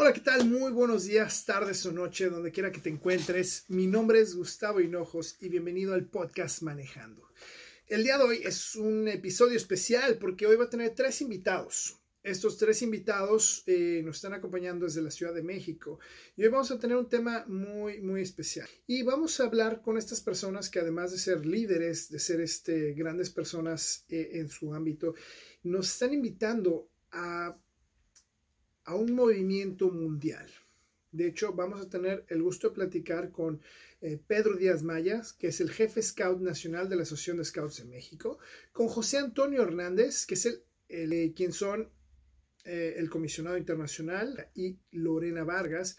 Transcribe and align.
Hola, 0.00 0.12
¿qué 0.12 0.20
tal? 0.20 0.48
Muy 0.48 0.70
buenos 0.70 1.06
días, 1.06 1.44
tardes 1.44 1.84
o 1.84 1.90
noche, 1.90 2.30
donde 2.30 2.52
quiera 2.52 2.70
que 2.70 2.78
te 2.78 2.88
encuentres. 2.88 3.64
Mi 3.66 3.88
nombre 3.88 4.20
es 4.20 4.36
Gustavo 4.36 4.80
Hinojos 4.80 5.36
y 5.40 5.48
bienvenido 5.48 5.92
al 5.92 6.06
podcast 6.06 6.62
Manejando. 6.62 7.28
El 7.88 8.04
día 8.04 8.16
de 8.16 8.22
hoy 8.22 8.40
es 8.44 8.76
un 8.76 9.08
episodio 9.08 9.56
especial 9.56 10.16
porque 10.18 10.46
hoy 10.46 10.54
va 10.54 10.66
a 10.66 10.70
tener 10.70 10.94
tres 10.94 11.20
invitados. 11.20 11.98
Estos 12.22 12.58
tres 12.58 12.80
invitados 12.82 13.64
eh, 13.66 14.00
nos 14.04 14.18
están 14.18 14.34
acompañando 14.34 14.84
desde 14.84 15.02
la 15.02 15.10
Ciudad 15.10 15.34
de 15.34 15.42
México 15.42 15.98
y 16.36 16.44
hoy 16.44 16.48
vamos 16.48 16.70
a 16.70 16.78
tener 16.78 16.96
un 16.96 17.08
tema 17.08 17.44
muy, 17.48 18.00
muy 18.00 18.22
especial. 18.22 18.68
Y 18.86 19.02
vamos 19.02 19.40
a 19.40 19.46
hablar 19.46 19.82
con 19.82 19.98
estas 19.98 20.20
personas 20.20 20.70
que 20.70 20.78
además 20.78 21.10
de 21.10 21.18
ser 21.18 21.44
líderes, 21.44 22.08
de 22.08 22.20
ser 22.20 22.40
este, 22.40 22.92
grandes 22.92 23.30
personas 23.30 24.04
eh, 24.10 24.30
en 24.34 24.48
su 24.48 24.72
ámbito, 24.72 25.16
nos 25.64 25.88
están 25.88 26.14
invitando 26.14 26.88
a 27.10 27.58
a 28.88 28.94
un 28.94 29.14
movimiento 29.14 29.90
mundial. 29.90 30.46
De 31.12 31.26
hecho, 31.26 31.52
vamos 31.52 31.80
a 31.80 31.90
tener 31.90 32.24
el 32.28 32.42
gusto 32.42 32.68
de 32.68 32.74
platicar 32.74 33.30
con 33.30 33.60
eh, 34.00 34.18
Pedro 34.26 34.56
Díaz 34.56 34.82
Mayas, 34.82 35.34
que 35.34 35.48
es 35.48 35.60
el 35.60 35.70
jefe 35.70 36.00
scout 36.02 36.40
nacional 36.40 36.88
de 36.88 36.96
la 36.96 37.02
Asociación 37.02 37.36
de 37.36 37.44
Scouts 37.44 37.78
de 37.78 37.84
México, 37.84 38.38
con 38.72 38.88
José 38.88 39.18
Antonio 39.18 39.62
Hernández, 39.62 40.24
que 40.24 40.34
es 40.34 40.46
el, 40.46 40.62
eh, 40.88 41.52
son 41.52 41.90
eh, 42.64 42.94
el 42.96 43.10
comisionado 43.10 43.58
internacional, 43.58 44.48
y 44.54 44.78
Lorena 44.90 45.44
Vargas. 45.44 45.98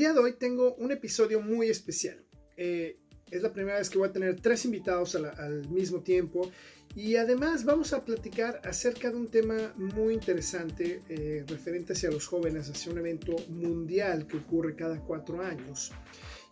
Día 0.00 0.14
de 0.14 0.18
hoy 0.18 0.32
tengo 0.32 0.76
un 0.76 0.92
episodio 0.92 1.42
muy 1.42 1.68
especial. 1.68 2.24
Eh, 2.56 2.96
es 3.30 3.42
la 3.42 3.52
primera 3.52 3.76
vez 3.76 3.90
que 3.90 3.98
voy 3.98 4.08
a 4.08 4.12
tener 4.12 4.40
tres 4.40 4.64
invitados 4.64 5.14
al 5.14 5.68
mismo 5.68 6.00
tiempo 6.00 6.50
y 6.96 7.16
además 7.16 7.66
vamos 7.66 7.92
a 7.92 8.02
platicar 8.02 8.62
acerca 8.64 9.10
de 9.10 9.16
un 9.16 9.30
tema 9.30 9.74
muy 9.76 10.14
interesante 10.14 11.02
eh, 11.10 11.44
referente 11.46 11.92
hacia 11.92 12.10
los 12.10 12.26
jóvenes, 12.26 12.70
hacia 12.70 12.90
un 12.90 12.96
evento 12.96 13.36
mundial 13.50 14.26
que 14.26 14.38
ocurre 14.38 14.74
cada 14.74 14.98
cuatro 15.00 15.42
años. 15.42 15.92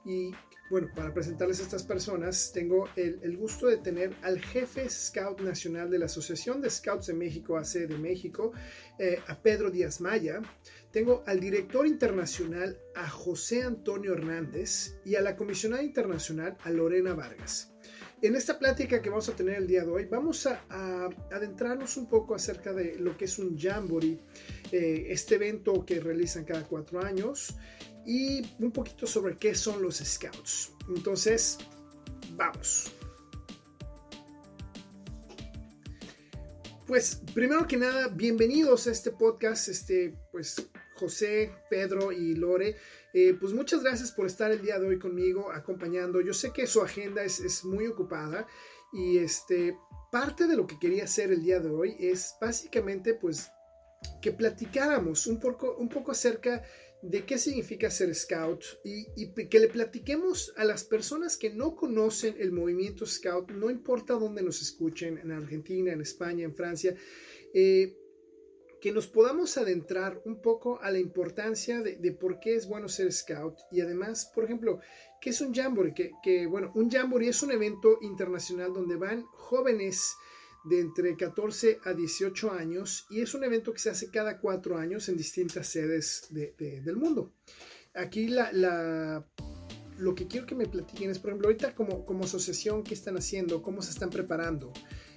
Y 0.05 0.31
bueno, 0.71 0.89
para 0.95 1.13
presentarles 1.15 1.61
a 1.61 1.63
estas 1.63 1.83
personas, 1.83 2.51
tengo 2.53 2.89
el, 2.95 3.37
gusto 3.37 3.69
de 3.69 3.79
tener 3.79 4.15
al 4.23 4.39
jefe 4.41 4.89
Scout 4.89 5.41
Nacional 5.41 5.91
de 5.91 5.99
la 5.99 6.07
Asociación 6.07 6.61
de 6.61 6.69
Scouts 6.69 7.07
de 7.07 7.15
México, 7.15 7.57
AC 7.57 7.87
de 7.87 7.97
México, 7.97 8.53
eh, 8.99 9.19
a 9.27 9.41
Pedro 9.41 9.71
Díaz 9.71 10.01
Maya. 10.01 10.43
Tengo 10.91 11.23
al 11.27 11.41
director 11.41 11.87
internacional, 11.87 12.79
a 12.95 13.09
José 13.09 13.63
Antonio 13.63 14.13
Hernández, 14.13 14.99
y 15.05 15.15
a 15.15 15.23
la 15.23 15.37
comisionada 15.37 15.83
internacional, 15.83 16.57
a 16.63 16.71
Lorena 16.71 17.15
Vargas. 17.15 17.73
En 18.21 18.35
esta 18.35 18.59
plática 18.59 19.01
que 19.01 19.11
vamos 19.11 19.29
a 19.29 19.37
tener 19.37 19.55
el 19.55 19.67
día 19.69 19.85
de 19.85 19.91
hoy, 19.91 20.05
vamos 20.07 20.45
a, 20.47 20.65
adentrarnos 21.31 21.97
un 21.97 22.09
poco 22.09 22.35
acerca 22.35 22.73
de 22.73 22.97
lo 22.99 23.17
que 23.17 23.27
es 23.27 23.39
un 23.39 23.57
Jamboree, 23.57 24.19
eh, 24.73 25.07
este 25.09 25.37
evento 25.37 25.87
que 25.87 26.01
realizan 26.01 26.45
cada 26.45 26.65
cuatro 26.65 27.01
años 27.01 27.57
y 28.09 28.41
un 28.59 28.73
poquito 28.73 29.07
sobre 29.07 29.37
qué 29.37 29.55
son 29.55 29.83
los 29.83 29.97
scouts. 29.99 30.73
Entonces, 30.89 31.59
vamos. 32.37 32.91
Pues 36.87 37.21
primero 37.35 37.67
que 37.67 37.77
nada, 37.77 38.09
bienvenidos 38.09 38.87
a 38.87 38.93
este 38.93 39.11
podcast, 39.11 39.69
este, 39.69 40.19
pues 40.33 40.71
José, 40.97 41.53
Pedro 41.69 42.11
y 42.11 42.35
Lore. 42.35 42.77
Eh, 43.13 43.37
pues 43.39 43.53
muchas 43.53 43.83
gracias 43.83 44.11
por 44.11 44.25
estar 44.25 44.51
el 44.51 44.63
día 44.63 44.79
de 44.79 44.89
hoy 44.89 44.99
conmigo, 44.99 45.53
acompañando. 45.53 46.23
Yo 46.23 46.33
sé 46.33 46.51
que 46.51 46.67
su 46.67 46.81
agenda 46.81 47.23
es, 47.23 47.41
es, 47.41 47.63
muy 47.63 47.89
ocupada 47.89 48.47
y 48.91 49.19
este, 49.19 49.77
parte 50.11 50.47
de 50.47 50.57
lo 50.57 50.67
que 50.67 50.79
quería 50.79 51.05
hacer 51.05 51.31
el 51.31 51.43
día 51.43 51.61
de 51.61 51.69
hoy 51.69 51.95
es 52.01 52.37
básicamente 52.41 53.13
pues 53.13 53.51
que 54.23 54.33
platicáramos 54.33 55.27
un 55.27 55.39
poco, 55.39 55.77
un 55.77 55.91
poco 55.91 56.13
acerca 56.13 56.57
de 56.57 56.63
qué 57.27 57.39
significa 57.39 57.91
ser 57.91 58.15
scout 58.15 58.65
y, 58.85 59.31
que 59.49 59.61
le 59.61 59.69
platiquemos 59.69 60.53
a 60.57 60.65
las 60.65 60.85
personas 60.85 61.37
que 61.37 61.51
no 61.51 61.77
conocen 61.77 62.37
el 62.39 62.53
movimiento 62.53 63.07
scout, 63.07 63.51
no 63.51 63.71
importa 63.71 64.15
dónde 64.15 64.43
nos 64.43 64.61
escuchen, 64.61 65.19
en 65.19 65.31
Argentina, 65.31 65.93
en 65.93 66.01
España, 66.01 66.45
en 66.45 66.55
Francia, 66.55 66.97
eh, 67.55 67.97
que 68.81 68.93
nos 68.93 69.07
podamos 69.07 69.59
adentrar 69.59 70.21
un 70.25 70.41
poco 70.41 70.81
a 70.81 70.91
la 70.91 70.99
importancia 70.99 71.83
de, 71.83 72.13
por 72.13 72.39
qué 72.39 72.55
es 72.55 72.69
bueno 72.69 72.89
ser 72.89 73.13
scout 73.13 73.59
y 73.73 73.81
además, 73.81 74.31
por 74.35 74.45
ejemplo, 74.45 74.81
¿qué 75.21 75.31
es 75.31 75.41
un 75.41 75.53
jamboree? 75.53 76.13
Que 76.23 76.47
bueno, 76.47 76.71
un 76.75 76.91
jamboree 76.91 77.29
es 77.29 77.43
un 77.43 77.51
evento 77.51 77.99
internacional 78.03 78.73
donde 78.73 78.97
van 78.97 79.25
jóvenes 79.33 80.15
de 80.69 80.81
entre 80.81 81.17
14 81.17 81.81
a 81.85 81.93
18 81.93 82.53
años 82.53 83.07
y 83.11 83.21
es 83.21 83.35
un 83.35 83.45
evento 83.45 83.73
que 83.73 83.79
se 83.79 83.91
hace 83.91 84.11
cada 84.11 84.39
cuatro 84.39 84.77
años 84.77 85.09
en 85.09 85.17
distintas 85.17 85.69
sedes 85.69 86.29
del 86.31 86.97
mundo. 86.97 87.33
Aquí 87.95 88.29
la, 88.29 89.25
lo 89.99 90.15
que 90.15 90.27
quiero 90.27 90.47
que 90.47 90.55
me 90.55 90.67
platiquen 90.67 91.11
es, 91.11 91.19
por 91.19 91.31
ejemplo, 91.31 91.49
ahorita 91.49 91.75
como, 91.75 92.05
como 92.05 92.25
asociación, 92.25 92.85
¿qué 92.85 92.95
están 92.95 93.17
haciendo? 93.17 93.63
¿Cómo 93.63 93.83
se 93.83 93.91
están 93.91 94.11
preparando? 94.11 94.73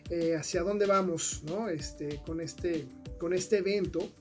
Eh, 0.10 0.36
¿Hacia 0.36 0.64
dónde 0.64 0.86
vamos 0.86 1.44
¿no? 1.44 1.70
este, 1.70 2.22
con, 2.26 2.42
este, 2.42 2.88
con 3.20 3.34
este 3.34 3.58
evento? 3.60 4.12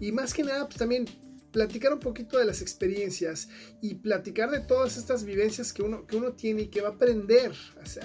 Y 0.00 0.12
más 0.12 0.32
que 0.32 0.44
nada, 0.44 0.66
pues 0.66 0.78
también 0.78 1.06
platicar 1.50 1.92
un 1.92 1.98
poquito 1.98 2.38
de 2.38 2.44
las 2.44 2.62
experiencias 2.62 3.48
y 3.80 3.96
platicar 3.96 4.50
de 4.50 4.60
todas 4.60 4.96
estas 4.96 5.24
vivencias 5.24 5.72
que 5.72 5.82
uno, 5.82 6.06
que 6.06 6.16
uno 6.16 6.32
tiene 6.34 6.62
y 6.62 6.68
que 6.68 6.80
va 6.80 6.88
a 6.88 6.92
aprender 6.92 7.52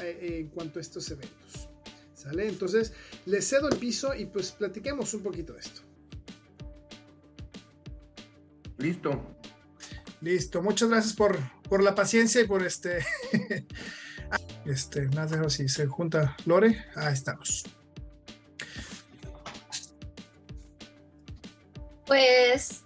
en 0.01 0.47
cuanto 0.47 0.79
a 0.79 0.81
estos 0.81 1.11
eventos. 1.11 1.72
Entonces, 2.31 2.93
les 3.25 3.47
cedo 3.47 3.69
el 3.69 3.77
piso 3.77 4.13
y 4.13 4.25
pues 4.25 4.51
platiquemos 4.51 5.13
un 5.13 5.23
poquito 5.23 5.53
de 5.53 5.59
esto. 5.59 5.81
Listo. 8.77 9.37
Listo. 10.21 10.61
Muchas 10.61 10.89
gracias 10.89 11.13
por, 11.13 11.39
por 11.69 11.83
la 11.83 11.95
paciencia 11.95 12.41
y 12.41 12.47
por 12.47 12.65
este. 12.65 13.05
este, 14.65 15.07
más 15.09 15.31
dejo 15.31 15.49
si 15.49 15.67
se 15.67 15.85
junta 15.85 16.35
Lore. 16.45 16.85
Ahí 16.95 17.13
estamos. 17.13 17.63
Pues 22.05 22.83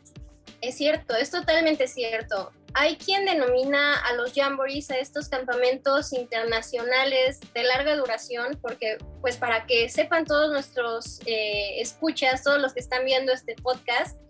es 0.61 0.75
cierto, 0.75 1.15
es 1.15 1.31
totalmente 1.31 1.87
cierto. 1.87 2.51
Hay 2.79 2.95
quien 2.95 3.25
denomina 3.25 3.99
a 4.01 4.13
los 4.13 4.33
jamborees, 4.33 4.91
a 4.91 4.99
estos 4.99 5.29
campamentos 5.29 6.13
internacionales 6.13 7.39
de 7.55 7.63
larga 7.63 7.95
duración, 7.95 8.59
porque 8.61 8.99
pues 9.19 9.35
para 9.35 9.65
que 9.65 9.89
sepan 9.89 10.25
todos 10.25 10.51
nuestros 10.51 11.19
eh, 11.25 11.81
escuchas, 11.81 12.43
todos 12.43 12.61
los 12.61 12.75
que 12.75 12.79
están 12.81 13.03
viendo 13.03 13.33
este 13.33 13.55
podcast, 13.55 14.21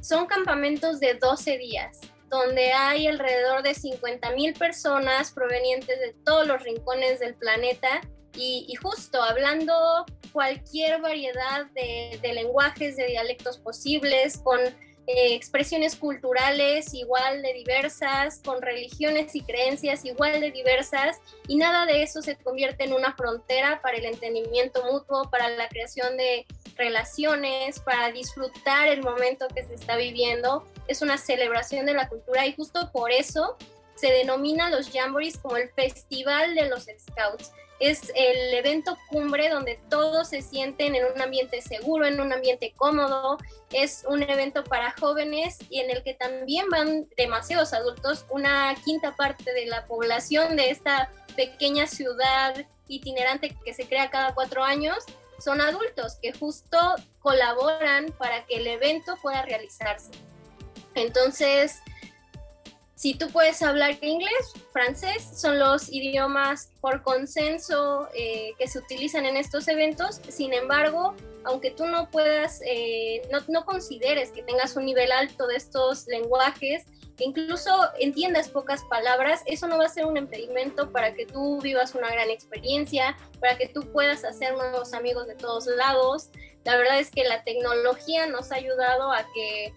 son 0.00 0.26
campamentos 0.26 1.00
de 1.00 1.14
12 1.14 1.58
días, 1.58 1.98
donde 2.28 2.70
hay 2.72 3.08
alrededor 3.08 3.64
de 3.64 3.74
50 3.74 4.30
mil 4.36 4.54
personas 4.54 5.32
provenientes 5.32 5.98
de 5.98 6.14
todos 6.24 6.46
los 6.46 6.62
rincones 6.62 7.18
del 7.18 7.34
planeta. 7.34 8.02
Y, 8.36 8.66
y 8.68 8.76
justo 8.76 9.20
hablando 9.20 10.06
cualquier 10.32 11.00
variedad 11.00 11.66
de, 11.74 12.20
de 12.22 12.34
lenguajes, 12.34 12.94
de 12.94 13.06
dialectos 13.06 13.58
posibles, 13.58 14.38
con 14.38 14.60
eh, 15.12 15.34
expresiones 15.34 15.96
culturales 15.96 16.94
igual 16.94 17.42
de 17.42 17.52
diversas, 17.52 18.40
con 18.44 18.62
religiones 18.62 19.34
y 19.34 19.40
creencias 19.40 20.04
igual 20.04 20.40
de 20.40 20.52
diversas, 20.52 21.18
y 21.48 21.56
nada 21.56 21.84
de 21.84 22.04
eso 22.04 22.22
se 22.22 22.36
convierte 22.36 22.84
en 22.84 22.92
una 22.92 23.16
frontera 23.16 23.80
para 23.82 23.96
el 23.96 24.04
entendimiento 24.04 24.84
mutuo, 24.84 25.28
para 25.28 25.48
la 25.48 25.68
creación 25.68 26.16
de 26.16 26.46
relaciones, 26.76 27.80
para 27.80 28.12
disfrutar 28.12 28.86
el 28.86 29.02
momento 29.02 29.48
que 29.48 29.64
se 29.64 29.74
está 29.74 29.96
viviendo. 29.96 30.64
Es 30.86 31.02
una 31.02 31.18
celebración 31.18 31.86
de 31.86 31.94
la 31.94 32.08
cultura 32.08 32.46
y 32.46 32.54
justo 32.54 32.92
por 32.92 33.10
eso 33.10 33.56
se 34.00 34.08
denomina 34.08 34.70
los 34.70 34.90
Jamborees 34.90 35.38
como 35.38 35.56
el 35.56 35.68
Festival 35.70 36.54
de 36.54 36.68
los 36.68 36.84
Scouts 36.84 37.52
es 37.80 38.12
el 38.14 38.52
evento 38.52 38.98
cumbre 39.08 39.48
donde 39.48 39.80
todos 39.88 40.28
se 40.28 40.42
sienten 40.42 40.94
en 40.94 41.06
un 41.06 41.20
ambiente 41.20 41.62
seguro, 41.62 42.04
en 42.04 42.20
un 42.20 42.30
ambiente 42.30 42.74
cómodo. 42.76 43.38
Es 43.72 44.04
un 44.06 44.22
evento 44.22 44.62
para 44.64 44.94
jóvenes 45.00 45.56
y 45.70 45.80
en 45.80 45.90
el 45.90 46.02
que 46.02 46.12
también 46.12 46.68
van 46.68 47.08
demasiados 47.16 47.72
adultos. 47.72 48.26
Una 48.28 48.74
quinta 48.84 49.16
parte 49.16 49.54
de 49.54 49.64
la 49.64 49.86
población 49.86 50.56
de 50.56 50.70
esta 50.70 51.10
pequeña 51.34 51.86
ciudad 51.86 52.54
itinerante 52.86 53.56
que 53.64 53.72
se 53.72 53.86
crea 53.86 54.10
cada 54.10 54.34
cuatro 54.34 54.62
años 54.62 54.98
son 55.38 55.62
adultos 55.62 56.18
que 56.20 56.34
justo 56.34 56.76
colaboran 57.20 58.12
para 58.18 58.44
que 58.44 58.56
el 58.56 58.66
evento 58.66 59.16
pueda 59.22 59.40
realizarse. 59.40 60.10
Entonces, 60.94 61.80
si 63.00 63.14
tú 63.14 63.28
puedes 63.28 63.62
hablar 63.62 63.96
inglés, 64.02 64.52
francés, 64.74 65.26
son 65.34 65.58
los 65.58 65.90
idiomas 65.90 66.70
por 66.82 67.02
consenso 67.02 68.06
eh, 68.12 68.52
que 68.58 68.68
se 68.68 68.78
utilizan 68.78 69.24
en 69.24 69.38
estos 69.38 69.68
eventos. 69.68 70.20
Sin 70.28 70.52
embargo, 70.52 71.14
aunque 71.44 71.70
tú 71.70 71.86
no 71.86 72.10
puedas, 72.10 72.60
eh, 72.62 73.22
no, 73.32 73.38
no, 73.48 73.64
consideres 73.64 74.32
que 74.32 74.42
tengas 74.42 74.76
un 74.76 74.84
nivel 74.84 75.12
alto 75.12 75.46
de 75.46 75.56
estos 75.56 76.06
lenguajes, 76.08 76.84
incluso 77.20 77.88
entiendas 77.98 78.50
pocas 78.50 78.84
palabras, 78.84 79.40
eso 79.46 79.66
no 79.66 79.78
va 79.78 79.86
a 79.86 79.88
ser 79.88 80.04
un 80.04 80.18
impedimento 80.18 80.92
para 80.92 81.14
que 81.14 81.24
tú 81.24 81.58
vivas 81.62 81.94
una 81.94 82.10
gran 82.10 82.28
experiencia, 82.28 83.16
para 83.40 83.56
que 83.56 83.68
tú 83.68 83.90
puedas 83.92 84.26
hacer 84.26 84.52
nuevos 84.52 84.92
amigos 84.92 85.26
de 85.26 85.36
todos 85.36 85.64
lados. 85.68 86.28
La 86.64 86.76
verdad 86.76 87.00
es 87.00 87.10
que 87.10 87.24
la 87.24 87.44
tecnología 87.44 88.26
nos 88.26 88.52
ha 88.52 88.56
ayudado 88.56 89.10
a 89.10 89.24
que 89.32 89.72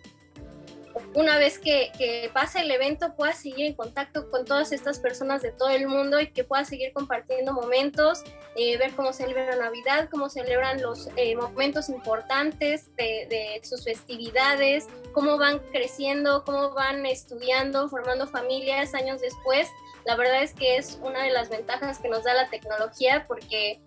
una 1.15 1.37
vez 1.37 1.59
que, 1.59 1.91
que 1.97 2.29
pase 2.33 2.61
el 2.61 2.71
evento 2.71 3.15
puedas 3.15 3.37
seguir 3.37 3.65
en 3.65 3.73
contacto 3.73 4.29
con 4.29 4.45
todas 4.45 4.71
estas 4.71 4.99
personas 4.99 5.41
de 5.41 5.51
todo 5.51 5.69
el 5.69 5.87
mundo 5.87 6.19
y 6.19 6.31
que 6.31 6.43
puedas 6.43 6.67
seguir 6.67 6.93
compartiendo 6.93 7.53
momentos, 7.53 8.23
eh, 8.55 8.77
ver 8.77 8.93
cómo 8.93 9.13
celebran 9.13 9.59
Navidad, 9.59 10.09
cómo 10.11 10.29
celebran 10.29 10.81
los 10.81 11.09
eh, 11.15 11.35
momentos 11.35 11.89
importantes 11.89 12.95
de, 12.95 13.27
de, 13.29 13.61
sus 13.63 13.83
festividades, 13.83 14.87
cómo 15.13 15.37
van 15.37 15.59
creciendo, 15.71 16.43
cómo 16.43 16.71
van 16.73 17.05
estudiando, 17.05 17.89
formando 17.89 18.27
familias 18.27 18.93
años 18.93 19.21
después. 19.21 19.69
La 20.05 20.15
verdad 20.15 20.43
es 20.43 20.53
que 20.53 20.77
es 20.77 20.99
una 21.01 21.23
de 21.23 21.31
las 21.31 21.49
ventajas 21.49 21.99
que 21.99 22.09
nos 22.09 22.23
da 22.23 22.33
la 22.33 22.49
tecnología 22.49 23.25
porque 23.27 23.79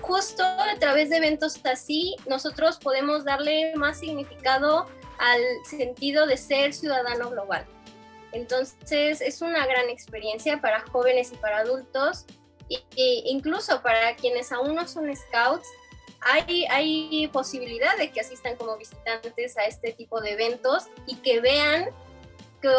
justo 0.00 0.42
a 0.44 0.78
través 0.78 1.10
de 1.10 1.16
eventos 1.16 1.58
así 1.64 2.16
nosotros 2.28 2.78
podemos 2.78 3.24
darle 3.24 3.74
más 3.76 3.98
significado 3.98 4.86
al 5.18 5.40
sentido 5.64 6.26
de 6.26 6.36
ser 6.36 6.72
ciudadano 6.72 7.30
global. 7.30 7.66
Entonces 8.32 9.20
es 9.20 9.40
una 9.42 9.66
gran 9.66 9.88
experiencia 9.88 10.60
para 10.60 10.80
jóvenes 10.80 11.32
y 11.32 11.36
para 11.36 11.58
adultos 11.58 12.26
e 12.68 12.82
incluso 13.26 13.82
para 13.82 14.16
quienes 14.16 14.50
aún 14.52 14.74
no 14.74 14.88
son 14.88 15.14
scouts. 15.14 15.68
Hay, 16.20 16.64
hay 16.70 17.28
posibilidad 17.28 17.96
de 17.98 18.10
que 18.10 18.20
asistan 18.20 18.56
como 18.56 18.76
visitantes 18.76 19.58
a 19.58 19.64
este 19.64 19.92
tipo 19.92 20.20
de 20.20 20.32
eventos 20.32 20.84
y 21.06 21.16
que 21.16 21.40
vean 21.40 21.90
que 22.62 22.70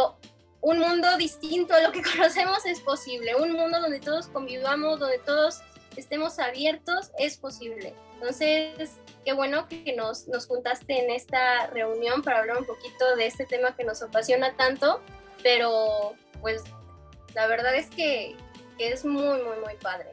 un 0.61 0.79
mundo 0.79 1.15
distinto 1.17 1.75
a 1.75 1.81
lo 1.81 1.91
que 1.91 2.01
conocemos 2.15 2.65
es 2.65 2.79
posible, 2.79 3.35
un 3.35 3.53
mundo 3.53 3.79
donde 3.79 3.99
todos 3.99 4.27
convivamos, 4.27 4.99
donde 4.99 5.19
todos 5.19 5.61
estemos 6.01 6.39
abiertos, 6.39 7.11
es 7.19 7.37
posible. 7.37 7.93
Entonces, 8.15 8.91
qué 9.23 9.33
bueno 9.33 9.67
que 9.67 9.93
nos, 9.95 10.27
nos 10.27 10.47
juntaste 10.47 11.03
en 11.03 11.11
esta 11.11 11.67
reunión 11.67 12.21
para 12.21 12.39
hablar 12.39 12.57
un 12.57 12.65
poquito 12.65 13.15
de 13.15 13.27
este 13.27 13.45
tema 13.45 13.75
que 13.75 13.83
nos 13.83 14.01
apasiona 14.01 14.55
tanto, 14.55 15.01
pero 15.43 16.13
pues 16.41 16.63
la 17.33 17.47
verdad 17.47 17.75
es 17.75 17.89
que, 17.89 18.35
que 18.77 18.91
es 18.91 19.03
muy, 19.05 19.21
muy, 19.21 19.59
muy 19.63 19.75
padre. 19.81 20.09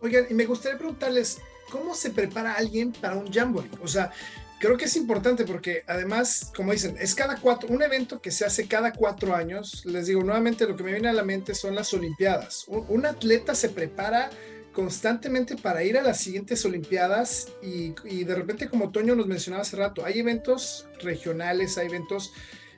Oigan, 0.00 0.26
y 0.30 0.34
me 0.34 0.44
gustaría 0.44 0.78
preguntarles, 0.78 1.40
¿cómo 1.70 1.94
se 1.94 2.10
prepara 2.10 2.54
alguien 2.54 2.92
para 2.92 3.16
un 3.16 3.32
Jamboree? 3.32 3.70
O 3.82 3.88
sea, 3.88 4.12
creo 4.60 4.76
que 4.76 4.84
es 4.84 4.96
importante 4.96 5.44
porque 5.44 5.82
además, 5.86 6.52
como 6.54 6.72
dicen, 6.72 6.96
es 7.00 7.14
cada 7.14 7.36
cuatro, 7.36 7.68
un 7.68 7.82
evento 7.82 8.20
que 8.20 8.30
se 8.30 8.44
hace 8.44 8.68
cada 8.68 8.92
cuatro 8.92 9.34
años. 9.34 9.84
Les 9.84 10.06
digo, 10.06 10.22
nuevamente 10.22 10.66
lo 10.66 10.76
que 10.76 10.84
me 10.84 10.92
viene 10.92 11.08
a 11.08 11.12
la 11.12 11.24
mente 11.24 11.54
son 11.54 11.74
las 11.74 11.92
Olimpiadas. 11.92 12.64
Un, 12.68 12.86
un 12.88 13.06
atleta 13.06 13.54
se 13.54 13.70
prepara 13.70 14.30
constantemente 14.76 15.56
para 15.56 15.82
ir 15.84 15.96
a 15.96 16.02
las 16.02 16.20
siguientes 16.20 16.62
Olimpiadas 16.66 17.48
y, 17.62 17.94
de 18.24 18.34
repente, 18.34 18.68
como 18.68 18.92
Toño 18.92 19.16
nos 19.16 19.26
mencionaba 19.26 19.62
hace 19.62 19.74
rato, 19.74 20.04
hay 20.04 20.18
eventos 20.18 20.86
regionales, 21.00 21.78
hay 21.78 21.86
eventos, 21.86 22.34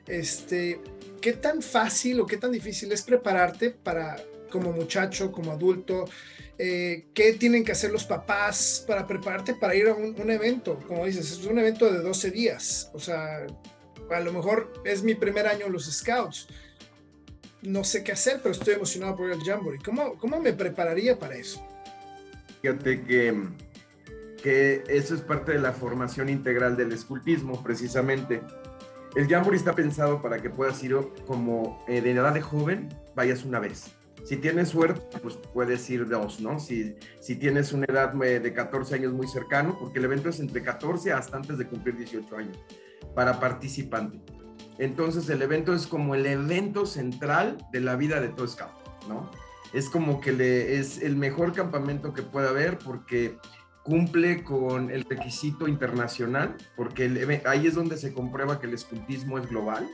este, 0.07 0.79
¿qué 1.19 1.33
tan 1.33 1.61
fácil 1.61 2.21
o 2.21 2.25
qué 2.25 2.37
tan 2.37 2.53
difícil 2.53 2.89
es 2.93 3.01
prepararte 3.01 3.71
para, 3.71 4.15
como 4.49 4.71
muchacho, 4.71 5.29
como 5.29 5.51
adulto? 5.51 6.05
Eh, 6.57 7.07
¿Qué 7.13 7.33
tienen 7.33 7.65
que 7.65 7.73
hacer 7.73 7.91
los 7.91 8.05
papás 8.05 8.85
para 8.87 9.05
prepararte 9.05 9.55
para 9.55 9.75
ir 9.75 9.89
a 9.89 9.93
un, 9.93 10.15
un 10.21 10.31
evento? 10.31 10.79
Como 10.87 11.05
dices, 11.05 11.29
es 11.29 11.45
un 11.45 11.59
evento 11.59 11.91
de 11.91 11.99
12 11.99 12.31
días, 12.31 12.91
o 12.93 12.99
sea, 12.99 13.45
a 14.09 14.19
lo 14.21 14.31
mejor 14.31 14.71
es 14.85 15.03
mi 15.03 15.15
primer 15.15 15.47
año 15.47 15.65
en 15.65 15.73
los 15.73 15.91
Scouts. 15.91 16.47
No 17.61 17.83
sé 17.83 18.05
qué 18.05 18.13
hacer, 18.13 18.39
pero 18.41 18.53
estoy 18.53 18.75
emocionado 18.75 19.17
por 19.17 19.29
el 19.29 19.41
Jamboree. 19.41 19.81
¿Cómo, 19.83 20.17
cómo 20.17 20.39
me 20.39 20.53
prepararía 20.53 21.19
para 21.19 21.35
eso? 21.35 21.61
Fíjate 22.61 23.03
que, 23.03 23.47
que 24.41 24.83
eso 24.87 25.15
es 25.15 25.21
parte 25.21 25.53
de 25.53 25.59
la 25.59 25.71
formación 25.71 26.29
integral 26.29 26.75
del 26.75 26.91
escultismo, 26.91 27.63
precisamente. 27.63 28.41
El 29.15 29.27
Jamboree 29.27 29.57
está 29.57 29.73
pensado 29.73 30.21
para 30.21 30.41
que 30.41 30.49
puedas 30.49 30.83
ir 30.83 30.95
como 31.25 31.83
eh, 31.87 32.01
de 32.01 32.11
edad 32.11 32.33
de 32.33 32.41
joven, 32.41 32.89
vayas 33.15 33.43
una 33.43 33.59
vez. 33.59 33.91
Si 34.25 34.37
tienes 34.37 34.69
suerte, 34.69 35.17
pues 35.19 35.37
puedes 35.53 35.89
ir 35.89 36.07
dos, 36.07 36.41
¿no? 36.41 36.59
Si, 36.59 36.95
si 37.19 37.35
tienes 37.35 37.71
una 37.71 37.85
edad 37.85 38.13
de 38.13 38.53
14 38.53 38.95
años 38.95 39.13
muy 39.13 39.27
cercano, 39.27 39.77
porque 39.79 39.99
el 39.99 40.05
evento 40.05 40.29
es 40.29 40.39
entre 40.39 40.61
14 40.61 41.13
hasta 41.13 41.37
antes 41.37 41.57
de 41.57 41.65
cumplir 41.65 41.95
18 41.95 42.35
años, 42.35 42.59
para 43.15 43.39
participante. 43.39 44.19
Entonces 44.77 45.29
el 45.29 45.41
evento 45.41 45.73
es 45.73 45.87
como 45.87 46.15
el 46.15 46.25
evento 46.25 46.85
central 46.85 47.57
de 47.71 47.79
la 47.79 47.95
vida 47.95 48.21
de 48.21 48.29
todo 48.29 48.47
scout, 48.47 48.71
¿no? 49.07 49.31
Es 49.73 49.89
como 49.89 50.21
que 50.21 50.31
le, 50.31 50.79
es 50.79 51.01
el 51.01 51.15
mejor 51.15 51.53
campamento 51.53 52.13
que 52.13 52.21
puede 52.21 52.47
haber 52.49 52.77
porque 52.77 53.37
cumple 53.83 54.43
con 54.43 54.91
el 54.91 55.03
requisito 55.03 55.67
internacional, 55.67 56.55
porque 56.75 57.05
el, 57.05 57.41
ahí 57.45 57.67
es 57.67 57.75
donde 57.75 57.97
se 57.97 58.13
comprueba 58.13 58.59
que 58.59 58.67
el 58.67 58.73
escultismo 58.73 59.37
es 59.37 59.49
global. 59.49 59.89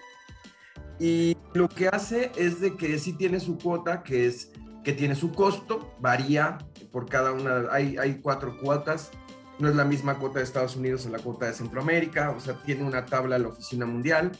Y 0.99 1.37
lo 1.53 1.67
que 1.69 1.87
hace 1.87 2.31
es 2.37 2.59
de 2.61 2.75
que 2.75 2.97
sí 2.99 3.13
tiene 3.13 3.39
su 3.39 3.57
cuota, 3.57 4.03
que 4.03 4.27
es 4.27 4.51
que 4.83 4.93
tiene 4.93 5.15
su 5.15 5.31
costo, 5.31 5.95
varía 5.99 6.59
por 6.91 7.09
cada 7.09 7.33
una, 7.33 7.65
hay, 7.71 7.97
hay 7.97 8.19
cuatro 8.21 8.57
cuotas, 8.59 9.11
no 9.57 9.67
es 9.67 9.75
la 9.75 9.83
misma 9.83 10.19
cuota 10.19 10.39
de 10.39 10.45
Estados 10.45 10.75
Unidos 10.75 11.05
en 11.05 11.11
la 11.11 11.19
cuota 11.19 11.47
de 11.47 11.53
Centroamérica, 11.53 12.29
o 12.31 12.39
sea, 12.39 12.61
tiene 12.63 12.83
una 12.83 13.05
tabla 13.05 13.39
la 13.39 13.47
Oficina 13.47 13.85
Mundial, 13.85 14.31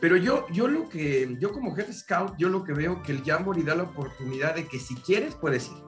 pero 0.00 0.16
yo, 0.16 0.46
yo 0.52 0.68
lo 0.68 0.88
que, 0.88 1.36
yo 1.40 1.52
como 1.52 1.74
jefe 1.74 1.92
scout, 1.92 2.34
yo 2.36 2.48
lo 2.48 2.64
que 2.64 2.72
veo 2.72 3.02
que 3.02 3.12
el 3.12 3.24
Jamboree 3.24 3.64
da 3.64 3.74
la 3.74 3.84
oportunidad 3.84 4.54
de 4.54 4.66
que 4.66 4.78
si 4.78 4.94
quieres, 4.96 5.34
puedes 5.34 5.68
ir. 5.68 5.86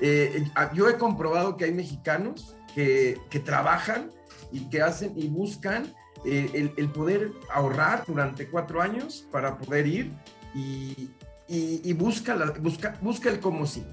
Eh, 0.00 0.44
yo 0.74 0.88
he 0.88 0.98
comprobado 0.98 1.56
que 1.56 1.64
hay 1.64 1.72
mexicanos 1.72 2.56
que, 2.74 3.18
que, 3.30 3.40
trabajan 3.40 4.10
y 4.52 4.68
que 4.68 4.82
hacen 4.82 5.12
y 5.16 5.28
buscan 5.28 5.94
eh, 6.24 6.72
el, 6.76 6.90
poder 6.90 7.32
ahorrar 7.52 8.04
durante 8.06 8.48
cuatro 8.48 8.82
años 8.82 9.26
para 9.30 9.58
poder 9.58 9.86
ir 9.86 10.12
y, 10.54 11.10
y, 11.48 11.92
busca, 11.92 12.36
busca, 12.60 12.98
busca 13.00 13.30
el 13.30 13.40
cómo 13.40 13.66
sí. 13.66 13.84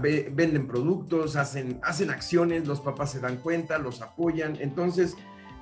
Venden 0.00 0.68
productos, 0.68 1.34
hacen, 1.34 1.80
hacen 1.82 2.10
acciones, 2.10 2.66
los 2.66 2.80
papás 2.80 3.10
se 3.10 3.20
dan 3.20 3.36
cuenta, 3.38 3.78
los 3.78 4.02
apoyan. 4.02 4.56
Entonces, 4.60 5.16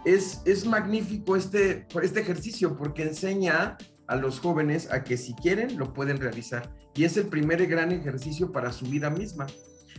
es, 0.05 0.43
es 0.45 0.67
magnífico 0.67 1.37
este, 1.37 1.87
este 2.03 2.21
ejercicio 2.21 2.77
porque 2.77 3.03
enseña 3.03 3.77
a 4.07 4.17
los 4.17 4.41
jóvenes 4.41 4.91
a 4.91 5.05
que 5.05 5.17
si 5.17 5.35
quieren 5.35 5.79
lo 5.79 5.93
pueden 5.93 6.19
realizar. 6.19 6.75
Y 6.95 7.05
es 7.05 7.17
el 7.17 7.29
primer 7.29 7.65
gran 7.67 7.93
ejercicio 7.93 8.51
para 8.51 8.73
su 8.73 8.87
vida 8.87 9.11
misma, 9.11 9.47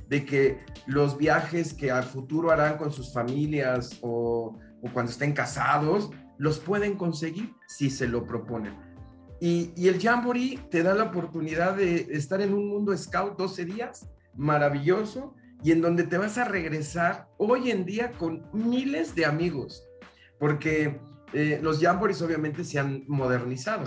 de 0.10 0.25
que 0.25 0.60
los 0.88 1.18
viajes 1.18 1.74
que 1.74 1.91
al 1.91 2.03
futuro 2.03 2.51
harán 2.51 2.77
con 2.77 2.91
sus 2.91 3.13
familias 3.13 3.98
o, 4.01 4.58
cuando 4.94 5.12
estén 5.12 5.34
casados, 5.34 6.10
los 6.38 6.60
pueden 6.60 6.96
conseguir 6.96 7.53
si 7.68 7.89
se 7.89 8.08
lo 8.08 8.25
proponen. 8.25 8.75
Y, 9.39 9.72
y, 9.77 9.88
el 9.88 10.01
Jamboree 10.01 10.60
te 10.70 10.84
da 10.84 10.94
la 10.94 11.06
oportunidad 11.06 11.77
de 11.77 12.08
estar 12.12 12.41
en 12.41 12.53
un 12.53 12.68
mundo 12.68 12.98
scout 12.98 13.38
12 13.38 13.65
días, 13.65 14.10
maravilloso, 14.36 15.36
y 15.63 15.72
en 15.72 15.82
donde 15.82 16.03
te 16.03 16.18
vas 16.18 16.38
a 16.38 16.46
regresar 16.46 17.29
hoy 17.38 17.72
en 17.72 17.86
día 17.86 18.12
con 18.13 18.50
miles 18.53 19.15
de 19.15 19.25
amigos 19.25 19.88
porque 20.39 21.00
eh, 21.34 21.60
los 21.62 21.79
Jamborees 21.79 22.22
obviamente 22.22 22.63
se 22.63 22.79
han 22.79 23.03
modernizado 23.08 23.84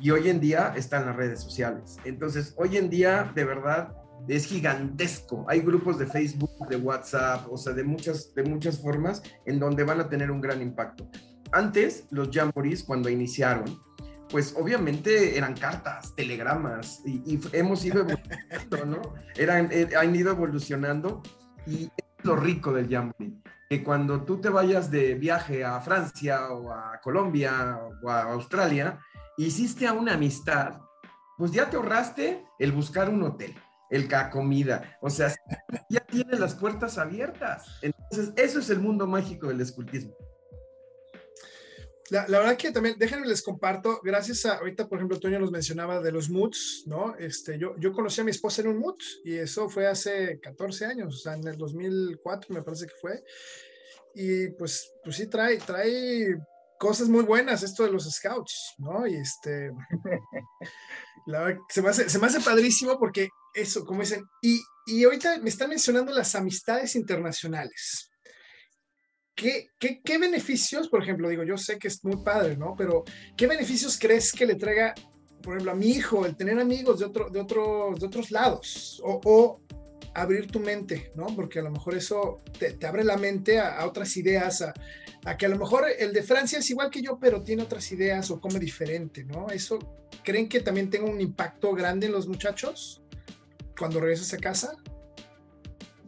y 0.00 0.10
hoy 0.10 0.28
en 0.28 0.40
día 0.40 0.74
están 0.76 1.06
las 1.06 1.16
redes 1.16 1.40
sociales. 1.40 1.96
Entonces, 2.04 2.54
hoy 2.56 2.76
en 2.76 2.90
día, 2.90 3.32
de 3.34 3.44
verdad, 3.44 3.92
es 4.28 4.46
gigantesco. 4.46 5.44
Hay 5.48 5.60
grupos 5.60 5.98
de 5.98 6.06
Facebook, 6.06 6.68
de 6.68 6.76
WhatsApp, 6.76 7.46
o 7.50 7.56
sea, 7.56 7.72
de 7.72 7.84
muchas, 7.84 8.34
de 8.34 8.42
muchas 8.44 8.80
formas 8.80 9.22
en 9.46 9.58
donde 9.58 9.84
van 9.84 10.00
a 10.00 10.08
tener 10.08 10.30
un 10.30 10.40
gran 10.40 10.60
impacto. 10.62 11.08
Antes, 11.52 12.06
los 12.10 12.30
Jamborees, 12.30 12.82
cuando 12.84 13.08
iniciaron, 13.08 13.64
pues 14.30 14.54
obviamente 14.58 15.36
eran 15.36 15.54
cartas, 15.54 16.14
telegramas, 16.16 17.00
y, 17.04 17.34
y 17.34 17.40
hemos 17.52 17.84
ido 17.84 18.00
evolucionando, 18.00 18.86
¿no? 18.86 19.14
Eran, 19.36 19.68
eh, 19.70 19.88
han 19.98 20.16
ido 20.16 20.32
evolucionando 20.32 21.22
y 21.66 21.84
es 21.84 22.24
lo 22.24 22.34
rico 22.36 22.72
del 22.72 22.88
Jamboree 22.88 23.34
cuando 23.82 24.22
tú 24.22 24.40
te 24.40 24.48
vayas 24.48 24.90
de 24.90 25.14
viaje 25.14 25.64
a 25.64 25.80
Francia 25.80 26.48
o 26.50 26.70
a 26.70 27.00
Colombia 27.02 27.80
o 28.02 28.10
a 28.10 28.22
Australia, 28.32 29.00
hiciste 29.36 29.86
a 29.86 29.92
una 29.92 30.14
amistad, 30.14 30.80
pues 31.36 31.52
ya 31.52 31.68
te 31.68 31.76
ahorraste 31.76 32.44
el 32.58 32.72
buscar 32.72 33.08
un 33.08 33.22
hotel, 33.22 33.54
el 33.90 34.08
la 34.08 34.30
comida, 34.30 34.96
o 35.00 35.10
sea, 35.10 35.34
ya 35.90 36.00
tienes 36.00 36.38
las 36.38 36.54
puertas 36.54 36.98
abiertas. 36.98 37.66
Entonces, 37.82 38.32
eso 38.36 38.58
es 38.58 38.70
el 38.70 38.80
mundo 38.80 39.06
mágico 39.06 39.48
del 39.48 39.60
escultismo. 39.60 40.12
La, 42.14 42.38
verdad 42.38 42.56
que 42.56 42.70
también, 42.70 42.96
déjenme 42.98 43.26
les 43.26 43.42
comparto, 43.42 44.00
gracias 44.02 44.46
a, 44.46 44.58
ahorita 44.58 44.88
por 44.88 44.98
ejemplo, 44.98 45.18
Toño 45.18 45.38
nos 45.40 45.50
mencionaba 45.50 46.00
de 46.00 46.12
los 46.12 46.30
moods, 46.30 46.84
¿no? 46.86 47.16
Este, 47.16 47.58
yo, 47.58 47.74
yo 47.78 47.92
conocí 47.92 48.20
a 48.20 48.24
mi 48.24 48.30
esposa 48.30 48.62
en 48.62 48.68
un 48.68 48.78
mood 48.78 48.96
y 49.24 49.34
eso 49.34 49.68
fue 49.68 49.86
hace 49.86 50.38
14 50.40 50.86
años, 50.86 51.14
o 51.14 51.18
sea, 51.18 51.34
en 51.34 51.46
el 51.46 51.56
2004 51.56 52.54
me 52.54 52.62
parece 52.62 52.86
que 52.86 52.94
fue. 53.00 53.24
Y 54.14 54.48
pues, 54.50 54.92
pues 55.02 55.16
sí, 55.16 55.26
trae, 55.26 55.58
trae 55.58 56.36
cosas 56.78 57.08
muy 57.08 57.24
buenas 57.24 57.62
esto 57.62 57.82
de 57.82 57.90
los 57.90 58.08
scouts, 58.08 58.74
¿no? 58.78 59.06
Y 59.06 59.16
este, 59.16 59.72
la 61.26 61.58
se, 61.68 61.82
me 61.82 61.88
hace, 61.88 62.08
se 62.08 62.18
me 62.20 62.26
hace 62.26 62.40
padrísimo 62.40 62.98
porque 62.98 63.28
eso, 63.54 63.84
como 63.84 64.02
dicen, 64.02 64.24
y, 64.40 64.60
y 64.86 65.02
ahorita 65.04 65.38
me 65.38 65.50
están 65.50 65.70
mencionando 65.70 66.12
las 66.12 66.34
amistades 66.36 66.94
internacionales. 66.94 68.13
¿Qué, 69.34 69.70
qué, 69.78 70.00
qué 70.02 70.18
beneficios, 70.18 70.88
por 70.88 71.02
ejemplo, 71.02 71.28
digo, 71.28 71.42
yo 71.42 71.58
sé 71.58 71.78
que 71.78 71.88
es 71.88 72.04
muy 72.04 72.16
padre, 72.22 72.56
¿no? 72.56 72.74
Pero 72.76 73.04
¿qué 73.36 73.46
beneficios 73.46 73.98
crees 73.98 74.32
que 74.32 74.46
le 74.46 74.54
traiga, 74.54 74.94
por 75.42 75.54
ejemplo, 75.54 75.72
a 75.72 75.74
mi 75.74 75.88
hijo 75.88 76.24
el 76.24 76.36
tener 76.36 76.58
amigos 76.58 77.00
de, 77.00 77.06
otro, 77.06 77.28
de, 77.30 77.40
otro, 77.40 77.94
de 77.98 78.06
otros 78.06 78.30
lados? 78.30 79.02
O, 79.04 79.20
o 79.24 79.60
abrir 80.14 80.46
tu 80.46 80.60
mente, 80.60 81.10
¿no? 81.14 81.26
Porque 81.26 81.58
a 81.58 81.62
lo 81.62 81.70
mejor 81.70 81.94
eso 81.94 82.42
te, 82.58 82.72
te 82.72 82.86
abre 82.86 83.04
la 83.04 83.16
mente 83.16 83.58
a, 83.58 83.80
a 83.80 83.86
otras 83.86 84.16
ideas, 84.16 84.62
a, 84.62 84.72
a, 85.24 85.36
que 85.36 85.46
a 85.46 85.48
lo 85.48 85.58
mejor 85.58 85.84
el 85.98 86.12
de 86.12 86.22
Francia 86.22 86.60
es 86.60 86.70
igual 86.70 86.90
que 86.90 87.02
yo, 87.02 87.18
pero 87.18 87.42
tiene 87.42 87.64
otras 87.64 87.90
ideas 87.90 88.30
o 88.30 88.40
come 88.40 88.60
diferente, 88.60 89.24
¿no? 89.24 89.48
Eso, 89.48 89.78
¿creen 90.22 90.48
que 90.48 90.60
también 90.60 90.90
tenga 90.90 91.10
un 91.10 91.20
impacto 91.20 91.72
grande 91.72 92.06
en 92.06 92.12
los 92.12 92.28
muchachos 92.28 93.02
cuando 93.76 94.00
regresas 94.00 94.32
a 94.32 94.38
casa? 94.38 94.76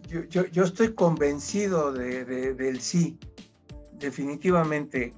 Yo, 0.06 0.22
yo, 0.24 0.46
yo 0.46 0.62
estoy 0.62 0.94
convencido 0.94 1.92
de, 1.92 2.24
de, 2.24 2.54
del 2.54 2.80
sí, 2.80 3.18
definitivamente. 3.98 5.14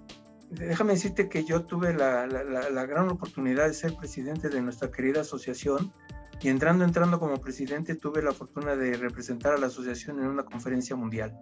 Déjame 0.51 0.95
decirte 0.95 1.29
que 1.29 1.45
yo 1.45 1.65
tuve 1.65 1.93
la, 1.93 2.27
la, 2.27 2.43
la, 2.71 2.87
gran 2.87 3.11
oportunidad 3.11 3.67
de 3.67 3.75
ser 3.75 3.95
presidente 3.97 4.49
de 4.49 4.63
nuestra 4.63 4.91
querida 4.91 5.21
asociación 5.21 5.93
y 6.41 6.49
entrando, 6.49 6.85
entrando 6.85 7.21
como 7.21 7.39
presidente 7.39 7.97
tuve 7.97 8.23
la 8.23 8.33
fortuna 8.33 8.77
de 8.77 8.97
representar 8.97 9.53
a 9.53 9.59
la 9.59 9.67
asociación 9.67 10.21
en 10.21 10.29
una 10.29 10.45
conferencia 10.45 10.97
mundial. 10.97 11.39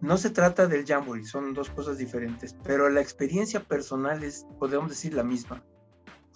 No 0.00 0.16
se 0.16 0.30
trata 0.30 0.66
del 0.68 0.86
Jamboree, 0.86 1.24
son 1.24 1.54
dos 1.54 1.70
cosas 1.70 1.98
diferentes, 1.98 2.54
pero 2.62 2.88
la 2.88 3.00
experiencia 3.00 3.60
personal 3.60 4.22
es, 4.22 4.46
podemos 4.60 4.90
decir, 4.90 5.14
la 5.14 5.24
misma. 5.24 5.64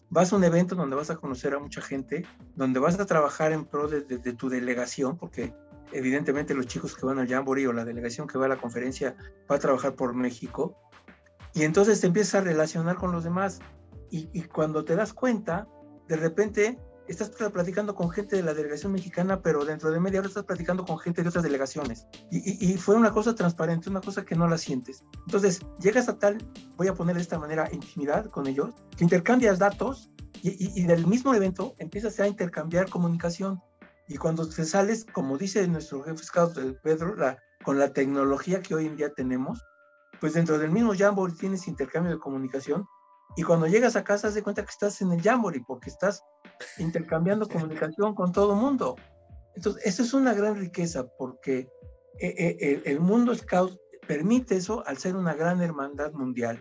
Vas 0.09 0.33
a 0.33 0.37
un 0.37 0.43
evento 0.43 0.75
donde 0.75 0.97
vas 0.97 1.11
a 1.11 1.17
conocer 1.17 1.55
a 1.55 1.61
mucha 1.61 1.81
gente, 1.81 2.27
donde 2.57 2.81
vas 2.81 2.99
a 2.99 3.07
trabajar 3.07 3.53
en 3.53 3.67
pro 3.67 3.87
de, 3.87 4.01
de, 4.01 4.19
de 4.19 4.33
tu 4.33 4.49
delegación, 4.49 5.17
porque 5.17 5.55
evidentemente 5.93 6.55
los 6.55 6.67
chicos 6.67 6.97
que 6.97 7.07
van 7.07 7.19
al 7.19 7.29
Jamboree 7.29 7.67
o 7.67 7.73
la 7.73 7.85
delegación 7.85 8.27
que 8.27 8.39
va 8.39 8.47
a 8.47 8.49
la 8.49 8.61
conferencia 8.61 9.17
va 9.51 9.57
a 9.57 9.59
trabajar 9.59 9.95
por 9.95 10.15
México, 10.15 10.77
y 11.53 11.65
entonces 11.65 12.01
te 12.01 12.07
empiezas 12.07 12.37
a 12.37 12.41
relacionar 12.43 12.97
con 12.97 13.13
los 13.13 13.25
demás, 13.25 13.61
y, 14.11 14.29
y 14.33 14.43
cuando 14.43 14.85
te 14.85 14.97
das 14.97 15.13
cuenta, 15.13 15.67
de 16.09 16.17
repente 16.17 16.79
estás 17.11 17.31
platicando 17.31 17.95
con 17.95 18.11
gente 18.11 18.37
de 18.37 18.43
la 18.43 18.55
delegación 18.55 18.93
mexicana, 18.93 19.43
pero 19.43 19.65
dentro 19.65 19.91
de 19.91 19.99
media 19.99 20.21
hora 20.21 20.29
estás 20.29 20.45
platicando 20.45 20.85
con 20.85 20.99
gente 20.99 21.23
de 21.23 21.29
otras 21.29 21.43
delegaciones. 21.43 22.07
Y, 22.31 22.39
y, 22.39 22.73
y, 22.73 22.77
fue 22.77 22.95
una 22.95 23.11
cosa 23.11 23.35
transparente, 23.35 23.91
una 23.91 24.01
cosa 24.01 24.25
que 24.25 24.37
no 24.37 24.47
la 24.49 24.57
sientes. 24.59 25.03
Entonces, 25.27 25.61
llegas 25.81 26.09
a 26.09 26.19
tal, 26.19 26.39
voy 26.77 26.87
a 26.89 26.95
poner 26.95 27.17
de 27.17 27.23
esta 27.23 27.39
manera, 27.39 27.69
intimidad 27.73 28.27
con 28.27 28.47
ellos, 28.47 28.75
que 28.97 29.05
intercambias 29.05 29.59
datos 29.59 30.11
y, 30.43 30.81
y 30.81 30.87
del 30.87 31.07
mismo 31.07 31.35
evento 31.35 31.75
empiezas 31.79 32.19
a 32.21 32.29
intercambiar 32.29 32.89
comunicación. 32.89 33.61
Y 34.11 34.17
cuando 34.17 34.49
te 34.49 34.65
sales, 34.65 35.07
como 35.13 35.39
dice 35.39 35.67
nuestro 35.69 36.03
jefe 36.03 36.25
scout 36.25 36.59
Pedro, 36.83 37.15
la, 37.15 37.39
con 37.65 37.79
la 37.79 37.93
tecnología 37.93 38.61
que 38.61 38.75
hoy 38.75 38.87
en 38.87 38.97
día 38.97 39.15
tenemos, 39.15 39.63
pues 40.21 40.33
dentro 40.33 40.59
del 40.59 40.73
mismo 40.73 40.95
Jamboree 40.99 41.37
tienes 41.37 41.69
intercambio 41.69 42.11
de 42.11 42.19
comunicación 42.19 42.85
y 43.37 43.45
cuando 43.45 43.69
llegas 43.69 43.95
a 43.95 44.03
casa, 44.03 44.35
te 44.35 44.43
cuenta 44.43 44.65
que 44.65 44.71
estás 44.71 45.01
en 45.01 45.13
el 45.13 45.23
Jamboree 45.23 45.63
porque 45.65 45.91
estás 45.91 46.25
intercambiando 46.79 47.49
comunicación 47.49 48.17
con 48.17 48.33
todo 48.33 48.55
el 48.55 48.61
mundo. 48.61 48.97
Entonces, 49.55 49.81
eso 49.87 50.03
es 50.03 50.13
una 50.13 50.35
gran 50.35 50.57
riqueza 50.57 51.07
porque 51.17 51.69
eh, 52.19 52.57
eh, 52.61 52.83
el 52.87 52.99
mundo 52.99 53.33
scout 53.33 53.79
permite 54.09 54.57
eso 54.57 54.85
al 54.89 54.99
ser 54.99 55.15
una 55.15 55.35
gran 55.35 55.63
hermandad 55.63 56.13
mundial. 56.15 56.61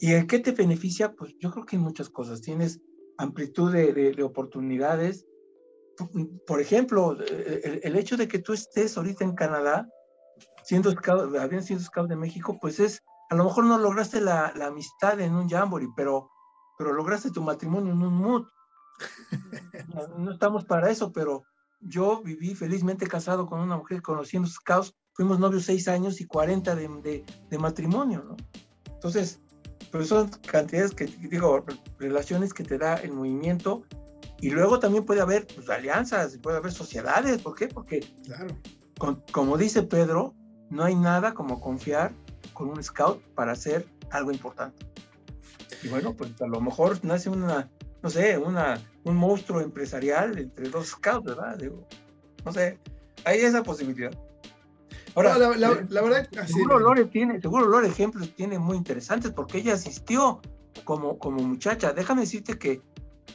¿Y 0.00 0.12
el 0.12 0.26
qué 0.26 0.38
te 0.38 0.52
beneficia? 0.52 1.12
Pues 1.12 1.34
yo 1.38 1.50
creo 1.50 1.66
que 1.66 1.76
en 1.76 1.82
muchas 1.82 2.08
cosas. 2.08 2.40
Tienes 2.40 2.80
amplitud 3.18 3.70
de, 3.70 3.92
de, 3.92 4.12
de 4.12 4.22
oportunidades. 4.22 5.26
Por 6.46 6.60
ejemplo, 6.60 7.16
el, 7.20 7.80
el, 7.82 7.96
hecho 7.96 8.16
de 8.16 8.28
que 8.28 8.38
tú 8.38 8.52
estés 8.52 8.96
ahorita 8.96 9.24
en 9.24 9.34
Canadá, 9.34 9.88
siendo 10.64 10.90
scout, 10.90 11.34
habiendo 11.36 11.66
sido 11.66 11.80
scout 11.80 12.08
de 12.08 12.16
México, 12.16 12.58
pues 12.60 12.80
es 12.80 13.02
a 13.30 13.34
lo 13.34 13.44
mejor 13.44 13.64
no 13.64 13.78
lograste 13.78 14.20
la, 14.20 14.52
la, 14.56 14.66
amistad 14.66 15.18
en 15.20 15.34
un 15.34 15.48
jamboree, 15.48 15.88
pero, 15.96 16.30
pero 16.76 16.92
lograste 16.92 17.30
tu 17.30 17.42
matrimonio 17.42 17.92
en 17.92 18.02
un 18.02 18.14
mood. 18.14 18.46
No, 19.88 20.06
no, 20.18 20.32
estamos 20.32 20.64
para 20.64 20.90
eso, 20.90 21.12
pero 21.12 21.42
yo 21.80 22.22
viví 22.22 22.54
felizmente 22.54 23.06
casado 23.06 23.46
con 23.46 23.60
una 23.60 23.76
mujer 23.76 24.02
conociendo 24.02 24.48
scouts, 24.48 24.94
fuimos 25.14 25.38
novios 25.38 25.64
seis 25.64 25.88
años 25.88 26.20
y 26.20 26.26
40 26.26 26.74
de, 26.76 26.88
de, 27.02 27.24
de 27.50 27.58
matrimonio, 27.58 28.22
¿no? 28.22 28.36
Entonces, 28.86 29.40
pues 29.90 30.08
son 30.08 30.28
cantidades 30.46 30.94
que, 30.94 31.06
digo, 31.06 31.64
relaciones 31.98 32.54
que 32.54 32.64
te 32.64 32.78
da 32.78 32.94
el 32.96 33.12
movimiento 33.12 33.82
y 34.42 34.50
luego 34.50 34.80
también 34.80 35.04
puede 35.04 35.20
haber 35.20 35.46
pues, 35.46 35.70
alianzas, 35.70 36.36
puede 36.38 36.56
haber 36.56 36.72
sociedades, 36.72 37.40
¿por 37.40 37.54
qué? 37.54 37.68
Porque, 37.68 38.00
claro. 38.24 38.48
con, 38.98 39.22
como 39.30 39.56
dice 39.56 39.84
Pedro, 39.84 40.34
no 40.68 40.82
hay 40.82 40.96
nada 40.96 41.32
como 41.32 41.60
confiar 41.60 42.12
con 42.52 42.68
un 42.68 42.82
scout 42.82 43.22
para 43.36 43.52
hacer 43.52 43.86
algo 44.10 44.32
importante. 44.32 44.84
Y 45.84 45.88
bueno, 45.88 46.16
pues 46.16 46.32
a 46.42 46.48
lo 46.48 46.60
mejor 46.60 46.98
nace 47.04 47.30
una, 47.30 47.70
no 48.02 48.10
sé, 48.10 48.36
una, 48.36 48.82
un 49.04 49.14
monstruo 49.14 49.60
empresarial 49.60 50.36
entre 50.36 50.68
dos 50.70 50.88
scouts, 50.88 51.24
¿verdad? 51.24 51.56
Digo, 51.56 51.86
no 52.44 52.52
sé, 52.52 52.80
hay 53.24 53.42
esa 53.42 53.62
posibilidad. 53.62 54.10
Ahora, 55.14 55.34
no, 55.34 55.38
la, 55.38 55.56
la, 55.56 55.86
la, 55.88 56.02
verdad, 56.02 56.28
así 56.40 56.54
seguro 56.54 56.80
Lore 56.80 57.04
tiene, 57.04 57.40
seguro 57.40 57.66
Lore 57.66 57.86
ejemplos 57.86 58.34
tiene 58.34 58.58
muy 58.58 58.76
interesantes 58.76 59.30
porque 59.30 59.58
ella 59.58 59.74
asistió 59.74 60.40
como, 60.82 61.16
como 61.18 61.44
muchacha. 61.44 61.92
Déjame 61.92 62.22
decirte 62.22 62.58
que 62.58 62.82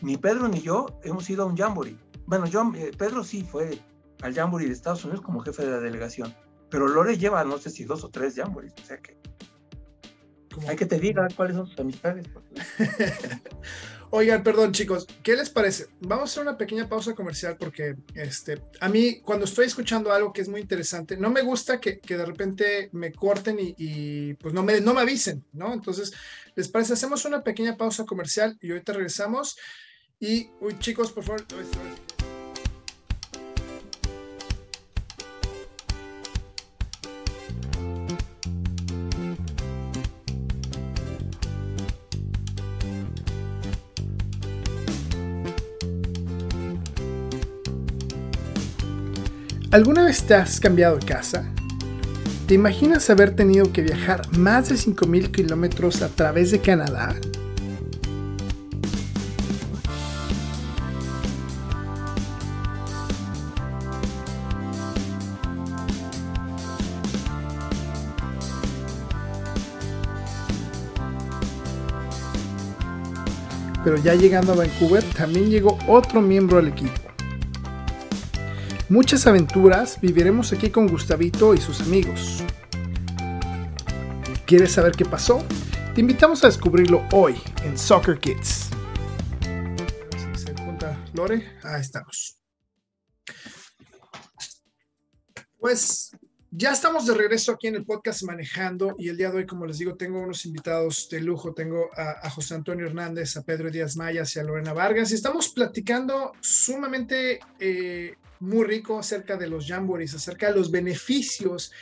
ni 0.02 0.18
Pedro 0.18 0.48
ni 0.48 0.62
yo 0.62 0.88
hemos 1.04 1.30
ido 1.30 1.44
a 1.44 1.46
un 1.46 1.58
jamboree. 1.58 1.98
Bueno, 2.26 2.46
yo, 2.46 2.72
eh, 2.76 2.92
Pedro 2.98 3.24
sí 3.24 3.44
fue 3.44 3.80
al 4.22 4.34
jamboree 4.34 4.68
de 4.68 4.74
Estados 4.74 5.04
Unidos 5.06 5.22
como 5.22 5.42
jefe 5.42 5.64
de 5.66 5.72
la 5.72 5.80
delegación 5.80 6.34
pero 6.70 6.88
Lore 6.88 7.18
lleva 7.18 7.44
no 7.44 7.58
sé 7.58 7.70
si 7.70 7.84
dos 7.84 8.04
o 8.04 8.10
tres 8.10 8.36
jamborees, 8.36 8.74
o 8.82 8.86
sea 8.86 8.98
que 8.98 9.18
hay 10.68 10.76
que 10.76 10.88
te 10.88 11.00
diga 11.00 11.28
cuáles 11.36 11.56
son 11.56 11.68
sus 11.68 11.80
amistades. 11.80 12.26
Oigan, 14.10 14.42
perdón 14.42 14.72
chicos, 14.72 15.06
¿qué 15.22 15.36
les 15.36 15.50
parece? 15.50 15.88
Vamos 16.00 16.22
a 16.22 16.32
hacer 16.32 16.44
una 16.44 16.58
pequeña 16.58 16.90
pausa 16.90 17.14
comercial 17.14 17.58
porque 17.60 17.96
este, 18.16 18.64
a 18.80 18.90
mí 18.90 19.20
cuando 19.22 19.46
estoy 19.46 19.68
escuchando 19.68 20.12
algo 20.12 20.34
que 20.34 20.42
es 20.42 20.50
muy 20.50 20.62
interesante, 20.62 21.16
no 21.18 21.30
me 21.30 21.42
gusta 21.42 21.80
que, 21.80 22.00
que 22.00 22.18
de 22.18 22.26
repente 22.26 22.90
me 22.94 23.12
corten 23.12 23.60
y, 23.60 23.76
y, 23.78 24.34
pues 24.36 24.54
no 24.54 24.64
me, 24.64 24.80
no 24.82 24.94
me 24.94 25.02
avisen, 25.02 25.46
¿no? 25.52 25.74
Entonces, 25.74 26.14
¿les 26.56 26.70
parece? 26.70 26.94
Hacemos 26.94 27.26
una 27.26 27.44
pequeña 27.44 27.78
pausa 27.78 28.06
comercial 28.06 28.58
y 28.62 28.72
ahorita 28.72 28.94
regresamos. 28.94 29.58
Y, 30.20 30.50
uy 30.62 30.76
chicos, 30.80 31.12
por 31.12 31.24
favor. 31.24 31.46
¿Alguna 49.70 50.06
vez 50.06 50.24
te 50.24 50.34
has 50.34 50.60
cambiado 50.60 50.98
de 50.98 51.06
casa? 51.06 51.46
¿Te 52.48 52.56
imaginas 52.56 53.12
haber 53.12 53.36
tenido 53.36 53.72
que 53.72 53.84
viajar 53.84 54.36
más 54.36 54.70
de 54.70 54.76
5.000 54.76 55.30
kilómetros 55.30 56.02
a 56.02 56.08
través 56.08 56.50
de 56.50 56.60
Canadá? 56.60 57.16
Pero 73.88 74.04
ya 74.04 74.16
llegando 74.16 74.52
a 74.52 74.56
Vancouver 74.58 75.02
también 75.14 75.50
llegó 75.50 75.80
otro 75.88 76.20
miembro 76.20 76.58
al 76.58 76.68
equipo. 76.68 77.00
Muchas 78.90 79.26
aventuras 79.28 80.02
viviremos 80.02 80.52
aquí 80.52 80.70
con 80.70 80.90
Gustavito 80.90 81.54
y 81.54 81.58
sus 81.60 81.80
amigos. 81.80 82.44
¿Quieres 84.46 84.74
saber 84.74 84.92
qué 84.92 85.06
pasó? 85.06 85.42
Te 85.96 86.02
invitamos 86.02 86.44
a 86.44 86.48
descubrirlo 86.48 87.02
hoy 87.14 87.42
en 87.64 87.78
Soccer 87.78 88.20
Kids. 88.20 88.72
Se 90.36 90.54
junta 90.66 91.02
Lore, 91.14 91.50
ahí 91.64 91.80
estamos. 91.80 92.42
Pues 95.60 96.07
Ya 96.52 96.72
estamos 96.72 97.06
de 97.06 97.14
regreso 97.14 97.52
aquí 97.52 97.68
en 97.68 97.76
el 97.76 97.86
podcast 97.86 98.24
Manejando 98.24 98.96
y 98.98 99.10
el 99.10 99.18
día 99.18 99.30
de 99.30 99.40
hoy, 99.40 99.46
como 99.46 99.66
les 99.66 99.80
digo, 99.80 99.96
tengo 99.96 100.22
unos 100.22 100.46
invitados 100.46 101.10
de 101.10 101.20
lujo. 101.20 101.54
Tengo 101.54 101.90
a, 101.94 102.30
José 102.30 102.56
Antonio 102.56 102.86
Hernández, 102.86 103.36
a 103.36 103.44
Pedro 103.44 103.70
Díaz 103.70 103.98
Mayas 103.98 104.34
y 104.34 104.40
a 104.40 104.44
Lorena 104.44 104.72
Vargas 104.72 105.12
y 105.12 105.16
estamos 105.16 105.50
platicando 105.50 106.32
sumamente 106.40 107.42
eh, 107.60 108.16
muy 108.40 108.64
rico 108.64 108.98
acerca 108.98 109.36
de 109.36 109.48
los 109.48 109.68
jamborees, 109.68 110.16
acerca 110.16 110.48
de 110.48 110.56
los 110.56 110.72
beneficios 110.72 111.74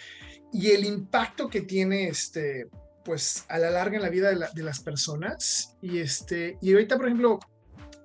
y 0.52 0.72
el 0.72 0.84
impacto 0.84 1.48
que 1.48 1.62
tiene 1.62 2.08
este, 2.08 2.68
pues 3.04 3.46
a 3.50 3.60
la 3.60 3.70
larga 3.70 3.98
en 3.98 4.02
la 4.02 4.10
vida 4.10 4.32
de, 4.32 4.64
las 4.64 4.80
personas. 4.80 5.78
Y, 5.80 6.00
este, 6.00 6.58
y 6.60 6.74
ahorita, 6.74 6.98
por 6.98 7.06
ejemplo, 7.06 7.40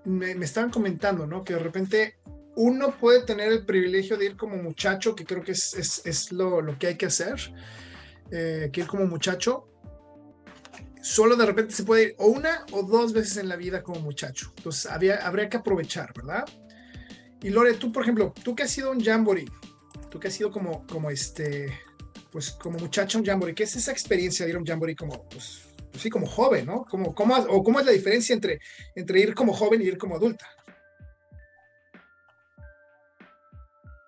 me, 0.04 0.34
me 0.34 0.44
estaban 0.44 0.70
comentando, 0.70 1.26
¿no? 1.26 1.42
Que 1.42 1.54
de 1.54 1.60
repente 1.60 2.18
uno 2.60 2.90
puede 2.90 3.22
tener 3.22 3.50
el 3.50 3.64
privilegio 3.64 4.18
de 4.18 4.26
ir 4.26 4.36
como 4.36 4.56
muchacho, 4.56 5.14
que 5.14 5.24
creo 5.24 5.42
que 5.42 5.52
es, 5.52 6.30
lo, 6.30 6.78
que 6.78 6.88
hay 6.88 6.96
que 6.96 7.06
hacer, 7.06 7.36
eh, 8.30 8.68
que 8.70 8.80
ir 8.82 8.86
como 8.86 9.06
muchacho. 9.06 9.66
Solo 11.00 11.36
de 11.36 11.46
repente 11.46 11.74
se 11.74 11.84
puede 11.84 12.02
ir 12.02 12.14
o 12.18 12.26
una 12.26 12.66
o 12.72 12.82
dos 12.82 13.14
veces 13.14 13.38
en 13.38 13.48
la 13.48 13.56
vida 13.56 13.82
como 13.82 14.00
muchacho. 14.00 14.52
Entonces 14.58 14.84
había, 14.90 15.26
habría 15.26 15.48
que 15.48 15.56
aprovechar, 15.56 16.12
¿verdad? 16.14 16.44
Y 17.42 17.48
Lore, 17.48 17.72
tú, 17.74 17.90
por 17.90 18.02
ejemplo, 18.02 18.34
tú 18.44 18.54
que 18.54 18.64
has 18.64 18.70
sido 18.70 18.90
un 18.90 19.02
jamboree, 19.02 19.48
tú 20.10 20.20
que 20.20 20.28
has 20.28 20.34
sido 20.34 20.50
como, 20.50 20.86
como 20.86 21.10
este, 21.10 21.72
pues 22.30 22.50
como 22.50 22.78
muchacho 22.78 23.18
un 23.18 23.24
jamboree, 23.24 23.54
¿qué 23.54 23.62
es 23.62 23.74
esa 23.74 23.90
experiencia 23.90 24.44
de 24.44 24.50
ir 24.50 24.56
a 24.56 24.58
un 24.58 24.66
jamboree 24.66 24.94
como, 24.94 25.26
pues, 25.30 25.62
sí, 25.98 26.10
como 26.10 26.26
joven, 26.26 26.66
¿no? 26.66 26.84
¿Cómo, 26.84 27.14
cómo, 27.14 27.36
¿O 27.36 27.62
cómo 27.62 27.80
es 27.80 27.86
la 27.86 27.92
diferencia 27.92 28.34
entre, 28.34 28.60
entre 28.94 29.20
ir 29.20 29.34
como 29.34 29.54
joven 29.54 29.80
y 29.80 29.86
ir 29.86 29.96
como 29.96 30.16
adulta? 30.16 30.46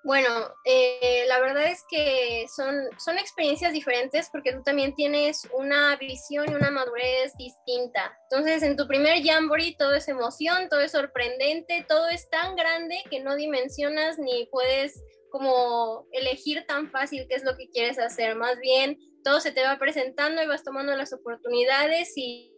Bueno, 0.05 0.29
eh, 0.65 1.25
la 1.29 1.39
verdad 1.39 1.67
es 1.67 1.85
que 1.89 2.47
son, 2.53 2.75
son 2.99 3.19
experiencias 3.19 3.73
diferentes 3.73 4.29
porque 4.33 4.53
tú 4.53 4.63
también 4.65 4.97
tienes 4.97 5.49
una 5.55 5.95
visión 5.97 6.51
y 6.51 6.55
una 6.55 6.73
madurez 6.73 7.33
distinta. 7.37 8.19
Entonces, 8.29 8.65
en 8.65 8.77
tu 8.77 8.89
primer 8.89 9.23
Jamboree 9.23 9.77
todo 9.79 9.95
es 9.95 10.09
emoción, 10.09 10.69
todo 10.69 10.81
es 10.81 10.91
sorprendente, 10.91 11.87
todo 11.89 12.09
es 12.09 12.29
tan 12.31 12.57
grande 12.57 12.97
que 13.11 13.21
no 13.21 13.37
dimensionas 13.37 14.19
ni 14.19 14.47
puedes 14.47 15.01
como 15.31 16.07
elegir 16.11 16.67
tan 16.67 16.91
fácil 16.91 17.27
qué 17.29 17.37
es 17.37 17.45
lo 17.45 17.57
que 17.57 17.71
quieres 17.71 18.01
hacer. 18.01 18.35
Más 18.35 18.59
bien, 18.59 18.99
todo 19.23 19.39
se 19.39 19.53
te 19.53 19.63
va 19.63 19.79
presentando 19.79 20.43
y 20.43 20.49
vas 20.49 20.65
tomando 20.65 20.97
las 20.97 21.13
oportunidades 21.13 22.13
y, 22.17 22.53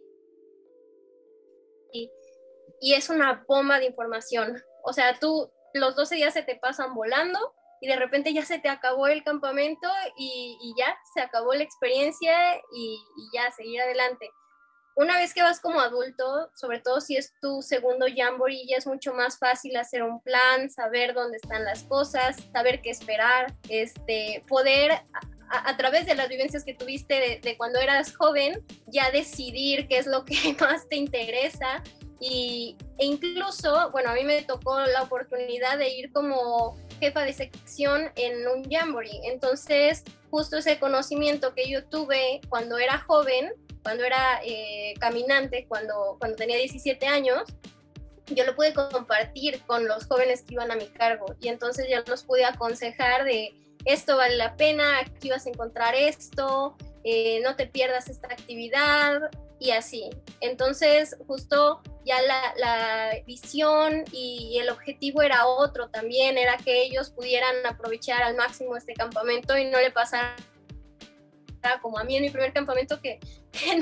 y, 1.93 2.11
y 2.81 2.93
es 2.95 3.09
una 3.09 3.45
bomba 3.47 3.77
de 3.77 3.85
información. 3.85 4.61
O 4.83 4.93
sea, 4.93 5.17
tú, 5.19 5.51
los 5.79 5.95
12 5.95 6.15
días 6.15 6.33
se 6.33 6.43
te 6.43 6.55
pasan 6.55 6.93
volando 6.93 7.53
y 7.81 7.87
de 7.87 7.95
repente 7.95 8.33
ya 8.33 8.45
se 8.45 8.59
te 8.59 8.69
acabó 8.69 9.07
el 9.07 9.23
campamento 9.23 9.87
y, 10.17 10.73
ya 10.77 10.97
se 11.13 11.21
acabó 11.21 11.53
la 11.53 11.63
experiencia 11.63 12.33
y, 12.73 12.99
ya 13.33 13.51
seguir 13.51 13.81
adelante. 13.81 14.29
Una 14.97 15.17
vez 15.17 15.33
que 15.33 15.43
vas 15.43 15.59
como 15.59 15.81
adulto, 15.81 16.49
sobre 16.55 16.79
todo 16.79 17.01
si 17.01 17.17
es 17.17 17.33
tu 17.41 17.61
segundo 17.61 18.05
jamboree, 18.15 18.65
ya 18.65 18.77
es 18.77 18.87
mucho 18.87 19.13
más 19.13 19.37
fácil 19.37 19.75
hacer 19.75 20.03
un 20.03 20.21
plan, 20.21 20.69
saber 20.69 21.13
dónde 21.13 21.35
están 21.35 21.65
las 21.65 21.83
cosas, 21.83 22.37
saber 22.53 22.81
qué 22.81 22.91
esperar, 22.91 23.53
este, 23.67 24.43
poder 24.47 24.93
a, 25.49 25.77
través 25.77 26.05
de 26.05 26.15
las 26.15 26.29
vivencias 26.29 26.63
que 26.63 26.73
tuviste 26.73 27.39
de, 27.43 27.57
cuando 27.57 27.79
eras 27.79 28.15
joven, 28.15 28.65
ya 28.87 29.11
decidir 29.11 29.87
qué 29.87 29.97
es 29.97 30.07
lo 30.07 30.23
que 30.25 30.55
más 30.59 30.87
te 30.87 30.95
interesa 30.95 31.83
y, 32.19 32.77
e 32.97 33.05
incluso, 33.05 33.91
bueno, 33.91 34.09
a 34.09 34.13
mí 34.13 34.23
me 34.23 34.41
tocó 34.43 34.79
la 34.79 35.03
oportunidad 35.03 35.77
de 35.77 35.89
ir 35.89 36.11
como 36.11 36.77
jefa 36.99 37.21
de 37.21 37.33
sección 37.33 38.11
en 38.15 38.47
un 38.47 38.63
jamboree. 38.69 39.19
Entonces, 39.25 40.03
justo 40.29 40.57
ese 40.57 40.79
conocimiento 40.79 41.53
que 41.53 41.69
yo 41.69 41.83
tuve 41.85 42.41
cuando 42.49 42.77
era 42.77 42.99
joven, 42.99 43.51
cuando 43.83 44.03
era 44.03 44.39
eh, 44.43 44.93
caminante, 44.99 45.65
cuando, 45.67 46.17
cuando 46.19 46.37
tenía 46.37 46.57
17 46.57 47.05
años, 47.05 47.43
yo 48.27 48.43
lo 48.45 48.55
pude 48.55 48.73
compartir 48.73 49.61
con 49.67 49.87
los 49.87 50.07
jóvenes 50.07 50.41
que 50.43 50.55
iban 50.55 50.71
a 50.71 50.75
mi 50.75 50.87
cargo. 50.87 51.35
Y 51.39 51.49
entonces 51.49 51.87
ya 51.89 52.03
los 52.07 52.23
pude 52.23 52.45
aconsejar 52.45 53.25
de 53.25 53.53
esto 53.85 54.17
vale 54.17 54.35
la 54.35 54.55
pena, 54.55 54.99
aquí 54.99 55.29
vas 55.29 55.45
a 55.45 55.49
encontrar 55.49 55.93
esto, 55.93 56.75
eh, 57.03 57.39
no 57.43 57.55
te 57.55 57.67
pierdas 57.67 58.09
esta 58.09 58.27
actividad 58.27 59.29
y 59.59 59.71
así. 59.71 60.09
Entonces, 60.41 61.15
justo 61.27 61.81
ya 62.05 62.21
la, 62.21 63.21
visión 63.25 64.03
y 64.11 64.57
el 64.59 64.69
objetivo 64.69 65.21
era 65.21 65.47
otro 65.47 65.89
también, 65.89 66.37
era 66.37 66.57
que 66.57 66.83
ellos 66.83 67.09
pudieran 67.09 67.65
aprovechar 67.65 68.21
al 68.21 68.35
máximo 68.35 68.75
este 68.75 68.93
campamento 68.93 69.57
y 69.57 69.65
no 69.65 69.79
le 69.79 69.91
pasara 69.91 70.35
como 71.81 71.97
a 71.97 72.03
mí 72.03 72.15
en 72.15 72.23
mi 72.23 72.29
primer 72.29 72.53
campamento 72.53 73.01
que, 73.01 73.19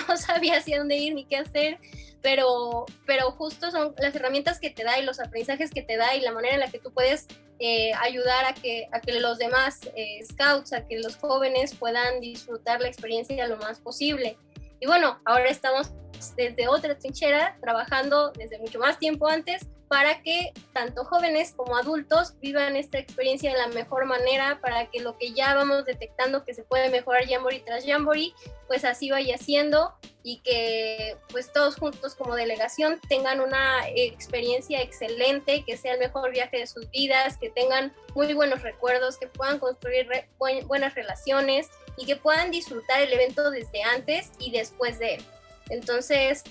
no 0.07 0.17
sabía 0.17 0.57
hacia 0.57 0.77
dónde 0.77 0.95
ir 0.97 1.15
ni 1.15 1.25
qué 1.25 1.37
hacer, 1.37 1.79
pero, 2.21 2.85
pero 3.05 3.31
justo 3.31 3.71
son 3.71 3.93
las 3.97 4.15
herramientas 4.15 4.59
que 4.59 4.69
te 4.69 4.83
da 4.83 4.99
y 4.99 5.03
los 5.03 5.19
aprendizajes 5.19 5.71
que 5.71 5.81
te 5.81 5.97
da 5.97 6.15
y 6.15 6.21
la 6.21 6.31
manera 6.31 6.53
en 6.53 6.59
la 6.61 6.71
que 6.71 6.79
tú 6.79 6.93
puedes 6.93 7.27
eh, 7.59 7.91
ayudar 7.99 8.45
a 8.45 8.53
que, 8.53 8.87
a 8.91 9.01
que 9.01 9.19
los 9.19 9.39
demás 9.39 9.79
eh, 9.95 10.23
scouts, 10.23 10.73
a 10.73 10.85
que 10.85 10.99
los 10.99 11.15
jóvenes 11.17 11.75
puedan 11.75 12.21
disfrutar 12.21 12.81
la 12.81 12.87
experiencia 12.87 13.47
lo 13.47 13.57
más 13.57 13.79
posible. 13.79 14.37
Y 14.83 14.85
bueno, 14.85 15.17
ahora 15.23 15.45
estamos 15.45 15.93
desde 16.35 16.67
otra 16.67 16.97
trinchera, 16.97 17.55
trabajando 17.61 18.33
desde 18.33 18.59
mucho 18.59 18.79
más 18.79 18.99
tiempo 18.99 19.29
antes 19.29 19.65
para 19.93 20.23
que 20.23 20.53
tanto 20.73 21.05
jóvenes 21.05 21.53
como 21.55 21.77
adultos 21.77 22.33
vivan 22.41 22.75
esta 22.75 22.97
experiencia 22.97 23.51
de 23.51 23.59
la 23.59 23.67
mejor 23.67 24.05
manera, 24.05 24.59
para 24.59 24.89
que 24.89 25.01
lo 25.01 25.19
que 25.19 25.33
ya 25.33 25.53
vamos 25.53 25.85
detectando 25.85 26.43
que 26.43 26.55
se 26.55 26.63
puede 26.63 26.89
mejorar 26.89 27.27
Jamboree 27.27 27.59
tras 27.59 27.85
Jamboree, 27.85 28.33
pues 28.65 28.85
así 28.85 29.11
vaya 29.11 29.37
siendo 29.37 29.93
y 30.23 30.39
que 30.39 31.15
pues 31.29 31.53
todos 31.53 31.75
juntos 31.75 32.15
como 32.15 32.33
delegación 32.33 32.99
tengan 33.07 33.39
una 33.39 33.87
experiencia 33.87 34.81
excelente, 34.81 35.63
que 35.63 35.77
sea 35.77 35.93
el 35.93 35.99
mejor 35.99 36.31
viaje 36.31 36.57
de 36.57 36.65
sus 36.65 36.89
vidas, 36.89 37.37
que 37.37 37.51
tengan 37.51 37.93
muy 38.15 38.33
buenos 38.33 38.63
recuerdos, 38.63 39.19
que 39.19 39.27
puedan 39.27 39.59
construir 39.59 40.09
buenas 40.39 40.95
relaciones 40.95 41.69
y 41.99 42.07
que 42.07 42.15
puedan 42.15 42.49
disfrutar 42.49 42.99
el 42.99 43.13
evento 43.13 43.51
desde 43.51 43.83
antes 43.83 44.31
y 44.39 44.49
después 44.49 44.97
de 44.97 45.15
él. 45.17 45.25
Entonces, 45.69 46.43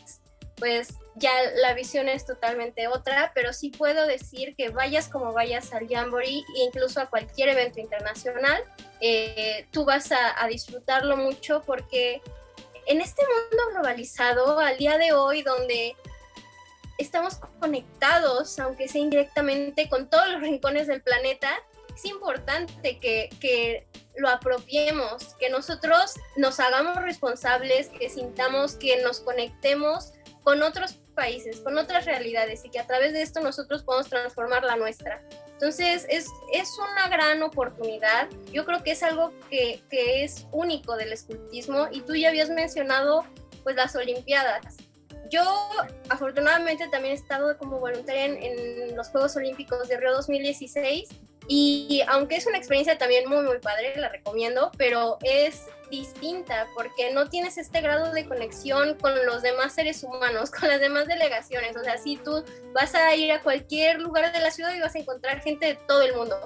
pues 0.63 0.91
ya 1.17 1.33
la 1.57 1.75
visión 1.75 2.09
es 2.09 2.25
totalmente 2.25 2.87
otra, 2.87 3.33
pero 3.35 3.53
sí 3.53 3.71
puedo 3.71 4.07
decir 4.07 4.55
que 4.55 4.69
vayas 4.69 5.09
como 5.09 5.33
vayas 5.33 5.75
al 5.75 5.89
Jamboree 5.89 6.45
incluso 6.55 7.01
a 7.01 7.07
cualquier 7.07 7.49
evento 7.49 7.81
internacional, 7.81 8.63
eh, 9.01 9.67
tú 9.73 9.85
vas 9.85 10.13
a, 10.13 10.41
a, 10.41 10.47
disfrutarlo 10.47 11.17
mucho 11.17 11.65
porque 11.67 12.23
en 12.87 13.01
este 13.01 13.23
mundo 13.23 13.73
globalizado, 13.73 14.61
al 14.61 14.79
día 14.79 14.99
de 14.99 15.13
hoy, 15.13 15.43
donde 15.43 15.97
estamos 16.97 17.41
conectados, 17.59 18.57
aunque 18.61 18.87
sea 18.87 19.01
indirectamente, 19.01 19.89
con 19.89 20.09
todos 20.09 20.29
los 20.29 20.43
rincones 20.43 20.87
del 20.87 21.03
planeta, 21.03 21.51
es 21.93 22.05
importante 22.05 23.01
que, 23.01 23.31
que 23.41 23.89
lo 24.17 24.29
apropiemos, 24.29 25.35
que 25.41 25.51
nosotros 25.51 26.15
nos 26.37 26.61
hagamos 26.61 27.03
responsables, 27.03 27.89
que 27.89 28.09
sintamos 28.09 28.77
que 28.77 29.03
nos 29.03 29.19
conectemos 29.21 30.13
con 30.43 30.63
otros 30.63 31.01
países, 31.15 31.61
con 31.61 31.79
otras 31.79 32.05
realidades 32.05 32.65
y 32.65 32.71
que 32.71 32.79
a 32.79 32.87
través 32.87 33.13
de 33.13 33.23
esto 33.23 33.41
nosotros 33.41 33.83
podemos 33.83 34.09
transformar 34.09 34.65
la 34.65 34.77
nuestra. 34.77 35.23
Entonces 35.53 36.07
es, 36.09 36.27
es 36.53 36.69
una 36.79 37.09
gran 37.09 37.43
oportunidad. 37.43 38.29
Yo 38.53 38.65
creo 38.65 38.83
que 38.83 38.93
es 38.93 39.03
algo 39.03 39.33
que, 39.51 39.83
que 39.91 40.25
es 40.25 40.47
único 40.51 40.97
del 40.97 41.13
escultismo 41.13 41.89
y 41.91 42.01
tú 42.01 42.15
ya 42.15 42.29
habías 42.29 42.51
mencionado 42.51 43.25
pues 43.63 43.77
las 43.77 43.95
Olimpiadas. 43.95 44.77
Yo 45.33 45.43
afortunadamente 46.11 46.87
también 46.89 47.15
he 47.15 47.17
estado 47.17 47.57
como 47.57 47.81
voluntaria 47.81 48.27
en, 48.27 48.37
en 48.37 48.95
los 48.95 49.09
Juegos 49.09 49.35
Olímpicos 49.35 49.89
de 49.89 49.97
Río 49.97 50.13
2016 50.13 51.09
y 51.49 52.03
aunque 52.09 52.37
es 52.37 52.47
una 52.47 52.59
experiencia 52.59 52.99
también 52.99 53.29
muy, 53.29 53.43
muy 53.43 53.59
padre, 53.59 53.95
la 53.97 54.09
recomiendo, 54.09 54.71
pero 54.77 55.19
es 55.23 55.67
distinta 55.91 56.67
porque 56.75 57.13
no 57.13 57.29
tienes 57.29 57.59
este 57.59 57.81
grado 57.81 58.13
de 58.13 58.27
conexión 58.27 58.97
con 58.99 59.15
los 59.27 59.43
demás 59.43 59.75
seres 59.75 60.03
humanos, 60.05 60.51
con 60.59 60.69
las 60.69 60.81
demás 60.81 61.07
delegaciones. 61.07 61.77
O 61.77 61.83
sea, 61.83 61.99
si 61.99 62.17
tú 62.17 62.45
vas 62.75 62.95
a 62.95 63.15
ir 63.15 63.33
a 63.33 63.43
cualquier 63.43 64.01
lugar 64.01 64.33
de 64.33 64.41
la 64.41 64.51
ciudad 64.51 64.75
y 64.75 64.81
vas 64.81 64.95
a 64.95 64.99
encontrar 64.99 65.41
gente 65.41 65.67
de 65.67 65.75
todo 65.87 66.03
el 66.03 66.15
mundo. 66.15 66.37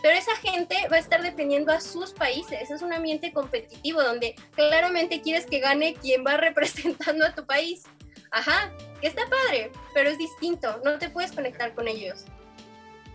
Pero 0.00 0.16
esa 0.16 0.36
gente 0.36 0.76
va 0.90 0.96
a 0.96 1.00
estar 1.00 1.22
defendiendo 1.22 1.72
a 1.72 1.80
sus 1.80 2.12
países. 2.12 2.70
Es 2.70 2.82
un 2.82 2.92
ambiente 2.92 3.32
competitivo 3.32 4.00
donde 4.00 4.36
claramente 4.54 5.20
quieres 5.20 5.44
que 5.44 5.58
gane 5.58 5.94
quien 5.94 6.24
va 6.24 6.36
representando 6.36 7.26
a 7.26 7.34
tu 7.34 7.44
país. 7.44 7.82
Ajá, 8.30 8.72
que 9.00 9.08
está 9.08 9.22
padre, 9.28 9.72
pero 9.94 10.10
es 10.10 10.18
distinto. 10.18 10.80
No 10.84 10.98
te 10.98 11.08
puedes 11.08 11.32
conectar 11.32 11.74
con 11.74 11.88
ellos 11.88 12.24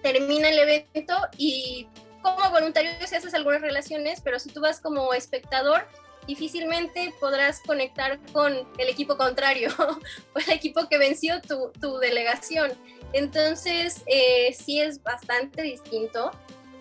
termina 0.04 0.50
el 0.50 0.60
evento 0.60 1.16
y 1.38 1.88
como 2.22 2.52
voluntario 2.52 2.92
si 3.08 3.16
haces 3.16 3.34
algunas 3.34 3.62
relaciones, 3.62 4.22
pero 4.22 4.38
si 4.38 4.50
tú 4.50 4.62
vas 4.62 4.80
como 4.80 5.14
espectador, 5.14 5.88
difícilmente 6.28 7.14
podrás 7.20 7.62
conectar 7.62 8.20
con 8.32 8.54
el 8.78 8.90
equipo 8.90 9.18
contrario 9.18 9.70
o 10.36 10.40
el 10.40 10.52
equipo 10.52 10.88
que 10.88 10.98
venció 10.98 11.42
tu, 11.42 11.98
delegación. 11.98 12.72
Entonces, 13.14 14.04
eh, 14.06 14.54
sí 14.54 14.80
es 14.80 15.02
bastante 15.02 15.64
distinto. 15.64 16.32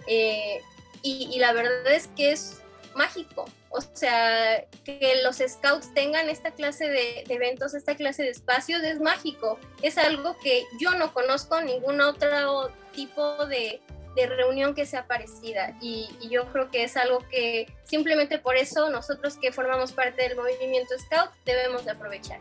Eh, 0.06 0.60
y, 1.02 1.36
la 1.40 1.52
verdad 1.52 1.92
es 1.92 2.06
que 2.08 2.30
es 2.30 2.62
mágico. 2.94 3.44
O 3.72 3.80
sea, 3.94 4.64
que 4.84 5.20
los 5.22 5.36
scouts 5.36 5.92
tengan 5.94 6.28
esta 6.28 6.50
clase 6.50 6.88
de, 6.88 7.24
eventos, 7.28 7.74
esta 7.74 7.94
clase 7.94 8.22
de 8.22 8.30
espacios, 8.30 8.82
es 8.82 9.00
mágico. 9.00 9.58
Es 9.82 9.98
algo 9.98 10.36
que 10.42 10.64
yo 10.80 10.92
no 10.92 11.12
conozco 11.12 11.60
ningún 11.60 12.00
otro 12.00 12.70
tipo 12.92 13.46
de, 13.46 13.80
reunión 14.14 14.74
que 14.74 14.84
sea 14.84 15.06
parecida. 15.06 15.76
Y, 15.80 16.08
yo 16.30 16.50
creo 16.52 16.70
que 16.70 16.84
es 16.84 16.96
algo 16.96 17.20
que 17.30 17.66
simplemente 17.84 18.38
por 18.38 18.56
eso 18.56 18.90
nosotros 18.90 19.36
que 19.40 19.52
formamos 19.52 19.92
parte 19.92 20.22
del 20.28 20.36
movimiento 20.36 20.94
scout 20.98 21.30
debemos 21.46 21.84
de 21.84 21.92
aprovechar. 21.92 22.38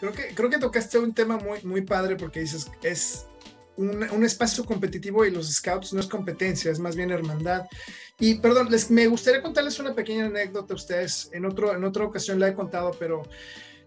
Creo 0.00 0.12
que, 0.12 0.34
creo 0.34 0.50
que 0.50 0.58
tocaste 0.58 0.98
un 0.98 1.14
tema 1.14 1.38
muy, 1.38 1.62
muy 1.62 1.82
padre 1.82 2.16
porque 2.16 2.40
dices, 2.40 2.70
es 2.82 3.26
un, 3.76 4.24
espacio 4.24 4.64
competitivo 4.64 5.24
y 5.24 5.30
los 5.30 5.52
scouts 5.52 5.92
no 5.92 6.00
es 6.00 6.06
competencia, 6.06 6.70
es 6.70 6.78
más 6.78 6.96
bien 6.96 7.10
hermandad. 7.10 7.66
Y 8.18 8.36
perdón, 8.36 8.68
les, 8.70 8.90
me 8.90 9.06
gustaría 9.06 9.42
contarles 9.42 9.78
una 9.80 9.94
pequeña 9.94 10.26
anécdota 10.26 10.74
a 10.74 10.76
ustedes. 10.76 11.30
En, 11.32 11.44
otro, 11.44 11.74
en 11.74 11.84
otra 11.84 12.04
ocasión 12.04 12.38
la 12.38 12.48
he 12.48 12.54
contado, 12.54 12.92
pero 12.98 13.22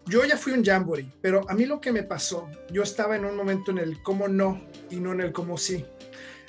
yo 0.05 0.25
ya 0.25 0.37
fui 0.37 0.53
un 0.53 0.63
jamboree, 0.63 1.11
pero 1.21 1.49
a 1.49 1.53
mí 1.53 1.65
lo 1.65 1.79
que 1.79 1.91
me 1.91 2.03
pasó, 2.03 2.49
yo 2.71 2.83
estaba 2.83 3.15
en 3.15 3.25
un 3.25 3.35
momento 3.35 3.71
en 3.71 3.77
el 3.77 4.01
cómo 4.03 4.27
no 4.27 4.61
y 4.89 4.97
no 4.97 5.13
en 5.13 5.21
el 5.21 5.31
cómo 5.31 5.57
sí. 5.57 5.85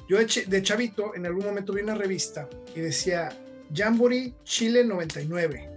Yo 0.09 0.19
de, 0.19 0.63
chavito 0.63 1.15
en 1.15 1.27
algún 1.27 1.45
momento 1.45 1.73
vi 1.73 1.83
una 1.83 1.95
revista 1.95 2.49
y 2.75 2.81
decía 2.81 3.29
Jamboree 3.75 4.35
Chile 4.45 4.85
99. 4.85 5.71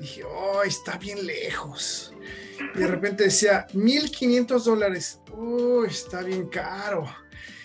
dije, 0.00 0.24
oh, 0.24 0.62
está 0.62 0.96
bien 0.96 1.26
lejos 1.26 2.12
y 2.74 2.78
de 2.78 2.86
repente 2.86 3.24
decía, 3.24 3.66
1500 3.72 4.64
dólares, 4.64 5.20
uy, 5.36 5.88
está 5.88 6.22
bien 6.22 6.46
caro. 6.48 7.04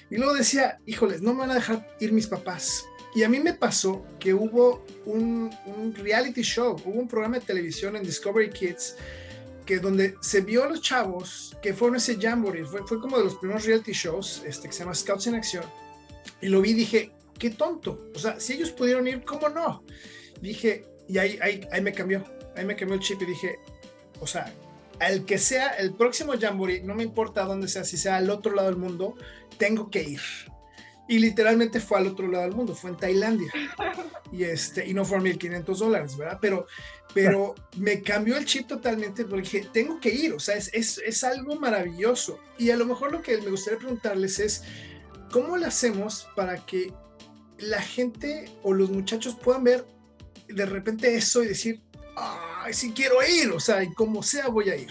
Y 0.10 0.18
luego 0.18 0.34
decía, 0.34 0.80
híjoles, 0.86 1.22
no 1.22 1.34
me 1.34 1.42
van 1.42 1.52
a 1.52 1.56
dejar 1.56 1.88
ir 2.00 2.14
mis 2.14 2.28
papás. 2.28 2.86
Y 3.16 3.24
a 3.24 3.30
mí 3.30 3.40
me 3.40 3.54
pasó 3.54 4.06
que 4.20 4.34
hubo 4.34 4.86
un, 5.06 5.52
reality 5.96 6.42
show, 6.42 6.76
hubo 6.86 7.00
un 7.00 7.08
programa 7.08 7.40
de 7.40 7.46
televisión 7.46 7.96
en 7.96 8.04
Discovery 8.04 8.50
Kids 8.50 8.96
que 9.66 9.80
donde 9.80 10.16
se 10.22 10.42
vio 10.42 10.64
a 10.64 10.70
los 10.70 10.82
chavos 10.82 11.58
que 11.62 11.74
fueron 11.74 11.98
ese 11.98 12.16
jamboree, 12.16 12.64
fue, 12.64 12.86
fue 12.88 13.02
como 13.02 13.18
de 13.18 13.26
los 13.26 13.36
primeros 13.36 13.66
reality 13.66 13.92
shows 13.92 14.44
este, 14.46 14.68
que 14.68 14.74
se 14.74 14.80
llama 14.80 14.96
Scouts 14.96 15.28
en 15.28 15.36
Acción. 15.36 15.66
Y 16.42 16.48
lo 16.48 16.62
vi 16.62 16.72
y 16.72 16.74
dije, 16.74 17.12
qué 17.38 17.50
tonto. 17.50 18.00
O 18.16 18.20
sea, 18.20 18.40
si 18.40 18.54
ellos 18.54 18.72
pudieron 18.72 19.08
ir, 19.08 19.24
¿cómo 19.26 19.50
no? 19.50 19.84
Dije, 20.42 20.86
y 21.10 21.18
ahí, 21.18 21.38
ahí, 21.42 21.68
ahí 21.72 21.82
me 21.82 21.92
cambió, 21.92 22.24
ahí 22.56 22.66
me 22.66 22.76
cambió 22.76 22.96
el 22.96 23.02
chip 23.02 23.22
y 23.22 23.26
dije, 23.26 23.58
o 24.20 24.28
sea, 24.28 24.54
al 25.00 25.26
que 25.26 25.38
sea 25.38 25.70
el 25.76 25.94
próximo 25.94 26.34
Jamboree, 26.40 26.82
no 26.82 26.96
me 26.96 27.04
importa 27.04 27.44
dónde 27.44 27.68
sea, 27.68 27.84
si 27.84 27.98
sea 27.98 28.18
al 28.18 28.30
otro 28.30 28.54
lado 28.54 28.70
del 28.70 28.78
mundo, 28.78 29.16
tengo 29.58 29.90
que 29.90 30.04
ir. 30.04 30.22
Y 31.08 31.20
literalmente 31.20 31.80
fue 31.80 32.00
al 32.00 32.08
otro 32.08 32.28
lado 32.28 32.44
del 32.44 32.54
mundo, 32.54 32.76
fue 32.76 32.90
en 32.90 32.98
Tailandia. 32.98 33.52
Y, 34.32 34.44
este, 34.44 34.86
y 34.86 34.94
no 34.94 35.06
fueron 35.06 35.24
1500 35.24 35.80
dólares, 35.80 36.18
¿verdad? 36.18 36.38
Pero, 36.42 36.68
pero 37.14 37.56
me 37.78 38.02
cambió 38.02 38.38
el 38.38 38.46
chip 38.46 38.68
totalmente 38.68 39.24
porque 39.24 39.68
tengo 39.72 40.00
que 40.00 40.10
ir, 40.10 40.34
o 40.34 40.40
sea, 40.40 40.56
es, 40.56 40.70
es, 40.74 40.98
es 40.98 41.24
algo 41.24 41.56
maravilloso. 41.56 42.40
Y 42.58 42.72
a 42.72 42.78
lo 42.78 42.86
mejor 42.86 43.12
lo 43.12 43.22
que 43.22 43.38
me 43.38 43.52
gustaría 43.52 43.80
preguntarles 43.80 44.40
es, 44.40 44.64
¿cómo 45.32 45.58
lo 45.58 45.66
hacemos 45.66 46.28
para 46.36 46.58
que 46.66 46.94
la 47.60 47.82
gente 47.82 48.50
o 48.64 48.74
los 48.74 48.90
muchachos 48.90 49.36
puedan 49.36 49.64
ver 49.64 49.86
de 50.48 50.66
repente 50.66 51.16
eso 51.16 51.44
y 51.44 51.48
decir, 51.48 51.82
ay, 52.16 52.74
sí 52.74 52.92
quiero 52.92 53.16
ir, 53.24 53.52
o 53.52 53.60
sea, 53.60 53.84
y 53.84 53.94
como 53.94 54.24
sea 54.24 54.48
voy 54.48 54.70
a 54.70 54.76
ir. 54.76 54.88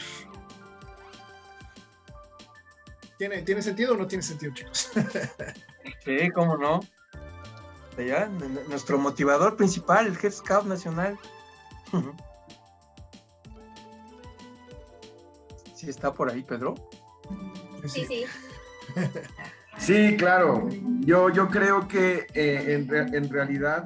¿Tiene, 3.19 3.43
¿Tiene 3.43 3.63
sentido 3.63 3.95
o 3.95 3.97
no 3.97 4.07
tiene 4.07 4.23
sentido, 4.23 4.53
chicos? 4.53 4.91
sí, 6.05 6.31
cómo 6.35 6.57
no. 6.57 6.81
Ya, 7.97 8.27
nuestro 8.69 8.99
motivador 8.99 9.57
principal, 9.57 10.07
el 10.07 10.19
Head 10.23 10.33
Scout 10.33 10.67
Nacional. 10.67 11.19
¿Sí 15.75 15.89
está 15.89 16.13
por 16.13 16.31
ahí, 16.31 16.43
Pedro? 16.43 16.75
Sí, 17.87 18.05
sí. 18.07 18.25
Sí, 19.79 20.17
claro. 20.17 20.69
Yo, 21.01 21.31
yo 21.31 21.49
creo 21.49 21.87
que 21.87 22.27
eh, 22.35 22.75
en, 22.75 23.15
en, 23.15 23.31
realidad 23.31 23.85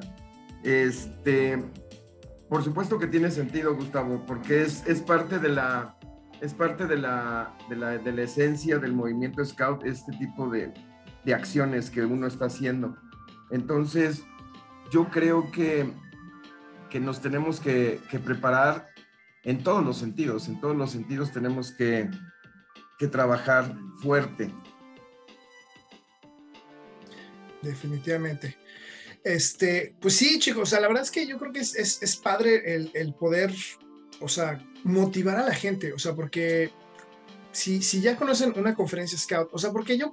este, 0.63 1.63
por 2.49 2.63
supuesto 2.63 2.97
que 2.97 3.07
tiene 3.07 3.29
sentido, 3.31 3.75
Gustavo, 3.75 4.23
porque 4.25 4.63
es, 4.63 4.85
es 4.87 5.01
parte 5.01 5.39
de 5.39 5.49
la 5.49 5.97
es 6.41 6.53
parte 6.53 6.87
de 6.87 6.97
la, 6.97 7.55
de 7.69 7.75
la, 7.75 7.97
de 7.97 8.11
la 8.11 8.23
esencia 8.23 8.79
del 8.79 8.93
movimiento 8.93 9.43
Scout, 9.45 9.85
este 9.85 10.11
tipo 10.13 10.49
de, 10.49 10.73
de 11.23 11.33
acciones 11.33 11.89
que 11.89 12.03
uno 12.03 12.27
está 12.27 12.45
haciendo. 12.45 12.97
Entonces, 13.51 14.23
yo 14.91 15.09
creo 15.09 15.51
que, 15.51 15.91
que 16.89 16.99
nos 16.99 17.21
tenemos 17.21 17.59
que, 17.59 17.99
que, 18.09 18.19
preparar 18.19 18.89
en 19.43 19.63
todos 19.63 19.85
los 19.85 19.97
sentidos, 19.97 20.47
en 20.47 20.59
todos 20.59 20.75
los 20.75 20.91
sentidos 20.91 21.31
tenemos 21.31 21.71
que, 21.71 22.09
que 22.97 23.07
trabajar 23.07 23.75
fuerte. 24.01 24.51
Definitivamente. 27.61 28.57
Este, 29.23 29.95
pues 30.01 30.15
sí, 30.15 30.39
chicos, 30.39 30.63
o 30.63 30.65
sea, 30.65 30.79
la 30.79 30.87
verdad 30.87 31.03
es 31.03 31.11
que 31.11 31.27
yo 31.27 31.37
creo 31.37 31.53
que 31.53 31.59
es, 31.59 31.75
es, 31.75 32.15
padre 32.15 32.73
el, 32.73 32.89
el, 32.95 33.13
poder, 33.13 33.53
o 34.21 34.27
sea, 34.27 34.63
motivar 34.83 35.37
a 35.37 35.45
la 35.45 35.53
gente, 35.53 35.93
o 35.93 35.99
sea, 35.99 36.13
porque 36.13 36.71
si, 37.51 37.81
si 37.81 38.01
ya 38.01 38.15
conocen 38.15 38.53
una 38.57 38.75
conferencia 38.75 39.17
scout, 39.17 39.49
o 39.51 39.57
sea, 39.57 39.71
porque 39.71 39.97
yo, 39.97 40.11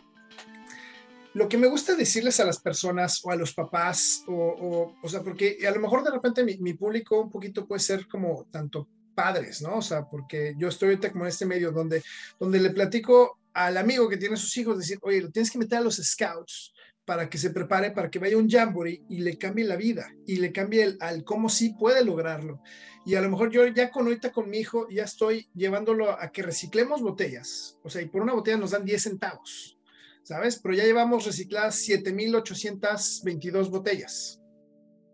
lo 1.35 1.49
que 1.49 1.59
me 1.59 1.68
gusta 1.68 1.94
decirles 1.94 2.40
a 2.40 2.44
las 2.44 2.59
personas 2.59 3.21
o 3.25 3.31
a 3.31 3.37
los 3.37 3.55
papás, 3.55 4.25
o, 4.27 4.94
o, 5.03 5.09
sea, 5.09 5.23
porque 5.23 5.59
a 5.66 5.71
lo 5.71 5.81
mejor 5.81 6.03
de 6.03 6.11
repente 6.11 6.42
mi, 6.42 6.57
mi, 6.59 6.75
público 6.75 7.21
un 7.21 7.31
poquito 7.31 7.66
puede 7.66 7.81
ser 7.81 8.09
como 8.09 8.47
tanto 8.51 8.88
padres, 9.14 9.62
¿no? 9.62 9.77
O 9.77 9.83
sea, 9.83 10.05
porque 10.09 10.55
yo 10.57 10.68
estoy 10.68 10.90
ahorita 10.90 11.12
como 11.12 11.25
en 11.25 11.29
este 11.29 11.47
medio 11.47 11.71
donde, 11.71 12.03
donde 12.38 12.61
le 12.61 12.71
platico 12.71 13.38
al 13.53 13.77
amigo 13.77 14.09
que 14.09 14.16
tiene 14.16 14.37
sus 14.37 14.57
hijos, 14.57 14.79
decir, 14.79 14.99
oye, 15.03 15.21
lo 15.21 15.31
tienes 15.31 15.51
que 15.51 15.59
meter 15.59 15.79
a 15.79 15.83
los 15.83 15.97
scouts, 15.97 16.73
para 17.09 17.31
que 17.31 17.38
se 17.38 17.49
prepare, 17.49 17.92
para 17.92 18.11
que 18.11 18.18
vaya 18.18 18.37
un 18.37 18.51
jamboree 18.51 19.03
y 19.09 19.21
le 19.21 19.38
cambie 19.38 19.64
la 19.64 19.77
vida 19.77 20.12
y 20.27 20.37
le 20.37 20.53
cambie 20.53 20.83
el, 20.83 20.99
al 21.01 21.25
cómo 21.25 21.49
sí 21.49 21.71
puede 21.71 22.05
lograrlo. 22.05 22.61
Y 23.09 23.14
a 23.14 23.23
lo 23.23 23.31
mejor 23.31 23.51
yo 23.51 23.66
ya 23.66 23.90
con 23.90 24.05
ahorita 24.05 24.31
con 24.33 24.51
mi 24.51 24.59
hijo 24.59 24.87
ya 24.90 25.05
estoy 25.05 25.49
llevándolo 25.55 26.11
a 26.11 26.31
que 26.31 26.42
reciclemos 26.42 27.01
botellas. 27.01 27.79
O 27.83 27.88
sea, 27.88 28.03
y 28.03 28.09
por 28.11 28.21
una 28.21 28.35
botella 28.35 28.59
nos 28.59 28.73
dan 28.73 28.85
10 28.85 29.03
centavos, 29.03 29.79
¿sabes? 30.23 30.61
Pero 30.62 30.75
ya 30.75 30.85
llevamos 30.85 31.25
recicladas 31.25 31.88
7.822 31.88 33.71
botellas. 33.71 34.42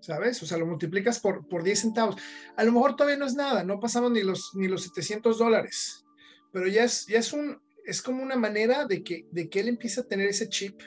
¿Sabes? 0.00 0.42
O 0.42 0.46
sea, 0.46 0.59
lo 0.59 0.66
multiplicas 0.66 1.20
por, 1.20 1.46
por 1.46 1.62
10 1.62 1.78
centavos. 1.78 2.16
A 2.57 2.64
lo 2.64 2.72
mejor 2.72 2.96
todavía 2.96 3.16
no 3.16 3.26
es 3.26 3.37
nada, 3.37 3.62
no 3.62 3.78
pasamos 3.78 4.11
ni 4.11 4.24
los, 4.24 4.50
ni 4.54 4.66
los 4.66 4.83
700 4.83 5.38
dólares, 5.38 6.04
pero 6.52 6.66
ya 6.66 6.83
es, 6.83 7.07
ya 7.07 7.20
es 7.20 7.33
un, 7.33 7.62
es 7.87 8.02
como 8.02 8.24
una 8.24 8.35
manera 8.35 8.87
de 8.87 9.04
que, 9.04 9.28
de 9.30 9.48
que 9.48 9.61
él 9.61 9.68
empiece 9.68 10.00
a 10.00 10.04
tener 10.04 10.28
ese 10.28 10.48
chip 10.48 10.83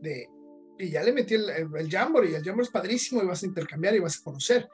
de, 0.00 0.28
y 0.78 0.90
ya 0.90 1.02
le 1.02 1.12
metí 1.12 1.34
el, 1.34 1.50
el, 1.50 1.90
Jamboree, 1.90 2.30
y 2.30 2.34
el 2.34 2.44
Jamboree 2.44 2.66
es 2.66 2.72
padrísimo 2.72 3.20
y 3.20 3.26
vas 3.26 3.42
a 3.42 3.46
intercambiar 3.46 3.96
y 3.96 3.98
vas 3.98 4.20
a 4.20 4.22
conocer. 4.22 4.68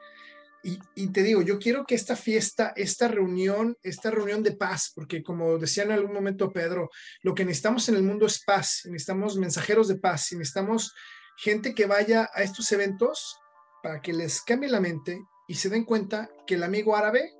Y, 0.63 1.07
te 1.13 1.23
digo, 1.23 1.41
yo 1.41 1.59
quiero 1.59 1.85
que 1.85 1.95
esta 1.95 2.17
fiesta, 2.17 2.73
esta 2.75 3.07
reunión, 3.07 3.77
esta 3.83 4.11
reunión 4.11 4.43
de 4.43 4.51
paz, 4.51 4.91
porque 4.93 5.23
como 5.23 5.57
decía 5.57 5.83
en 5.83 5.91
algún 5.91 6.13
momento 6.13 6.51
Pedro, 6.51 6.89
lo 7.21 7.33
que 7.33 7.45
necesitamos 7.45 7.87
en 7.87 7.95
el 7.95 8.03
mundo 8.03 8.25
es 8.25 8.43
paz, 8.43 8.81
necesitamos 8.85 9.37
mensajeros 9.37 9.87
de 9.87 9.97
paz, 9.97 10.31
y 10.33 10.35
necesitamos 10.35 10.93
gente 11.37 11.73
que 11.73 11.85
vaya 11.85 12.29
a 12.33 12.43
estos 12.43 12.69
eventos 12.73 13.39
para 13.81 14.01
que 14.01 14.11
les 14.11 14.41
cambie 14.41 14.69
la 14.69 14.81
mente 14.81 15.21
y 15.47 15.55
se 15.55 15.69
den 15.69 15.85
cuenta 15.85 16.29
que 16.45 16.55
el 16.55 16.63
amigo 16.63 16.95
árabe, 16.95 17.33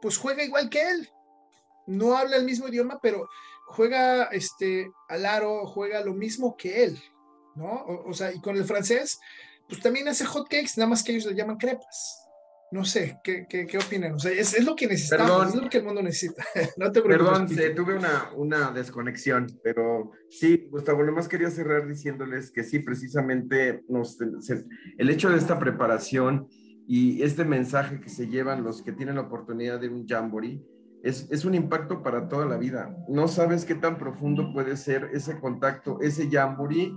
pues 0.00 0.16
juega 0.16 0.44
igual 0.44 0.70
que 0.70 0.82
él. 0.88 1.10
No 1.86 2.16
habla 2.16 2.36
el 2.36 2.44
mismo 2.44 2.68
idioma, 2.68 3.00
pero 3.02 3.28
juega 3.66 4.24
este, 4.24 4.90
al 5.08 5.26
aro, 5.26 5.66
juega 5.66 6.04
lo 6.04 6.14
mismo 6.14 6.56
que 6.56 6.84
él, 6.84 7.02
¿no? 7.56 7.84
O, 8.06 8.12
sea, 8.12 8.32
y 8.32 8.40
con 8.40 8.56
el 8.56 8.64
francés, 8.64 9.18
pues 9.70 9.80
también 9.80 10.08
hace 10.08 10.24
hot 10.24 10.48
cakes, 10.48 10.72
nada 10.76 10.90
más 10.90 11.02
que 11.02 11.12
ellos 11.12 11.26
le 11.26 11.34
llaman 11.34 11.56
crepas. 11.56 12.26
No 12.72 12.84
sé, 12.84 13.18
¿qué, 13.24 13.46
qué, 13.48 13.66
qué 13.66 13.78
opinan? 13.78 14.14
O 14.14 14.18
sea, 14.18 14.30
es, 14.30 14.54
es, 14.54 14.64
lo 14.64 14.76
que 14.76 14.86
necesitamos, 14.86 15.48
es 15.48 15.60
lo 15.60 15.68
que 15.68 15.78
el 15.78 15.84
mundo 15.84 16.02
necesita. 16.02 16.44
no 16.76 16.92
te 16.92 17.02
Perdón, 17.02 17.48
tuve 17.74 17.94
una, 17.94 18.30
una 18.36 18.70
desconexión, 18.70 19.46
pero 19.64 20.12
sí, 20.28 20.68
Gustavo, 20.70 21.02
lo 21.02 21.12
más 21.12 21.26
quería 21.26 21.50
cerrar 21.50 21.88
diciéndoles 21.88 22.52
que 22.52 22.62
sí, 22.62 22.78
precisamente 22.78 23.82
nos, 23.88 24.18
el 24.20 25.10
hecho 25.10 25.30
de 25.30 25.38
esta 25.38 25.58
preparación 25.58 26.46
y 26.86 27.22
este 27.22 27.44
mensaje 27.44 28.00
que 28.00 28.08
se 28.08 28.28
llevan 28.28 28.62
los 28.62 28.82
que 28.82 28.92
tienen 28.92 29.16
la 29.16 29.22
oportunidad 29.22 29.80
de 29.80 29.88
un 29.88 30.06
jamboree, 30.06 30.62
es, 31.02 31.44
un 31.44 31.54
impacto 31.54 32.02
para 32.02 32.28
toda 32.28 32.46
la 32.46 32.56
vida. 32.56 32.94
No 33.08 33.28
sabes 33.28 33.64
qué 33.64 33.74
tan 33.74 33.98
profundo 33.98 34.52
puede 34.52 34.76
ser 34.76 35.10
ese 35.12 35.38
contacto, 35.40 35.98
ese 36.00 36.28
jamboree 36.30 36.94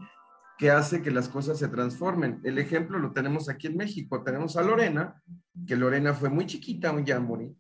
que 0.57 0.71
hace 0.71 1.01
que 1.01 1.11
las 1.11 1.29
cosas 1.29 1.57
se 1.57 1.67
transformen. 1.67 2.39
El 2.43 2.57
ejemplo 2.59 2.99
lo 2.99 3.11
tenemos 3.11 3.49
aquí 3.49 3.67
en 3.67 3.77
México. 3.77 4.23
Tenemos 4.23 4.55
a 4.55 4.61
Lorena, 4.61 5.21
que 5.67 5.75
Lorena 5.75 6.13
fue 6.13 6.29
muy 6.29 6.45
chiquita, 6.45 6.91
un 6.91 7.05
jamboree, 7.05 7.55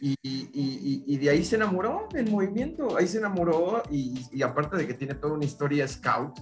y, 0.00 0.16
y, 0.22 1.16
de 1.16 1.30
ahí 1.30 1.44
se 1.44 1.56
enamoró 1.56 2.08
del 2.12 2.30
movimiento, 2.30 2.96
ahí 2.96 3.08
se 3.08 3.18
enamoró 3.18 3.82
y, 3.90 4.42
aparte 4.42 4.76
de 4.76 4.86
que 4.86 4.94
tiene 4.94 5.14
toda 5.14 5.34
una 5.34 5.44
historia 5.44 5.88
scout, 5.88 6.38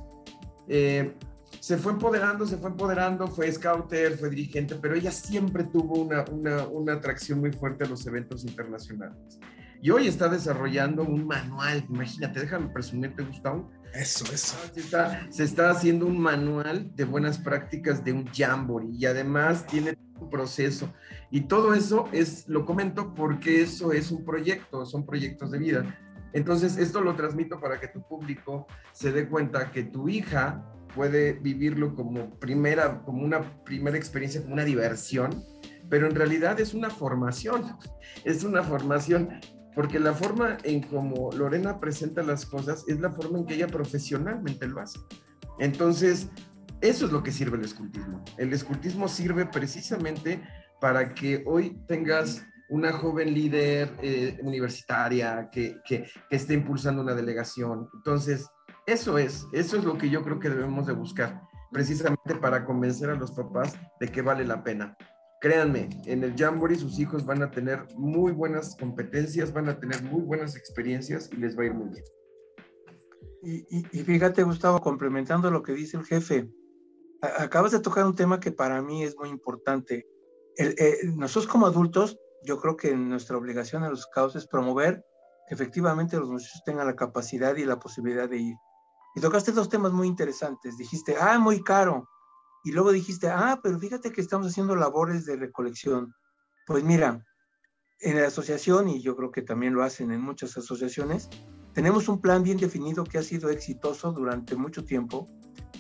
eh, 0.69 1.17
se 1.61 1.79
fue 1.79 1.93
empoderando, 1.93 2.47
se 2.47 2.59
fue 2.59 2.71
empoderando, 2.71 3.29
fue 3.29 3.51
scouter, 3.51 4.19
fue 4.19 4.29
dirigente, 4.29 4.75
pero 4.75 4.95
ella 4.95 5.11
siempre 5.11 5.65
tuvo 5.65 6.03
una, 6.03 6.25
una, 6.31 6.67
una 6.67 6.95
atracción 6.95 7.41
muy 7.41 7.53
fuerte 7.53 7.85
a 7.85 7.89
los 7.89 8.07
eventos 8.07 8.45
internacionales. 8.45 9.39
Y 9.81 9.91
hoy 9.91 10.07
está 10.07 10.29
desarrollando 10.29 11.05
un 11.05 11.27
manual, 11.27 11.85
imagínate, 11.89 12.41
déjame 12.41 12.69
presumirte, 12.69 13.23
Gustavo. 13.23 13.71
Eso, 13.95 14.25
eso. 14.33 14.57
Se 14.73 14.81
está, 14.81 15.27
se 15.31 15.45
está 15.45 15.71
haciendo 15.71 16.07
un 16.07 16.19
manual 16.19 16.95
de 16.95 17.05
buenas 17.05 17.39
prácticas 17.39 18.05
de 18.05 18.13
un 18.13 18.27
Jamboree 18.27 18.91
y 18.93 19.07
además 19.07 19.67
tiene 19.67 19.97
un 20.21 20.31
proceso. 20.31 20.93
Y 21.31 21.43
todo 21.43 21.75
eso 21.75 22.09
es, 22.13 22.49
lo 22.49 22.65
comento 22.67 23.15
porque 23.15 23.63
eso 23.63 23.93
es 23.93 24.11
un 24.11 24.25
proyecto, 24.25 24.85
son 24.87 25.07
proyectos 25.07 25.51
de 25.51 25.59
vida. 25.59 25.99
Entonces, 26.33 26.77
esto 26.77 27.01
lo 27.01 27.17
transmito 27.17 27.61
para 27.61 27.81
que 27.81 27.89
tu 27.89 28.07
público 28.07 28.67
se 28.93 29.13
dé 29.13 29.29
cuenta 29.29 29.71
que 29.71 29.85
tu 29.85 30.09
hija 30.09 30.63
puede 30.95 31.35
vivirlo 31.35 31.95
como 31.95 32.31
primera, 32.39 33.03
como 33.03 33.23
una 33.25 33.63
primera 33.65 33.97
experiencia, 33.97 34.43
como 34.43 34.55
una 34.55 34.65
diversión, 34.65 35.43
pero 35.89 36.07
en 36.07 36.15
realidad 36.15 36.59
es 36.61 36.75
una 36.75 36.91
formación, 36.91 37.77
es 38.25 38.45
una 38.45 38.63
formación 38.63 39.41
porque 39.77 40.01
la 40.01 40.15
forma 40.15 40.57
en 40.65 40.83
como 40.83 41.31
Lorena 41.33 41.79
presenta 41.79 42.23
las 42.23 42.47
cosas 42.47 42.85
es 42.89 42.99
la 42.99 43.13
forma 43.13 43.39
en 43.39 43.45
que 43.45 43.55
ella 43.55 43.67
profesionalmente 43.67 44.67
lo 44.67 44.81
hace. 44.81 44.99
Entonces, 45.59 46.31
eso 46.81 47.05
es 47.05 47.13
lo 47.13 47.23
que 47.23 47.31
sirve 47.31 47.59
el 47.59 47.65
escultismo. 47.65 48.25
El 48.39 48.55
escultismo 48.55 49.07
sirve 49.07 49.45
precisamente 49.45 50.43
para 50.81 51.15
que 51.15 51.45
hoy 51.47 51.79
tengas 51.87 52.47
una 52.71 52.91
joven 52.91 53.35
líder 53.35 53.93
eh, 54.01 54.39
universitaria 54.43 55.51
que, 55.53 55.77
que, 55.87 56.07
esté 56.31 56.55
impulsando 56.55 57.03
una 57.03 57.15
delegación. 57.15 57.91
Entonces, 57.95 58.49
eso 58.87 59.19
es, 59.19 59.47
eso 59.53 59.77
es 59.77 59.85
lo 59.85 59.99
que 59.99 60.09
yo 60.09 60.23
creo 60.23 60.41
que 60.41 60.49
debemos 60.49 60.87
de 60.87 60.95
buscar, 60.95 61.43
precisamente 61.71 62.35
para 62.41 62.65
convencer 62.65 63.11
a 63.11 63.15
los 63.15 63.31
papás 63.33 63.79
de 64.01 64.09
que 64.09 64.23
vale 64.23 64.47
la 64.47 64.65
pena. 64.65 64.97
Créanme, 65.41 65.91
en 66.07 66.25
el 66.25 66.35
Jamboree 66.37 66.77
sus 66.77 66.99
hijos 66.99 67.27
van 67.27 67.43
a 67.43 67.51
tener 67.51 67.87
muy 67.97 68.33
buenas 68.33 68.75
competencias, 68.77 69.53
van 69.53 69.69
a 69.69 69.79
tener 69.79 70.03
muy 70.03 70.23
buenas 70.23 70.57
experiencias 70.57 71.29
y 71.33 71.37
les 71.37 71.57
va 71.59 71.63
a 71.63 71.67
ir 71.67 71.75
muy 71.75 71.91
bien. 71.91 72.05
Y, 73.43 73.83
fíjate, 74.03 74.43
Gustavo, 74.43 74.81
complementando 74.81 75.51
lo 75.53 75.63
que 75.63 75.73
dice 75.73 75.97
el 75.97 76.05
jefe, 76.05 76.51
acabas 77.21 77.71
de 77.71 77.79
tocar 77.79 78.05
un 78.05 78.17
tema 78.17 78.41
que 78.41 78.51
para 78.51 78.83
mí 78.83 79.05
es 79.05 79.17
muy 79.17 79.29
importante. 79.29 80.09
Eh, 80.59 80.99
nosotros 81.15 81.47
como 81.47 81.67
adultos, 81.67 82.19
yo 82.43 82.61
creo 82.61 82.77
que 82.77 82.97
nuestra 82.97 83.37
obligación 83.37 83.85
a 83.85 83.91
los 83.91 84.03
scouts 84.03 84.35
es 84.35 84.49
promover 84.49 85.05
que 85.47 85.55
efectivamente 85.55 86.19
los 86.19 86.29
muchachos 86.29 86.63
tengan 86.65 86.87
la 86.87 86.97
capacidad 86.97 87.55
y 87.57 87.65
la 87.65 87.79
posibilidad 87.79 88.29
de 88.29 88.39
ir. 88.39 88.57
Y 89.15 89.21
tocaste 89.21 89.53
dos 89.53 89.69
temas 89.69 89.93
muy 89.93 90.09
interesantes. 90.09 90.77
Dijiste, 90.77 91.17
ah, 91.19 91.39
muy 91.39 91.63
caro. 91.63 92.09
Y 92.67 92.73
luego 92.73 92.91
dijiste, 92.91 93.29
ah, 93.29 93.61
pero 93.63 93.79
fíjate 93.79 94.11
que 94.11 94.21
estamos 94.21 94.49
haciendo 94.49 94.75
labores 94.75 95.25
de 95.25 95.37
recolección. 95.37 96.13
Pues 96.67 96.83
mira, 96.83 97.25
en 98.01 98.21
la 98.21 98.27
asociación, 98.27 98.89
y 98.89 99.01
yo 99.01 99.15
creo 99.15 99.31
que 99.31 99.43
también 99.43 99.73
lo 99.73 99.85
hacen 99.85 100.11
en 100.11 100.21
muchas 100.21 100.57
asociaciones, 100.57 101.31
tenemos 101.75 102.09
un 102.09 102.21
plan 102.21 102.43
bien 102.43 102.59
definido 102.59 103.05
que 103.05 103.19
ha 103.19 103.23
sido 103.23 103.51
exitoso 103.51 104.11
durante 104.11 104.57
mucho 104.57 104.85
tiempo, 104.85 105.31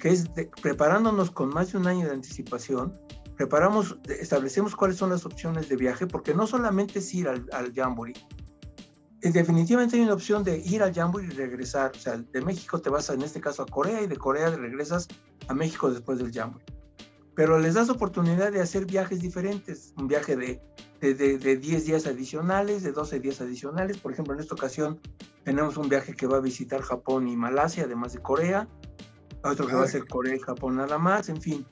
que 0.01 0.11
es 0.11 0.27
preparándonos 0.63 1.33
con 1.33 1.49
más 1.49 1.73
de 1.73 1.79
un 1.79 1.89
año 1.89 2.07
de 2.07 2.15
anticipación, 2.15 2.97
preparamos, 3.37 3.99
establecemos 4.09 4.77
cuáles 4.77 4.97
son 4.97 5.11
las 5.11 5.27
opciones 5.27 5.69
de 5.69 5.75
viaje, 5.75 6.07
porque 6.07 6.35
no 6.35 6.47
solamente 6.47 7.01
es 7.01 7.13
ir 7.13 7.27
al, 7.27 7.49
al 7.51 7.75
Jamboree, 7.75 8.15
definitivamente 9.31 9.97
hay 9.97 10.03
una 10.03 10.15
opción 10.15 10.45
de 10.45 10.59
ir 10.59 10.83
al 10.83 10.95
Jamboree 10.95 11.29
y 11.29 11.31
regresar. 11.31 11.93
O 11.95 11.99
sea, 11.99 12.17
de 12.17 12.41
México 12.43 12.81
te 12.81 12.91
vas, 12.91 13.09
en 13.11 13.23
este 13.23 13.41
caso, 13.41 13.63
a 13.63 13.67
Corea 13.67 14.03
y 14.03 14.07
de 14.07 14.17
Corea 14.17 14.51
regresas 14.51 15.09
a 15.49 15.55
México 15.55 15.91
después 15.91 16.19
del 16.19 16.33
Jamboree 16.33 16.65
pero 17.37 17.59
les 17.59 17.75
das 17.75 17.91
oportunidad 17.91 18.51
de 18.51 18.63
hacer 18.63 18.87
viajes 18.87 19.21
diferentes, 19.21 19.93
un 19.99 20.09
viaje 20.09 20.37
de, 20.37 20.61
de, 21.03 21.39
de, 21.39 21.57
10 21.57 21.85
días 21.85 22.07
adicionales, 22.07 22.83
de 22.83 22.93
12 22.93 23.21
días 23.21 23.43
adicionales. 23.43 23.99
Por 23.99 24.13
ejemplo, 24.13 24.33
en 24.33 24.41
esta 24.41 24.55
ocasión 24.55 24.99
tenemos 25.45 25.77
un 25.77 25.91
viaje 25.91 26.17
que 26.17 26.27
va 26.27 26.39
a 26.39 26.41
visitar 26.41 26.81
Japón 26.81 27.29
y 27.29 27.37
Malasia, 27.37 27.85
además 27.85 28.15
de 28.15 28.23
Corea, 28.23 28.67
otro 29.45 29.67
que 29.67 29.75
va 29.75 29.85
a 29.85 29.87
ser 29.87 30.09
Corea 30.09 30.35
y 30.35 30.41
Japón 30.41 30.77
nada 30.77 30.97
más, 30.97 31.29
en 31.29 31.43
fin. 31.43 31.67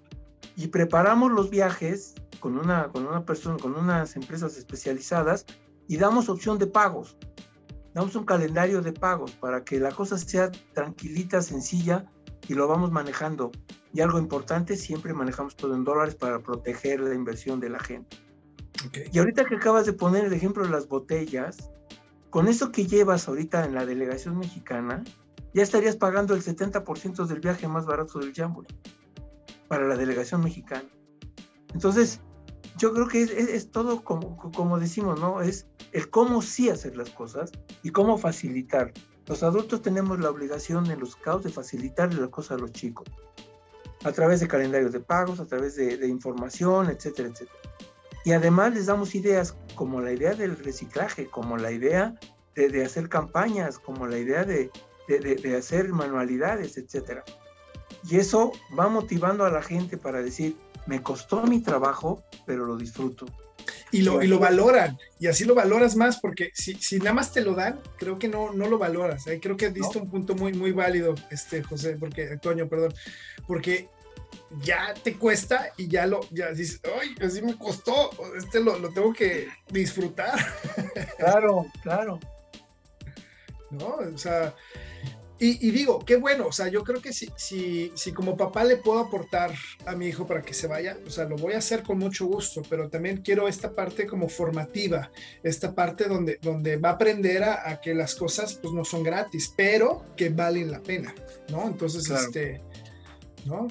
Y 0.54 0.66
preparamos 0.66 1.32
los 1.32 1.48
viajes 1.48 2.14
con 2.40 2.58
una, 2.58 2.88
con 2.88 3.06
una 3.06 3.24
persona, 3.24 3.56
con 3.56 3.74
unas 3.74 4.16
empresas 4.16 4.58
especializadas 4.58 5.46
y 5.88 5.96
damos 5.96 6.28
opción 6.28 6.58
de 6.58 6.66
pagos. 6.66 7.16
Damos 7.94 8.16
un 8.16 8.24
calendario 8.24 8.82
de 8.82 8.92
pagos 8.92 9.32
para 9.32 9.64
que 9.64 9.78
la 9.78 9.92
cosa 9.92 10.18
sea 10.18 10.50
tranquilita, 10.72 11.40
sencilla 11.40 12.04
y 12.48 12.54
lo 12.54 12.66
vamos 12.66 12.90
manejando. 12.90 13.52
Y 13.92 14.00
algo 14.00 14.18
importante, 14.18 14.76
siempre 14.76 15.14
manejamos 15.14 15.54
todo 15.54 15.74
en 15.74 15.84
dólares 15.84 16.16
para 16.16 16.40
proteger 16.40 17.00
la 17.00 17.14
inversión 17.14 17.60
de 17.60 17.70
la 17.70 17.78
gente. 17.78 18.16
Y 19.12 19.18
ahorita 19.18 19.44
que 19.44 19.56
acabas 19.56 19.86
de 19.86 19.92
poner 19.92 20.24
el 20.24 20.32
ejemplo 20.32 20.64
de 20.64 20.70
las 20.70 20.88
botellas, 20.88 21.70
con 22.30 22.48
eso 22.48 22.72
que 22.72 22.86
llevas 22.86 23.28
ahorita 23.28 23.64
en 23.64 23.74
la 23.74 23.86
delegación 23.86 24.36
mexicana, 24.36 25.04
ya 25.54 25.62
estarías 25.62 25.94
pagando 25.94 26.34
el 26.34 26.42
70% 26.42 27.26
del 27.26 27.40
viaje 27.40 27.68
más 27.68 27.86
barato 27.86 28.18
del 28.18 28.34
Jamboree 28.34 28.74
para 29.68 29.86
la 29.86 29.96
delegación 29.96 30.42
mexicana. 30.42 30.88
Entonces, 31.72 32.20
yo 32.76 32.92
creo 32.92 33.06
que 33.06 33.22
es, 33.22 33.70
todo 33.70 34.02
como, 34.02 34.36
como 34.36 34.80
decimos, 34.80 35.20
¿no? 35.20 35.40
Es 35.40 35.68
el 35.94 36.10
cómo 36.10 36.42
sí 36.42 36.68
hacer 36.68 36.96
las 36.96 37.08
cosas 37.10 37.52
y 37.82 37.90
cómo 37.90 38.18
facilitar. 38.18 38.92
Los 39.26 39.42
adultos 39.42 39.80
tenemos 39.80 40.18
la 40.20 40.28
obligación 40.28 40.90
en 40.90 41.00
los 41.00 41.16
caos 41.16 41.44
de 41.44 41.50
facilitarle 41.50 42.20
las 42.20 42.30
cosas 42.30 42.58
a 42.58 42.60
los 42.60 42.72
chicos 42.72 43.06
a 44.04 44.12
través 44.12 44.40
de 44.40 44.48
calendarios 44.48 44.92
de 44.92 45.00
pagos, 45.00 45.40
a 45.40 45.46
través 45.46 45.76
de, 45.76 46.06
información, 46.06 46.90
etcétera, 46.90 47.30
etcétera. 47.30 47.58
Y 48.24 48.32
además 48.32 48.74
les 48.74 48.86
damos 48.86 49.14
ideas 49.14 49.56
como 49.76 50.02
la 50.02 50.12
idea 50.12 50.34
del 50.34 50.58
reciclaje, 50.58 51.26
como 51.30 51.56
la 51.56 51.70
idea 51.70 52.14
de, 52.54 52.84
hacer 52.84 53.08
campañas, 53.08 53.78
como 53.78 54.06
la 54.06 54.18
idea 54.18 54.44
de, 54.44 54.70
de, 55.08 55.56
hacer 55.56 55.88
manualidades, 55.88 56.76
etcétera. 56.76 57.24
Y 58.10 58.16
eso 58.16 58.52
va 58.78 58.88
motivando 58.88 59.46
a 59.46 59.50
la 59.50 59.62
gente 59.62 59.96
para 59.96 60.20
decir, 60.20 60.58
me 60.86 61.02
costó 61.02 61.42
mi 61.44 61.60
trabajo, 61.60 62.22
pero 62.44 62.66
lo 62.66 62.76
disfruto. 62.76 63.24
Y 63.94 64.02
lo, 64.02 64.20
y 64.24 64.26
lo 64.26 64.40
valoran, 64.40 64.98
y 65.20 65.28
así 65.28 65.44
lo 65.44 65.54
valoras 65.54 65.94
más, 65.94 66.18
porque 66.18 66.50
si, 66.52 66.74
si 66.74 66.98
nada 66.98 67.12
más 67.12 67.32
te 67.32 67.42
lo 67.42 67.54
dan, 67.54 67.80
creo 67.96 68.18
que 68.18 68.26
no, 68.26 68.52
no 68.52 68.68
lo 68.68 68.76
valoras. 68.76 69.24
¿eh? 69.28 69.38
Creo 69.40 69.56
que 69.56 69.66
has 69.66 69.72
visto 69.72 70.00
un 70.00 70.10
punto 70.10 70.34
muy, 70.34 70.52
muy 70.52 70.72
válido, 70.72 71.14
este, 71.30 71.62
José, 71.62 71.96
porque, 71.96 72.36
Toño, 72.38 72.68
perdón, 72.68 72.92
porque 73.46 73.88
ya 74.62 74.94
te 74.94 75.14
cuesta 75.14 75.70
y 75.76 75.86
ya 75.86 76.06
lo, 76.06 76.28
ya 76.32 76.50
dices, 76.50 76.80
ay, 77.00 77.14
así 77.24 77.40
me 77.40 77.56
costó, 77.56 78.10
este 78.36 78.58
lo, 78.58 78.80
lo 78.80 78.90
tengo 78.90 79.12
que 79.12 79.46
disfrutar. 79.70 80.34
Claro, 81.16 81.66
claro. 81.82 82.18
¿No? 83.70 83.96
O 84.12 84.18
sea, 84.18 84.54
y, 85.38 85.70
digo, 85.72 85.98
qué 85.98 86.16
bueno, 86.16 86.46
o 86.46 86.52
sea, 86.52 86.68
yo 86.68 86.84
creo 86.84 87.02
que 87.02 87.12
si, 87.12 87.28
si, 87.36 87.92
si 87.94 88.12
como 88.12 88.36
papá 88.36 88.64
le 88.64 88.76
puedo 88.76 89.00
aportar 89.00 89.52
a 89.84 89.94
mi 89.96 90.06
hijo 90.06 90.26
para 90.26 90.42
que 90.42 90.54
se 90.54 90.68
vaya, 90.68 90.96
o 91.06 91.10
sea, 91.10 91.24
lo 91.24 91.36
voy 91.36 91.54
a 91.54 91.58
hacer 91.58 91.82
con 91.82 91.98
mucho 91.98 92.26
gusto, 92.26 92.62
pero 92.70 92.88
también 92.88 93.20
quiero 93.20 93.48
esta 93.48 93.74
parte 93.74 94.06
como 94.06 94.28
formativa, 94.28 95.10
esta 95.42 95.74
parte 95.74 96.04
donde, 96.04 96.38
donde 96.40 96.76
va 96.76 96.90
a 96.90 96.92
aprender 96.92 97.42
a, 97.42 97.80
que 97.82 97.94
las 97.94 98.14
cosas 98.14 98.54
pues 98.54 98.72
no 98.72 98.84
son 98.84 99.02
gratis, 99.02 99.52
pero 99.56 100.06
que 100.16 100.28
valen 100.28 100.70
la 100.70 100.80
pena, 100.80 101.14
¿no? 101.50 101.66
Entonces, 101.66 102.08
este, 102.08 102.62
¿no? 103.44 103.66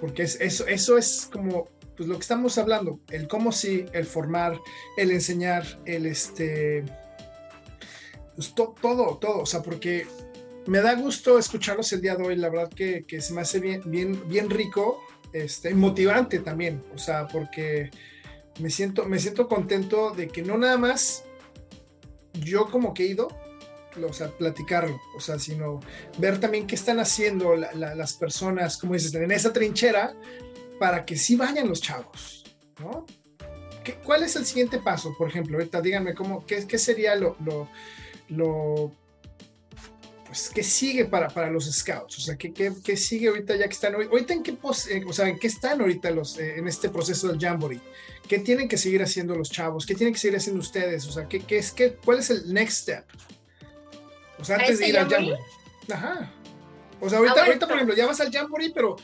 porque 0.00 0.22
es, 0.22 0.40
eso, 0.40 0.66
eso 0.66 0.98
es 0.98 1.28
como 1.32 1.68
pues, 1.96 2.08
lo 2.08 2.16
que 2.16 2.20
estamos 2.20 2.58
hablando, 2.58 3.00
el 3.10 3.28
cómo 3.28 3.52
sí, 3.52 3.86
el 3.92 4.04
formar, 4.04 4.60
el 4.96 5.10
enseñar, 5.10 5.64
el 5.86 6.06
este, 6.06 6.84
pues 8.34 8.54
todo, 8.54 9.16
todo, 9.18 9.40
o 9.40 9.46
sea, 9.46 9.62
porque 9.62 10.06
me 10.66 10.80
da 10.80 10.94
gusto 10.94 11.38
escucharlos 11.38 11.92
el 11.92 12.00
día 12.00 12.16
de 12.16 12.24
hoy, 12.24 12.36
la 12.36 12.48
verdad 12.48 12.70
que, 12.70 13.04
que 13.04 13.20
se 13.20 13.32
me 13.32 13.42
hace 13.42 13.60
bien, 13.60 13.82
bien, 13.86 14.28
bien 14.28 14.50
rico, 14.50 15.02
este, 15.32 15.74
motivante 15.74 16.38
también, 16.38 16.82
o 16.94 16.98
sea, 16.98 17.26
porque 17.26 17.90
me 18.60 18.70
siento, 18.70 19.04
me 19.04 19.18
siento 19.18 19.48
contento 19.48 20.10
de 20.10 20.28
que 20.28 20.42
no 20.42 20.56
nada 20.56 20.78
más 20.78 21.24
yo 22.34 22.70
como 22.70 22.94
que 22.94 23.04
he 23.04 23.06
ido, 23.08 23.28
o 24.02 24.12
sea, 24.12 24.28
platicarlo, 24.28 25.00
o 25.16 25.20
sea, 25.20 25.38
sino 25.38 25.80
ver 26.18 26.40
también 26.40 26.66
qué 26.66 26.74
están 26.74 26.98
haciendo 27.00 27.56
las 27.56 28.14
personas, 28.14 28.76
como 28.78 28.94
dices, 28.94 29.14
en 29.14 29.30
esa 29.30 29.52
trinchera 29.52 30.14
para 30.78 31.04
que 31.04 31.16
sí 31.16 31.36
vayan 31.36 31.68
los 31.68 31.80
chavos, 31.80 32.44
¿no? 32.80 33.06
¿Qué, 33.84 33.94
¿Cuál 33.96 34.22
es 34.22 34.34
el 34.36 34.46
siguiente 34.46 34.78
paso? 34.78 35.14
Por 35.16 35.28
ejemplo, 35.28 35.58
ahorita 35.58 35.80
díganme 35.80 36.14
cómo, 36.14 36.44
qué, 36.46 36.66
qué 36.66 36.78
sería 36.78 37.14
lo, 37.14 37.36
lo, 37.44 37.68
lo, 38.28 38.92
pues, 40.34 40.50
qué 40.52 40.64
sigue 40.64 41.04
para, 41.04 41.28
para 41.28 41.48
los 41.48 41.70
scouts, 41.70 42.18
o 42.18 42.20
sea, 42.20 42.36
qué, 42.36 42.52
qué, 42.52 42.72
qué 42.84 42.96
sigue 42.96 43.28
ahorita 43.28 43.54
ya 43.54 43.68
que 43.68 43.72
están, 43.72 43.94
ahorita 43.94 44.34
en 44.34 44.42
qué, 44.42 44.50
eh, 44.50 45.04
o 45.06 45.12
sea, 45.12 45.28
en 45.28 45.38
qué 45.38 45.46
están 45.46 45.80
ahorita 45.80 46.10
los, 46.10 46.36
eh, 46.40 46.58
en 46.58 46.66
este 46.66 46.88
proceso 46.88 47.28
del 47.28 47.38
Jamboree, 47.38 47.80
qué 48.26 48.40
tienen 48.40 48.66
que 48.66 48.76
seguir 48.76 49.00
haciendo 49.00 49.36
los 49.36 49.48
chavos, 49.48 49.86
qué 49.86 49.94
tienen 49.94 50.12
que 50.12 50.18
seguir 50.18 50.36
haciendo 50.36 50.60
ustedes, 50.60 51.06
o 51.06 51.12
sea, 51.12 51.28
qué, 51.28 51.38
qué 51.38 51.58
es, 51.58 51.70
qué, 51.70 51.94
cuál 52.04 52.18
es 52.18 52.30
el 52.30 52.52
next 52.52 52.78
step, 52.78 53.04
o 54.40 54.44
sea, 54.44 54.56
antes 54.56 54.80
de 54.80 54.88
ir 54.88 54.98
al 54.98 55.08
Jamboree. 55.08 55.38
Ajá. 55.92 56.32
O 57.00 57.08
sea, 57.08 57.18
ahorita, 57.18 57.44
ahorita 57.44 57.66
por 57.68 57.76
ejemplo, 57.76 57.94
ya 57.94 58.06
vas 58.06 58.20
al 58.20 58.32
Jamboree, 58.32 58.72
pero 58.74 58.96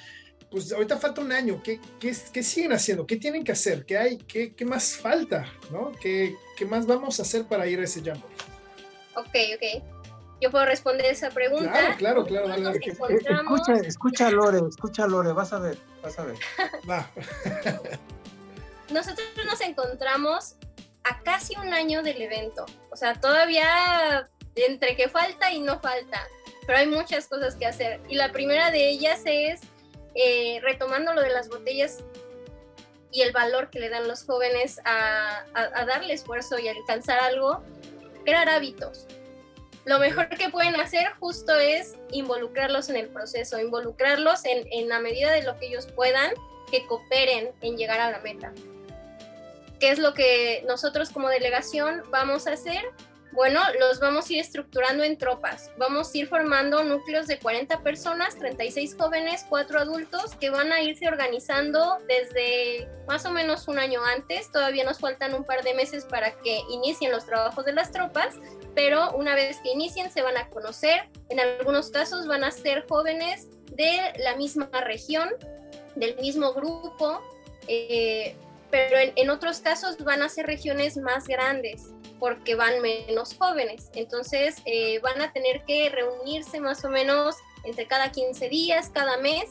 pues 0.51 0.73
ahorita 0.73 0.99
falta 0.99 1.21
un 1.21 1.31
año, 1.31 1.63
¿qué, 1.63 1.79
qué, 2.01 2.13
qué 2.33 2.43
siguen 2.43 2.73
haciendo? 2.73 3.07
¿Qué 3.07 3.15
tienen 3.15 3.45
que 3.45 3.53
hacer? 3.53 3.87
¿Qué 3.87 3.97
hay? 3.97 4.19
¿Qué, 4.19 4.53
qué 4.53 4.65
más 4.65 4.97
falta? 4.97 5.47
¿no? 5.71 5.93
¿Qué, 6.03 6.35
¿Qué, 6.57 6.65
más 6.65 6.87
vamos 6.87 7.21
a 7.21 7.23
hacer 7.23 7.45
para 7.45 7.69
ir 7.69 7.79
a 7.79 7.85
ese 7.85 8.03
Jamboree? 8.03 8.37
Ok, 9.15 9.37
ok. 9.55 10.00
Yo 10.41 10.51
puedo 10.51 10.65
responder 10.65 11.07
esa 11.07 11.31
pregunta. 11.31 11.95
Claro, 11.99 12.25
claro, 12.25 12.47
claro. 12.47 12.71
Escucha, 12.79 13.75
escucha 13.87 14.31
Lore, 14.31 14.61
escucha 14.69 15.07
Lore, 15.07 15.33
vas 15.33 15.53
a 15.53 15.59
ver, 15.59 15.77
vas 16.03 16.19
a 16.19 16.25
ver. 16.25 16.37
Va. 16.91 17.11
Nosotros 18.91 19.29
nos 19.45 19.61
encontramos 19.61 20.57
a 21.05 21.21
casi 21.23 21.57
un 21.57 21.73
año 21.73 22.03
del 22.03 22.21
evento. 22.23 22.67
O 22.91 22.97
sea, 22.97 23.15
todavía 23.21 24.29
entre 24.55 24.97
que 24.97 25.09
falta 25.09 25.53
y 25.53 25.61
no 25.61 25.81
falta, 25.81 26.27
pero 26.67 26.79
hay 26.79 26.87
muchas 26.87 27.29
cosas 27.29 27.55
que 27.57 27.67
hacer. 27.67 28.01
Y 28.09 28.17
la 28.17 28.33
primera 28.33 28.71
de 28.71 28.89
ellas 28.89 29.23
es, 29.25 29.61
eh, 30.15 30.61
retomando 30.63 31.15
lo 31.15 31.21
de 31.21 31.31
las 31.31 31.49
botellas 31.49 32.05
y 33.13 33.23
el 33.23 33.33
valor 33.33 33.71
que 33.71 33.81
le 33.81 33.89
dan 33.89 34.07
los 34.07 34.25
jóvenes 34.25 34.81
a, 34.85 35.45
darle 35.87 36.15
esfuerzo 36.15 36.59
y 36.59 36.69
alcanzar 36.69 37.19
algo, 37.21 37.63
crear 38.25 38.49
hábitos. 38.49 39.07
Lo 39.91 39.99
mejor 39.99 40.29
que 40.29 40.49
pueden 40.51 40.77
hacer 40.77 41.15
justo 41.19 41.53
es 41.59 41.97
involucrarlos 42.13 42.89
en 42.91 42.95
el 42.95 43.09
proceso, 43.09 43.59
involucrarlos 43.59 44.45
en, 44.45 44.65
en 44.71 44.89
la 44.89 45.01
medida 45.01 45.33
de 45.33 45.43
lo 45.43 45.59
que 45.59 45.67
ellos 45.67 45.89
puedan, 45.89 46.31
que 46.71 46.87
cooperen 46.87 47.51
en 47.61 47.77
llegar 47.77 47.99
a 47.99 48.13
la 48.13 48.21
meta. 48.21 48.53
¿Qué 49.81 49.91
es 49.91 49.99
lo 49.99 50.15
que 50.15 50.63
nosotros 50.65 51.11
como 51.11 51.29
delegación 51.29 52.05
vamos 52.13 52.47
a 52.47 52.53
hacer? 52.53 52.85
Bueno, 53.33 53.61
los 53.79 54.01
vamos 54.01 54.29
a 54.29 54.33
ir 54.33 54.41
estructurando 54.41 55.05
en 55.05 55.17
tropas. 55.17 55.71
Vamos 55.79 56.13
a 56.13 56.19
ir 56.19 56.27
formando 56.27 56.83
núcleos 56.83 57.29
de 57.29 57.39
40 57.39 57.81
personas, 57.83 58.37
36 58.37 58.97
jóvenes, 58.99 59.47
4 59.49 59.79
adultos, 59.79 60.35
que 60.35 60.51
van 60.51 60.73
a 60.73 60.83
irse 60.83 61.07
organizando 61.07 61.99
desde 62.09 62.89
más 63.07 63.25
o 63.27 63.31
menos 63.31 63.69
un 63.69 63.79
año 63.79 64.01
antes. 64.05 64.51
Todavía 64.51 64.85
nos 64.85 64.99
faltan 64.99 65.35
un 65.35 65.45
par 65.45 65.63
de 65.63 65.75
meses 65.75 66.05
para 66.07 66.33
que 66.41 66.61
inicien 66.71 67.13
los 67.13 67.25
trabajos 67.25 67.65
de 67.65 67.73
las 67.73 67.93
tropas, 67.93 68.35
pero 68.75 69.13
una 69.13 69.37
vez 69.37 69.59
que 69.63 69.71
inicien 69.71 70.11
se 70.11 70.23
van 70.23 70.37
a 70.37 70.49
conocer. 70.51 71.09
En 71.29 71.39
algunos 71.39 71.91
casos 71.91 72.27
van 72.27 72.43
a 72.43 72.51
ser 72.51 72.85
jóvenes 72.89 73.47
de 73.77 74.13
la 74.19 74.35
misma 74.35 74.69
región, 74.85 75.29
del 75.95 76.17
mismo 76.17 76.53
grupo. 76.53 77.23
Eh, 77.69 78.35
pero 78.73 78.97
en, 79.17 79.31
otros 79.31 79.61
casos 79.61 79.99
van 79.99 80.23
a 80.23 80.29
ser 80.29 80.47
regiones 80.47 80.97
más 80.97 81.27
grandes 81.27 81.93
porque 82.21 82.55
van 82.55 82.81
menos 82.81 83.35
jóvenes. 83.37 83.91
Entonces 83.95 84.63
eh, 84.67 85.01
van 85.01 85.21
a 85.21 85.33
tener 85.33 85.65
que 85.65 85.89
reunirse 85.89 86.61
más 86.61 86.85
o 86.85 86.91
menos 86.91 87.35
entre 87.65 87.87
cada 87.87 88.13
15 88.13 88.49
días, 88.49 88.91
cada 88.91 89.17
mes, 89.17 89.47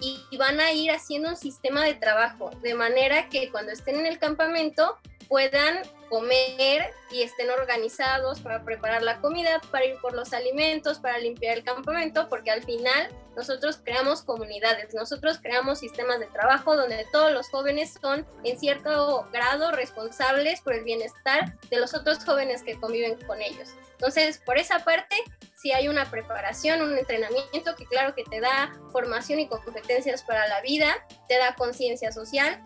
y, 0.00 0.36
van 0.38 0.60
a 0.60 0.72
ir 0.72 0.90
haciendo 0.90 1.28
un 1.28 1.36
sistema 1.36 1.84
de 1.84 1.94
trabajo, 1.94 2.50
de 2.62 2.74
manera 2.74 3.28
que 3.28 3.50
cuando 3.50 3.72
estén 3.72 3.96
en 3.96 4.06
el 4.06 4.18
campamento 4.18 4.96
puedan 5.28 5.82
comer 6.10 6.92
y 7.10 7.22
estén 7.22 7.48
organizados 7.48 8.40
para 8.40 8.62
preparar 8.64 9.02
la 9.02 9.20
comida, 9.20 9.60
para 9.70 9.86
ir 9.86 9.96
por 10.02 10.12
los 10.12 10.34
alimentos, 10.34 10.98
para 10.98 11.18
limpiar 11.18 11.56
el 11.56 11.64
campamento, 11.64 12.28
porque 12.28 12.50
al 12.50 12.62
final 12.62 13.08
nosotros 13.36 13.80
creamos 13.82 14.22
comunidades, 14.22 14.92
nosotros 14.92 15.38
creamos 15.40 15.78
sistemas 15.78 16.18
de 16.18 16.26
trabajo 16.26 16.76
donde 16.76 17.06
todos 17.12 17.32
los 17.32 17.48
jóvenes 17.48 17.94
son 18.02 18.26
en 18.44 18.58
cierto 18.58 19.26
grado 19.32 19.70
responsables 19.70 20.60
por 20.60 20.74
el 20.74 20.84
bienestar 20.84 21.58
de 21.70 21.80
los 21.80 21.94
otros 21.94 22.22
jóvenes 22.24 22.62
que 22.62 22.78
conviven 22.78 23.16
con 23.26 23.40
ellos. 23.40 23.70
Entonces, 23.92 24.38
por 24.44 24.58
esa 24.58 24.80
parte, 24.80 25.16
si 25.54 25.72
hay 25.72 25.88
una 25.88 26.10
preparación, 26.10 26.82
un 26.82 26.98
entrenamiento 26.98 27.76
que 27.76 27.86
claro 27.86 28.14
que 28.14 28.24
te 28.24 28.40
da 28.40 28.72
formación 28.92 29.38
y 29.40 29.48
competencias 29.48 30.22
para 30.22 30.48
la 30.48 30.60
vida, 30.62 31.06
te 31.28 31.38
da 31.38 31.54
conciencia 31.54 32.10
social. 32.10 32.62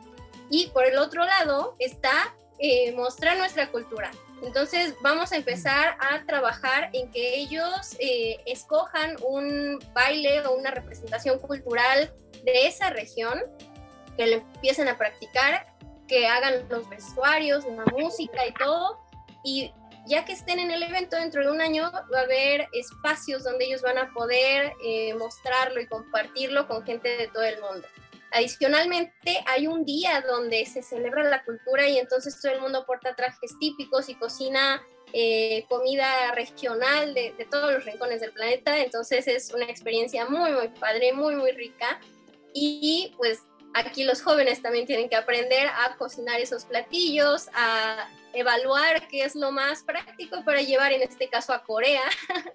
Y 0.48 0.68
por 0.68 0.86
el 0.86 0.98
otro 0.98 1.24
lado 1.24 1.74
está 1.78 2.34
eh, 2.58 2.92
mostrar 2.92 3.36
nuestra 3.36 3.70
cultura. 3.70 4.10
Entonces 4.42 4.94
vamos 5.00 5.32
a 5.32 5.36
empezar 5.36 5.96
a 6.00 6.24
trabajar 6.26 6.90
en 6.92 7.10
que 7.10 7.36
ellos 7.36 7.96
eh, 7.98 8.36
escojan 8.46 9.16
un 9.22 9.78
baile 9.92 10.40
o 10.46 10.54
una 10.54 10.70
representación 10.70 11.38
cultural 11.38 12.12
de 12.44 12.66
esa 12.66 12.90
región, 12.90 13.42
que 14.16 14.26
lo 14.26 14.36
empiecen 14.36 14.88
a 14.88 14.98
practicar, 14.98 15.66
que 16.06 16.26
hagan 16.26 16.68
los 16.68 16.88
vestuarios, 16.88 17.64
la 17.64 17.84
música 17.86 18.46
y 18.46 18.52
todo. 18.52 19.00
Y 19.42 19.72
ya 20.06 20.24
que 20.24 20.32
estén 20.32 20.58
en 20.58 20.70
el 20.70 20.82
evento 20.82 21.16
dentro 21.16 21.42
de 21.42 21.50
un 21.50 21.60
año, 21.60 21.90
va 22.12 22.20
a 22.20 22.22
haber 22.22 22.68
espacios 22.72 23.44
donde 23.44 23.64
ellos 23.64 23.82
van 23.82 23.98
a 23.98 24.12
poder 24.12 24.72
eh, 24.84 25.14
mostrarlo 25.14 25.80
y 25.80 25.86
compartirlo 25.86 26.68
con 26.68 26.84
gente 26.84 27.16
de 27.16 27.28
todo 27.28 27.42
el 27.42 27.60
mundo. 27.60 27.86
Adicionalmente, 28.34 29.44
hay 29.46 29.68
un 29.68 29.84
día 29.84 30.20
donde 30.26 30.66
se 30.66 30.82
celebra 30.82 31.22
la 31.22 31.44
cultura 31.44 31.88
y 31.88 31.98
entonces 31.98 32.40
todo 32.40 32.50
el 32.50 32.60
mundo 32.60 32.84
porta 32.84 33.14
trajes 33.14 33.56
típicos 33.60 34.08
y 34.08 34.16
cocina 34.16 34.82
eh, 35.12 35.64
comida 35.68 36.32
regional 36.32 37.14
de, 37.14 37.32
todos 37.48 37.72
los 37.72 37.84
rincones 37.84 38.20
del 38.20 38.32
planeta. 38.32 38.76
Entonces 38.80 39.28
es 39.28 39.54
una 39.54 39.66
experiencia 39.66 40.26
muy, 40.26 40.50
muy 40.50 40.66
padre, 40.66 41.12
muy, 41.12 41.36
muy 41.36 41.52
rica. 41.52 42.00
Y 42.52 43.14
pues 43.16 43.44
aquí 43.72 44.02
los 44.02 44.20
jóvenes 44.20 44.60
también 44.60 44.86
tienen 44.86 45.08
que 45.08 45.14
aprender 45.14 45.68
a 45.68 45.94
cocinar 45.96 46.40
esos 46.40 46.64
platillos, 46.64 47.46
a 47.54 48.08
evaluar 48.32 49.06
qué 49.06 49.22
es 49.22 49.36
lo 49.36 49.52
más 49.52 49.84
práctico 49.84 50.42
para 50.44 50.60
llevar 50.60 50.90
en 50.92 51.02
este 51.02 51.28
caso 51.28 51.52
a 51.52 51.62
Corea 51.62 52.02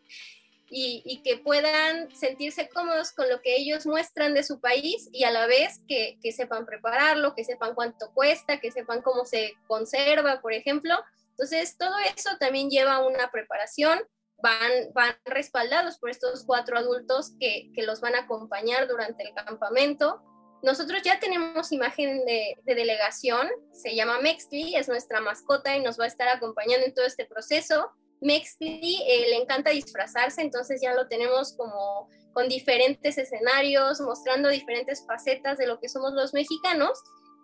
y, 0.69 1.21
que 1.23 1.37
puedan 1.37 2.13
sentirse 2.15 2.69
cómodos 2.69 3.11
con 3.11 3.29
lo 3.29 3.41
que 3.41 3.55
ellos 3.55 3.85
muestran 3.85 4.33
de 4.33 4.43
su 4.43 4.59
país 4.59 5.09
y 5.11 5.23
a 5.23 5.31
la 5.31 5.47
vez 5.47 5.81
que, 5.87 6.17
sepan 6.31 6.65
prepararlo, 6.65 7.33
que 7.35 7.43
sepan 7.43 7.73
cuánto 7.75 8.11
cuesta, 8.13 8.59
que 8.59 8.71
sepan 8.71 9.01
cómo 9.01 9.25
se 9.25 9.53
conserva, 9.67 10.41
por 10.41 10.53
ejemplo. 10.53 10.95
Entonces, 11.31 11.77
todo 11.77 11.95
eso 12.15 12.29
también 12.39 12.69
lleva 12.69 13.05
una 13.05 13.31
preparación. 13.31 13.99
Van, 14.41 14.71
van 14.93 15.17
respaldados 15.25 15.97
por 15.97 16.09
estos 16.09 16.45
cuatro 16.45 16.77
adultos 16.77 17.33
que, 17.39 17.71
los 17.77 17.99
van 17.99 18.15
a 18.15 18.21
acompañar 18.21 18.87
durante 18.87 19.23
el 19.23 19.33
campamento. 19.33 20.21
Nosotros 20.61 21.01
ya 21.03 21.19
tenemos 21.19 21.71
imagen 21.71 22.25
de, 22.25 22.55
de, 22.63 22.75
delegación, 22.75 23.49
se 23.71 23.95
llama 23.95 24.19
Mextli, 24.19 24.75
es 24.75 24.87
nuestra 24.87 25.21
mascota 25.21 25.75
y 25.75 25.81
nos 25.81 25.99
va 25.99 26.03
a 26.03 26.07
estar 26.07 26.27
acompañando 26.27 26.85
en 26.85 26.93
todo 26.93 27.05
este 27.05 27.25
proceso. 27.25 27.91
Mextli 28.21 29.01
eh, 29.07 29.29
le 29.29 29.37
encanta 29.37 29.71
disfrazarse, 29.71 30.41
entonces 30.41 30.81
ya 30.81 30.93
lo 30.93 31.07
tenemos 31.07 31.53
como 31.53 32.09
con 32.33 32.47
diferentes 32.47 33.17
escenarios, 33.17 33.99
mostrando 34.01 34.49
diferentes 34.49 35.05
facetas 35.05 35.57
de 35.57 35.67
lo 35.67 35.79
que 35.79 35.89
somos 35.89 36.13
los 36.13 36.33
mexicanos 36.33 37.01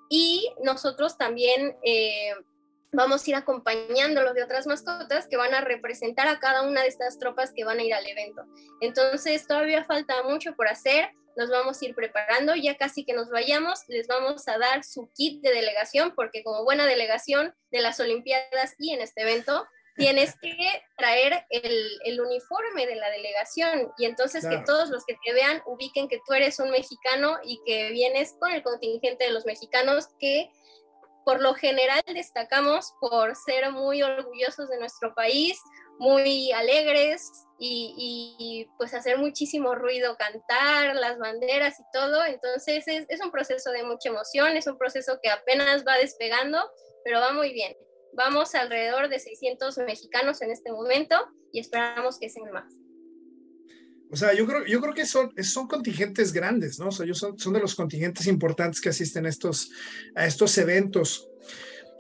y 0.10 0.52
nosotros 0.64 1.18
también 1.18 1.76
eh, 1.84 2.34
vamos 2.92 3.26
a 3.26 3.30
ir 3.30 3.36
acompañándolo 3.36 4.34
de 4.34 4.44
otras 4.44 4.68
mascotas 4.68 5.28
que 5.28 5.38
van 5.38 5.54
a 5.54 5.62
representar 5.62 6.28
a 6.28 6.40
cada 6.40 6.62
una 6.62 6.82
de 6.82 6.88
estas 6.88 7.20
tropas 7.20 7.52
que 7.54 7.66
van 7.66 7.80
a 7.80 7.84
ir 7.84 7.94
al 7.94 8.08
evento. 8.08 8.44
Entonces 8.82 9.46
todavía 9.48 9.84
falta 9.86 10.24
mucho 10.24 10.56
por 10.56 10.68
hacer, 10.68 11.10
nos 11.36 11.50
vamos 11.50 11.82
a 11.82 11.86
ir 11.86 11.96
preparando, 11.96 12.56
ya 12.56 12.78
casi 12.78 13.04
que 13.04 13.14
nos 13.14 13.30
vayamos, 13.30 13.82
les 13.88 14.08
vamos 14.08 14.48
a 14.48 14.58
dar 14.58 14.84
su 14.84 15.10
kit 15.14 15.42
de 15.42 15.52
delegación 15.52 16.14
porque 16.16 16.44
como 16.44 16.64
buena 16.64 16.86
delegación 16.86 17.54
de 17.72 17.82
las 17.82 18.00
Olimpiadas 18.00 18.76
y 18.80 18.92
en 18.92 19.02
este 19.02 19.24
evento, 19.24 19.68
tienes 19.96 20.36
que 20.42 20.56
traer 20.98 21.46
el, 21.50 22.22
uniforme 22.22 22.86
de 22.86 22.96
la 22.96 23.10
delegación 23.10 23.92
y 23.98 24.06
entonces 24.06 24.46
que 24.48 24.62
todos 24.66 24.90
los 24.90 25.06
que 25.06 25.16
te 25.24 25.34
vean 25.34 25.62
ubiquen 25.66 26.08
que 26.08 26.20
tú 26.26 26.34
eres 26.34 26.60
un 26.60 26.70
mexicano 26.70 27.38
y 27.44 27.62
que 27.66 27.92
vienes 27.92 28.36
con 28.40 28.52
el 28.52 28.64
contingente 28.64 29.26
de 29.26 29.32
los 29.32 29.46
mexicanos 29.46 30.08
que 30.20 30.50
por 31.26 31.42
lo 31.42 31.56
general 31.56 32.04
destacamos 32.14 32.94
por 33.02 33.36
ser 33.36 33.72
muy 33.72 34.04
orgullosos 34.04 34.70
de 34.70 34.78
nuestro 34.78 35.16
país, 35.16 35.60
muy 35.98 36.52
alegres 36.52 37.32
y, 37.58 38.68
pues 38.78 38.94
hacer 38.94 39.18
muchísimo 39.18 39.74
ruido, 39.74 40.18
cantar 40.18 40.96
las 40.96 41.18
banderas 41.18 41.80
y 41.80 41.84
todo. 41.92 42.24
Entonces 42.26 42.88
es, 42.88 43.06
es 43.10 43.22
un 43.22 43.32
proceso 43.32 43.72
de 43.72 43.84
mucha 43.84 44.10
emoción, 44.10 44.56
es 44.56 44.68
un 44.68 44.78
proceso 44.78 45.20
que 45.22 45.32
apenas 45.32 45.84
va 45.84 45.98
despegando, 45.98 46.60
pero 47.04 47.20
va 47.20 47.34
muy 47.34 47.54
bien. 47.54 47.76
Vamos 48.16 48.56
alrededor 48.56 49.10
de 49.10 49.20
600 49.20 49.78
mexicanos 49.80 50.42
en 50.42 50.52
este 50.52 50.72
momento 50.72 51.16
y 51.52 51.60
esperamos 51.60 52.18
que 52.18 52.30
sean 52.30 52.52
más. 52.52 52.74
O 54.12 54.16
sea, 54.16 54.34
yo 54.34 54.46
creo, 54.46 54.66
yo 54.66 54.80
creo 54.80 54.94
que 54.94 55.06
son, 55.06 55.34
son 55.44 55.68
contingentes 55.68 56.32
grandes, 56.32 56.80
¿no? 56.80 56.88
O 56.88 56.92
sea, 56.92 57.06
ellos 57.06 57.18
son, 57.18 57.38
son 57.38 57.54
de 57.54 57.60
los 57.60 57.76
contingentes 57.76 58.28
importantes 58.28 58.80
que 58.80 58.90
asisten 58.90 59.26
a 59.26 59.30
estos, 59.30 59.72
a 60.16 60.26
estos 60.26 60.58
eventos. 60.58 61.28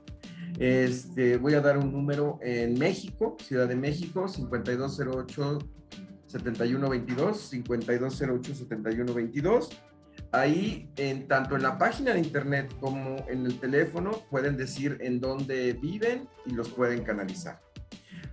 Este, 0.57 1.37
voy 1.37 1.53
a 1.53 1.61
dar 1.61 1.77
un 1.77 1.93
número 1.93 2.39
en 2.41 2.77
México, 2.77 3.37
Ciudad 3.41 3.67
de 3.67 3.75
México, 3.75 4.27
5208 4.27 5.59
7122, 6.25 7.39
5208 7.39 8.55
7122. 8.55 9.69
Ahí, 10.31 10.91
en, 10.97 11.27
tanto 11.27 11.55
en 11.55 11.63
la 11.63 11.77
página 11.77 12.13
de 12.13 12.19
internet 12.19 12.75
como 12.79 13.25
en 13.29 13.45
el 13.45 13.59
teléfono, 13.59 14.11
pueden 14.29 14.57
decir 14.57 14.97
en 14.99 15.21
dónde 15.21 15.73
viven 15.73 16.27
y 16.45 16.51
los 16.51 16.69
pueden 16.69 17.03
canalizar. 17.03 17.61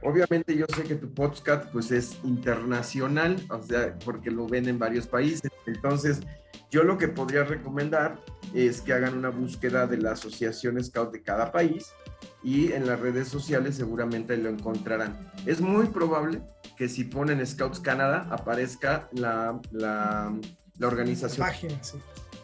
Obviamente 0.02 0.56
yo 0.56 0.66
sé 0.74 0.84
que 0.84 0.94
tu 0.94 1.12
podcast 1.12 1.70
pues 1.72 1.90
es 1.90 2.18
internacional, 2.24 3.36
o 3.50 3.62
sea, 3.62 3.98
porque 4.04 4.30
lo 4.30 4.46
ven 4.46 4.68
en 4.68 4.78
varios 4.78 5.06
países. 5.06 5.50
Entonces, 5.66 6.20
yo 6.70 6.82
lo 6.82 6.98
que 6.98 7.08
podría 7.08 7.44
recomendar 7.44 8.18
es 8.54 8.80
que 8.80 8.92
hagan 8.92 9.16
una 9.16 9.30
búsqueda 9.30 9.86
de 9.86 9.98
la 9.98 10.12
asociación 10.12 10.82
Scout 10.82 11.12
de 11.12 11.22
cada 11.22 11.52
país 11.52 11.92
y 12.42 12.72
en 12.72 12.86
las 12.86 13.00
redes 13.00 13.28
sociales 13.28 13.76
seguramente 13.76 14.36
lo 14.36 14.48
encontrarán. 14.48 15.32
Es 15.46 15.60
muy 15.60 15.86
probable 15.86 16.42
que 16.76 16.88
si 16.88 17.04
ponen 17.04 17.44
Scouts 17.44 17.80
Canada 17.80 18.28
aparezca 18.30 19.08
la, 19.12 19.60
la, 19.72 20.32
organización. 20.80 21.46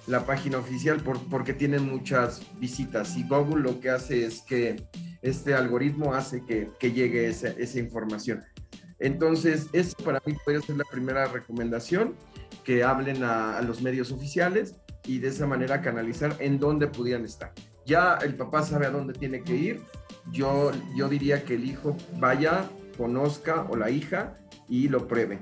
La 0.06 0.26
página 0.26 0.58
oficial 0.58 1.00
por, 1.00 1.18
porque 1.28 1.54
tienen 1.54 1.88
muchas 1.88 2.42
visitas 2.58 3.16
y 3.16 3.22
Google 3.26 3.62
lo 3.62 3.80
que 3.80 3.90
hace 3.90 4.26
es 4.26 4.40
que 4.42 4.84
este 5.22 5.54
algoritmo 5.54 6.14
hace 6.14 6.44
que, 6.44 6.70
que 6.80 6.92
llegue 6.92 7.28
esa, 7.28 7.48
esa, 7.48 7.78
información. 7.78 8.42
Entonces, 8.98 9.68
eso 9.72 9.96
para 10.04 10.20
mí 10.26 10.34
puede 10.44 10.60
ser 10.60 10.76
la 10.76 10.84
primera 10.90 11.26
recomendación, 11.26 12.14
que 12.64 12.82
hablen 12.82 13.22
a, 13.22 13.58
a, 13.58 13.62
los 13.62 13.82
medios 13.82 14.10
oficiales 14.12 14.74
y 15.06 15.18
de 15.18 15.28
esa 15.28 15.46
manera 15.46 15.80
canalizar 15.80 16.36
en 16.40 16.58
dónde 16.58 16.88
pudieran 16.88 17.24
estar. 17.24 17.52
Ya 17.86 18.18
el 18.22 18.34
papá 18.34 18.62
sabe 18.62 18.86
a 18.86 18.90
dónde 18.90 19.12
tiene 19.12 19.42
que 19.42 19.54
ir. 19.54 19.80
Yo, 20.30 20.70
yo 20.96 21.08
diría 21.08 21.44
que 21.44 21.54
el 21.54 21.64
hijo 21.64 21.96
vaya, 22.18 22.68
conozca 22.96 23.66
o 23.70 23.76
la 23.76 23.90
hija 23.90 24.38
y 24.68 24.88
lo 24.88 25.08
pruebe. 25.08 25.40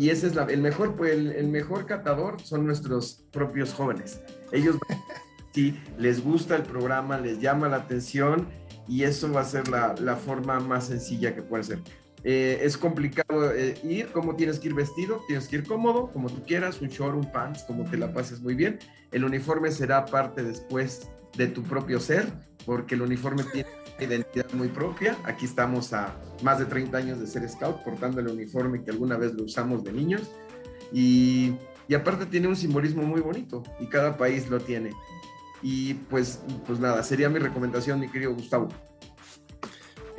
Y 0.00 0.08
ese 0.08 0.28
es 0.28 0.34
el 0.34 0.62
mejor, 0.62 0.96
pues, 0.96 1.12
el, 1.12 1.48
mejor 1.48 1.84
catador 1.84 2.40
son 2.40 2.64
nuestros 2.64 3.22
propios 3.30 3.74
jóvenes. 3.74 4.22
Ellos 4.50 4.78
si 5.52 5.78
les 5.98 6.24
gusta 6.24 6.56
el 6.56 6.62
programa, 6.62 7.18
les 7.18 7.38
llama 7.38 7.68
la 7.68 7.76
atención 7.76 8.48
y 8.88 9.02
eso 9.02 9.30
va 9.30 9.42
a 9.42 9.44
ser 9.44 9.68
la, 9.68 9.94
la 10.00 10.16
forma 10.16 10.58
más 10.58 10.86
sencilla 10.86 11.34
que 11.34 11.42
puede 11.42 11.64
ser. 11.64 11.82
Eh, 12.24 12.60
es 12.62 12.78
complicado 12.78 13.52
eh, 13.52 13.78
ir, 13.84 14.06
cómo 14.10 14.36
tienes 14.36 14.58
que 14.58 14.68
ir 14.68 14.74
vestido, 14.74 15.20
tienes 15.26 15.46
que 15.48 15.56
ir 15.56 15.66
cómodo, 15.66 16.10
como 16.10 16.30
tú 16.30 16.46
quieras, 16.46 16.80
un 16.80 16.88
short, 16.88 17.14
un 17.14 17.30
pants, 17.30 17.64
como 17.64 17.84
te 17.84 17.98
la 17.98 18.10
pases 18.10 18.40
muy 18.40 18.54
bien. 18.54 18.78
El 19.12 19.26
uniforme 19.26 19.70
será 19.70 20.06
parte 20.06 20.42
después 20.42 21.10
de 21.36 21.46
tu 21.46 21.62
propio 21.62 22.00
ser, 22.00 22.26
porque 22.64 22.94
el 22.94 23.02
uniforme 23.02 23.44
tiene 23.52 23.68
identidad 24.04 24.52
muy 24.52 24.68
propia. 24.68 25.16
Aquí 25.24 25.44
estamos 25.44 25.92
a 25.92 26.14
más 26.42 26.58
de 26.58 26.66
30 26.66 26.96
años 26.96 27.20
de 27.20 27.26
ser 27.26 27.48
scout, 27.48 27.82
portando 27.84 28.20
el 28.20 28.28
uniforme 28.28 28.82
que 28.82 28.90
alguna 28.90 29.16
vez 29.16 29.34
lo 29.34 29.44
usamos 29.44 29.84
de 29.84 29.92
niños. 29.92 30.30
Y, 30.92 31.54
aparte 31.94 32.26
tiene 32.26 32.48
un 32.48 32.56
simbolismo 32.56 33.02
muy 33.02 33.20
bonito 33.20 33.62
y 33.80 33.86
cada 33.86 34.16
país 34.16 34.48
lo 34.48 34.60
tiene. 34.60 34.90
Y 35.62 35.94
pues, 35.94 36.42
pues 36.66 36.78
nada, 36.78 37.02
sería 37.02 37.28
mi 37.28 37.38
recomendación, 37.38 38.00
mi 38.00 38.08
querido 38.08 38.34
Gustavo. 38.34 38.68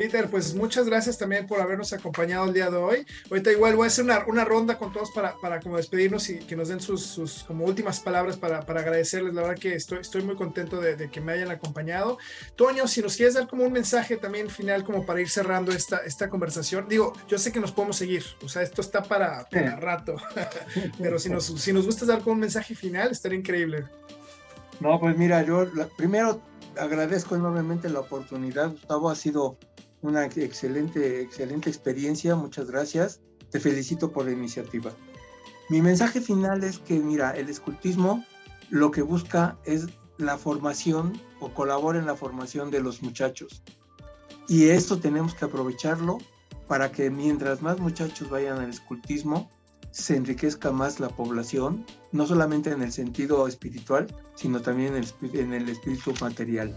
Peter, 0.01 0.27
pues 0.31 0.55
muchas 0.55 0.87
gracias 0.87 1.15
también 1.19 1.45
por 1.45 1.61
habernos 1.61 1.93
acompañado 1.93 2.45
el 2.45 2.53
día 2.55 2.71
de 2.71 2.77
hoy. 2.77 3.05
Ahorita 3.29 3.51
igual 3.51 3.75
voy 3.75 3.83
a 3.83 3.87
hacer 3.87 4.03
una, 4.03 4.25
una 4.25 4.43
ronda 4.43 4.79
con 4.79 4.91
todos 4.91 5.11
para, 5.11 5.35
para 5.39 5.59
como 5.59 5.77
despedirnos 5.77 6.27
y 6.31 6.39
que 6.39 6.55
nos 6.55 6.69
den 6.69 6.79
sus, 6.79 7.05
sus 7.05 7.43
como 7.43 7.65
últimas 7.65 7.99
palabras 7.99 8.35
para, 8.35 8.61
para, 8.61 8.79
agradecerles. 8.79 9.35
La 9.35 9.43
verdad 9.43 9.59
que 9.59 9.75
estoy, 9.75 9.99
estoy 9.99 10.23
muy 10.23 10.35
contento 10.35 10.81
de, 10.81 10.95
de, 10.95 11.11
que 11.11 11.21
me 11.21 11.33
hayan 11.33 11.51
acompañado. 11.51 12.17
Toño, 12.55 12.87
si 12.87 13.03
nos 13.03 13.15
quieres 13.15 13.35
dar 13.35 13.47
como 13.47 13.63
un 13.63 13.71
mensaje 13.71 14.17
también 14.17 14.49
final 14.49 14.83
como 14.83 15.05
para 15.05 15.21
ir 15.21 15.29
cerrando 15.29 15.71
esta, 15.71 15.97
esta 15.97 16.31
conversación. 16.31 16.87
Digo, 16.89 17.13
yo 17.27 17.37
sé 17.37 17.51
que 17.51 17.59
nos 17.59 17.71
podemos 17.71 17.95
seguir, 17.95 18.23
o 18.43 18.49
sea, 18.49 18.63
esto 18.63 18.81
está 18.81 19.03
para, 19.03 19.47
para 19.51 19.75
rato, 19.75 20.15
pero 20.97 21.19
si 21.19 21.29
nos, 21.29 21.45
si 21.45 21.71
nos 21.73 21.85
gusta 21.85 22.07
dar 22.07 22.23
como 22.23 22.33
un 22.33 22.39
mensaje 22.39 22.73
final, 22.73 23.11
estaría 23.11 23.37
increíble. 23.37 23.85
No, 24.79 24.99
pues 24.99 25.15
mira, 25.15 25.43
yo 25.43 25.67
primero 25.95 26.41
agradezco 26.75 27.35
enormemente 27.35 27.87
la 27.87 27.99
oportunidad. 27.99 28.71
Gustavo 28.71 29.11
ha 29.11 29.15
sido 29.15 29.57
una 30.01 30.25
excelente, 30.25 31.21
excelente 31.21 31.69
experiencia. 31.69 32.35
Muchas 32.35 32.69
gracias. 32.69 33.21
Te 33.49 33.59
felicito 33.59 34.11
por 34.11 34.25
la 34.25 34.31
iniciativa. 34.31 34.91
Mi 35.69 35.81
mensaje 35.81 36.21
final 36.21 36.63
es 36.63 36.79
que, 36.79 36.99
mira, 36.99 37.31
el 37.31 37.49
escultismo 37.49 38.25
lo 38.69 38.91
que 38.91 39.01
busca 39.01 39.57
es 39.65 39.87
la 40.17 40.37
formación 40.37 41.19
o 41.39 41.53
colabora 41.53 41.99
en 41.99 42.05
la 42.05 42.15
formación 42.15 42.71
de 42.71 42.81
los 42.81 43.01
muchachos. 43.01 43.63
Y 44.47 44.69
esto 44.69 44.99
tenemos 44.99 45.33
que 45.33 45.45
aprovecharlo 45.45 46.17
para 46.67 46.91
que 46.91 47.09
mientras 47.09 47.61
más 47.61 47.79
muchachos 47.79 48.29
vayan 48.29 48.59
al 48.59 48.69
escultismo, 48.69 49.49
se 49.91 50.15
enriquezca 50.15 50.71
más 50.71 50.99
la 50.99 51.09
población, 51.09 51.85
no 52.13 52.25
solamente 52.25 52.71
en 52.71 52.81
el 52.81 52.93
sentido 52.93 53.45
espiritual, 53.47 54.07
sino 54.35 54.61
también 54.61 54.95
en 55.21 55.53
el, 55.53 55.69
espíritu 55.69 56.13
material. 56.21 56.73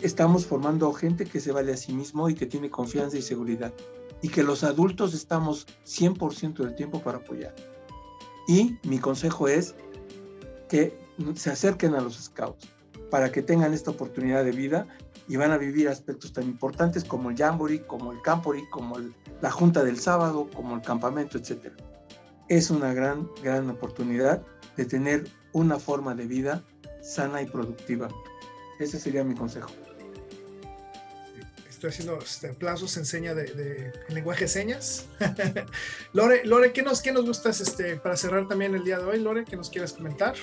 Estamos 0.00 0.46
formando 0.46 0.92
gente 0.92 1.24
que 1.24 1.40
se 1.40 1.52
vale 1.52 1.72
a 1.72 1.76
sí 1.76 1.92
mismo 1.92 2.28
y 2.28 2.34
que 2.34 2.46
tiene 2.46 2.70
confianza 2.70 3.16
y 3.16 3.22
seguridad, 3.22 3.72
y 4.22 4.28
que 4.28 4.42
los 4.42 4.64
adultos 4.64 5.14
estamos 5.14 5.66
100% 5.86 6.54
del 6.56 6.74
tiempo 6.74 7.00
para 7.00 7.18
apoyar. 7.18 7.54
Y 8.46 8.78
mi 8.84 8.98
consejo 8.98 9.48
es 9.48 9.74
que 10.68 10.98
se 11.34 11.50
acerquen 11.50 11.94
a 11.94 12.00
los 12.00 12.16
scouts 12.16 12.68
para 13.10 13.30
que 13.30 13.42
tengan 13.42 13.72
esta 13.72 13.92
oportunidad 13.92 14.44
de 14.44 14.52
vida 14.52 14.86
y 15.28 15.36
van 15.36 15.52
a 15.52 15.58
vivir 15.58 15.88
aspectos 15.88 16.32
tan 16.32 16.44
importantes 16.44 17.04
como 17.04 17.30
el 17.30 17.36
jamboree, 17.36 17.86
como 17.86 18.12
el 18.12 18.20
campori, 18.22 18.68
como 18.70 18.96
la 19.40 19.50
junta 19.50 19.84
del 19.84 19.98
sábado, 19.98 20.48
como 20.54 20.74
el 20.74 20.82
campamento, 20.82 21.38
etcétera 21.38 21.76
es 22.48 22.70
una 22.70 22.92
gran, 22.92 23.28
gran 23.42 23.70
oportunidad 23.70 24.42
de 24.76 24.84
tener 24.84 25.24
una 25.52 25.78
forma 25.78 26.14
de 26.14 26.26
vida 26.26 26.62
sana 27.02 27.42
y 27.42 27.46
productiva. 27.46 28.08
Ese 28.78 28.98
sería 28.98 29.24
mi 29.24 29.34
consejo. 29.34 29.70
Estoy 31.84 32.02
haciendo 32.02 32.24
este, 32.24 32.48
aplausos 32.48 32.94
de, 33.12 33.92
lenguaje 34.08 34.44
de 34.44 34.48
señas. 34.48 35.04
Lore, 36.14 36.42
Lore, 36.46 36.72
¿qué 36.72 36.80
nos, 36.80 37.02
qué 37.02 37.12
nos 37.12 37.26
gustas 37.26 37.60
este, 37.60 37.96
para 37.96 38.16
cerrar 38.16 38.48
también 38.48 38.74
el 38.74 38.84
día 38.84 38.96
de 38.96 39.04
hoy? 39.04 39.20
Lore, 39.20 39.44
¿qué 39.44 39.54
nos 39.54 39.68
quieras 39.68 39.92
comentar? 39.92 40.34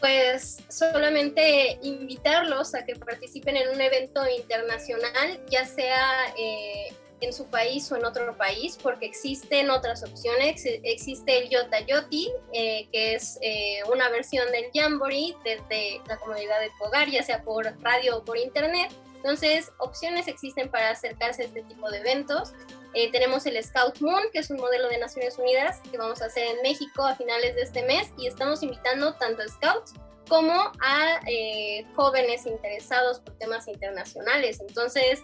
Pues 0.00 0.58
solamente 0.68 1.78
invitarlos 1.80 2.74
a 2.74 2.84
que 2.84 2.94
participen 2.96 3.56
en 3.56 3.70
un 3.70 3.80
evento 3.80 4.20
internacional, 4.28 5.40
ya 5.48 5.64
sea 5.64 6.26
eh, 6.36 6.92
en 7.20 7.32
su 7.32 7.46
país 7.46 7.90
o 7.90 7.96
en 7.96 8.04
otro 8.04 8.36
país, 8.36 8.78
porque 8.82 9.06
existen 9.06 9.70
otras 9.70 10.02
opciones. 10.02 10.62
Existe 10.64 11.38
el 11.38 11.48
Yotayoti, 11.48 12.30
eh, 12.52 12.88
que 12.92 13.14
es 13.14 13.38
eh, 13.42 13.80
una 13.92 14.08
versión 14.08 14.50
del 14.52 14.66
Jamboree 14.72 15.34
desde 15.44 16.00
la 16.06 16.16
comunidad 16.18 16.60
de 16.60 16.70
tu 16.78 16.84
hogar, 16.84 17.08
ya 17.08 17.22
sea 17.22 17.42
por 17.42 17.66
radio 17.82 18.18
o 18.18 18.24
por 18.24 18.38
internet. 18.38 18.92
Entonces, 19.16 19.72
opciones 19.78 20.28
existen 20.28 20.70
para 20.70 20.90
acercarse 20.90 21.42
a 21.42 21.46
este 21.46 21.62
tipo 21.62 21.90
de 21.90 21.98
eventos. 21.98 22.52
Eh, 22.94 23.10
tenemos 23.10 23.44
el 23.46 23.62
Scout 23.62 24.00
Moon, 24.00 24.22
que 24.32 24.38
es 24.38 24.50
un 24.50 24.58
modelo 24.58 24.88
de 24.88 24.98
Naciones 24.98 25.36
Unidas 25.38 25.80
que 25.90 25.98
vamos 25.98 26.22
a 26.22 26.26
hacer 26.26 26.46
en 26.46 26.62
México 26.62 27.04
a 27.04 27.16
finales 27.16 27.54
de 27.56 27.62
este 27.62 27.82
mes 27.82 28.10
y 28.16 28.28
estamos 28.28 28.62
invitando 28.62 29.14
tanto 29.14 29.42
a 29.42 29.48
Scouts 29.48 29.94
como 30.28 30.54
a 30.80 31.20
eh, 31.26 31.84
jóvenes 31.96 32.46
interesados 32.46 33.20
por 33.20 33.36
temas 33.38 33.66
internacionales. 33.66 34.60
Entonces, 34.60 35.20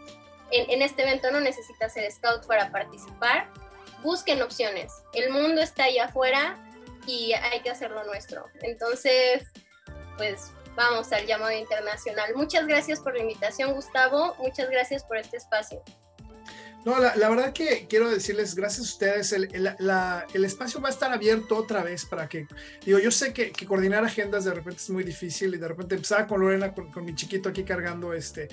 en, 0.55 0.83
este 0.83 1.03
evento 1.03 1.31
no 1.31 1.41
necesitas 1.41 1.93
ser 1.93 2.11
scout 2.11 2.47
para 2.47 2.71
participar. 2.71 3.51
Busquen 4.03 4.43
opciones. 4.43 4.93
El 5.13 5.31
mundo 5.31 5.61
está 5.61 5.85
allá 5.85 6.07
afuera 6.07 6.59
y 7.07 7.33
hay 7.33 7.61
que 7.61 7.71
hacerlo 7.71 8.05
nuestro. 8.05 8.47
Entonces, 8.63 9.45
pues 10.17 10.53
vamos 10.77 11.13
al 11.13 11.27
llamado 11.27 11.53
internacional. 11.53 12.35
Muchas 12.35 12.67
gracias 12.67 13.01
por 13.01 13.15
la 13.15 13.23
invitación, 13.23 13.73
Gustavo. 13.73 14.35
Muchas 14.39 14.71
gracias 14.71 15.05
por 15.05 15.17
este 15.17 15.39
espacio. 15.39 15.83
No, 16.85 17.01
la, 17.01 17.17
la, 17.17 17.31
verdad 17.31 17.53
que 17.55 17.87
quiero 17.89 18.11
decirles, 18.11 18.55
gracias 18.55 18.81
a 18.81 18.91
ustedes, 18.91 19.33
el, 19.33 20.45
espacio 20.45 20.83
va 20.83 20.89
a 20.89 20.93
estar 20.93 21.11
abierto 21.13 21.57
otra 21.57 21.83
vez 21.83 22.05
para 22.05 22.29
que, 22.29 22.47
digo, 22.85 22.99
yo 22.99 23.11
sé 23.11 23.33
que, 23.33 23.53
coordinar 23.67 24.05
agendas 24.05 24.45
de 24.45 24.53
repente 24.53 24.81
es 24.83 24.91
muy 24.91 25.03
difícil 25.03 25.55
y 25.55 25.57
de 25.57 25.67
repente 25.67 25.95
empezaba 25.95 26.27
con 26.27 26.43
Lorena, 26.43 26.75
con, 26.75 26.93
con 26.93 27.07
mi 27.07 27.15
chiquito 27.15 27.49
aquí 27.49 27.65
cargando 27.65 28.13
este, 28.13 28.49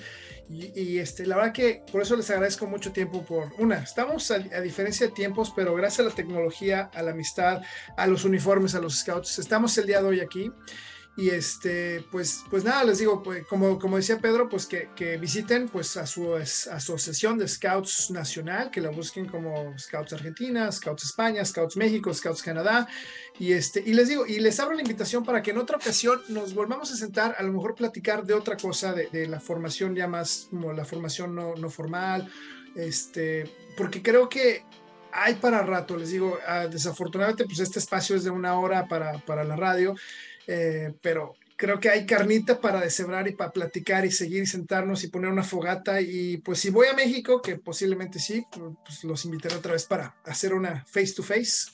y, 0.48 0.72
y, 0.80 0.98
este, 0.98 1.26
la 1.26 1.36
verdad 1.36 1.52
que 1.52 1.82
por 1.92 2.00
eso 2.00 2.16
les 2.16 2.30
agradezco 2.30 2.66
mucho 2.66 2.90
tiempo 2.90 3.22
por, 3.22 3.52
una, 3.58 3.80
estamos 3.80 4.30
a, 4.30 4.36
a, 4.36 4.60
diferencia 4.62 5.08
de 5.08 5.12
tiempos, 5.12 5.52
pero 5.54 5.74
gracias 5.74 6.00
a 6.06 6.08
la 6.08 6.14
tecnología, 6.14 6.90
a 6.94 7.02
la 7.02 7.10
amistad, 7.10 7.60
a 7.98 8.06
los 8.06 8.24
uniformes, 8.24 8.74
a 8.74 8.80
los 8.80 9.00
scouts, 9.00 9.38
estamos 9.40 9.76
el 9.76 9.86
día 9.86 10.00
de 10.00 10.08
hoy 10.08 10.20
aquí. 10.20 10.50
Y 11.14 11.28
este, 11.28 12.02
pues, 12.10 12.42
pues 12.48 12.64
nada, 12.64 12.84
les 12.84 12.98
digo, 12.98 13.22
pues, 13.22 13.46
como, 13.46 13.78
como 13.78 13.98
decía 13.98 14.18
Pedro, 14.18 14.48
pues 14.48 14.64
que, 14.64 14.88
que 14.96 15.18
visiten 15.18 15.68
pues 15.68 15.98
a 15.98 16.06
su 16.06 16.34
asociación 16.34 17.36
de 17.36 17.46
Scouts 17.46 18.10
Nacional, 18.10 18.70
que 18.70 18.80
la 18.80 18.88
busquen 18.88 19.26
como 19.26 19.78
Scouts 19.78 20.14
Argentina, 20.14 20.72
Scouts 20.72 21.04
España, 21.04 21.44
Scouts 21.44 21.76
México, 21.76 22.14
Scouts 22.14 22.42
Canadá. 22.42 22.88
Y 23.38 23.52
este, 23.52 23.82
y 23.84 23.92
les 23.92 24.08
digo, 24.08 24.26
y 24.26 24.40
les 24.40 24.58
abro 24.58 24.74
la 24.74 24.80
invitación 24.80 25.22
para 25.22 25.42
que 25.42 25.50
en 25.50 25.58
otra 25.58 25.76
ocasión 25.76 26.22
nos 26.28 26.54
volvamos 26.54 26.90
a 26.90 26.96
sentar, 26.96 27.34
a 27.38 27.42
lo 27.42 27.52
mejor 27.52 27.74
platicar 27.74 28.24
de 28.24 28.32
otra 28.32 28.56
cosa, 28.56 28.94
de, 28.94 29.08
de 29.08 29.26
la 29.26 29.38
formación 29.38 29.94
ya 29.94 30.08
más 30.08 30.48
como 30.48 30.72
la 30.72 30.86
formación 30.86 31.34
no, 31.34 31.54
no 31.56 31.68
formal, 31.68 32.30
este, 32.74 33.44
porque 33.76 34.02
creo 34.02 34.30
que 34.30 34.64
hay 35.12 35.34
para 35.34 35.62
rato, 35.62 35.96
les 35.96 36.10
digo, 36.10 36.38
uh, 36.38 36.68
desafortunadamente 36.68 37.44
pues 37.44 37.60
este 37.60 37.78
espacio 37.78 38.16
es 38.16 38.24
de 38.24 38.30
una 38.30 38.58
hora 38.58 38.86
para, 38.86 39.18
para 39.18 39.44
la 39.44 39.56
radio. 39.56 39.94
Eh, 40.46 40.92
pero 41.00 41.34
creo 41.56 41.78
que 41.78 41.90
hay 41.90 42.06
carnita 42.06 42.60
para 42.60 42.80
deshebrar 42.80 43.28
y 43.28 43.34
para 43.34 43.52
platicar 43.52 44.04
y 44.04 44.10
seguir 44.10 44.42
y 44.42 44.46
sentarnos 44.46 45.04
y 45.04 45.08
poner 45.08 45.30
una 45.30 45.44
fogata. 45.44 46.00
Y 46.00 46.38
pues 46.38 46.58
si 46.58 46.70
voy 46.70 46.88
a 46.88 46.94
México, 46.94 47.40
que 47.40 47.56
posiblemente 47.56 48.18
sí, 48.18 48.44
pues 48.84 49.04
los 49.04 49.24
invitaré 49.24 49.56
otra 49.56 49.72
vez 49.72 49.84
para 49.84 50.16
hacer 50.24 50.54
una 50.54 50.84
face 50.86 51.14
to 51.14 51.22
face. 51.22 51.70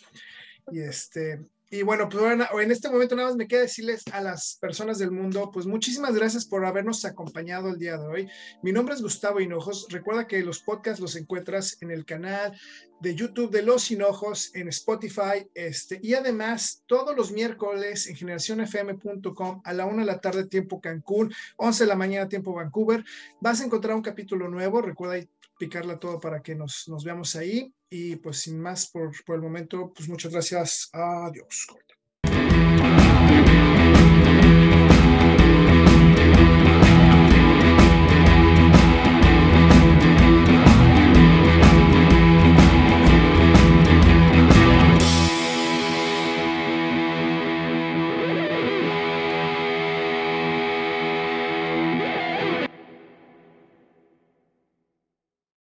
Y 0.71 0.81
este, 0.81 1.41
y 1.71 1.83
bueno, 1.83 2.09
pues 2.09 2.25
en 2.63 2.71
este 2.71 2.89
momento 2.89 3.15
nada 3.15 3.29
más 3.29 3.37
me 3.37 3.47
queda 3.47 3.61
decirles 3.61 4.03
a 4.13 4.23
las 4.23 4.57
personas 4.59 4.99
del 4.99 5.11
mundo, 5.11 5.51
pues 5.53 5.67
muchísimas 5.67 6.15
gracias 6.15 6.47
por 6.47 6.65
habernos 6.65 7.05
acompañado 7.05 7.69
el 7.69 7.79
día 7.79 7.99
de 7.99 8.07
hoy. 8.07 8.29
Mi 8.63 8.73
nombre 8.73 8.95
es 8.95 9.03
Gustavo 9.03 9.41
Hinojos. 9.41 9.87
Recuerda 9.91 10.27
que 10.27 10.43
los 10.43 10.61
podcasts 10.61 11.01
los 11.01 11.15
encuentras 11.17 11.77
en 11.83 11.91
el 11.91 12.07
canal 12.07 12.59
de 13.01 13.15
YouTube 13.15 13.51
de 13.51 13.63
Los 13.63 13.91
Hinojos, 13.91 14.51
en 14.55 14.69
Spotify, 14.69 15.47
este, 15.55 16.01
y 16.03 16.15
además 16.15 16.83
todos 16.87 17.15
los 17.17 17.31
miércoles 17.33 18.07
en 18.07 18.17
generacionfm.com 18.17 19.61
a 19.63 19.73
la 19.73 19.87
una 19.87 20.01
de 20.01 20.07
la 20.07 20.21
tarde 20.21 20.47
tiempo 20.47 20.81
Cancún, 20.81 21.33
11 21.59 21.85
de 21.85 21.89
la 21.89 21.97
mañana 21.97 22.29
tiempo 22.29 22.55
Vancouver. 22.55 23.05
Vas 23.41 23.61
a 23.61 23.65
encontrar 23.65 23.95
un 23.95 24.03
capítulo 24.03 24.49
nuevo. 24.49 24.81
Recuerda 24.81 25.17
picarla 25.59 25.99
todo 25.99 26.21
para 26.21 26.41
que 26.41 26.55
nos, 26.55 26.85
nos 26.89 27.05
veamos 27.05 27.37
ahí. 27.37 27.73
Y 27.91 28.17
pues 28.17 28.43
sin 28.43 28.61
más 28.61 28.91
por, 28.91 29.13
por 29.25 29.37
el 29.37 29.43
momento, 29.43 29.93
pues 29.95 30.09
muchas 30.09 30.33
gracias. 30.33 30.89
Adiós. 30.93 31.67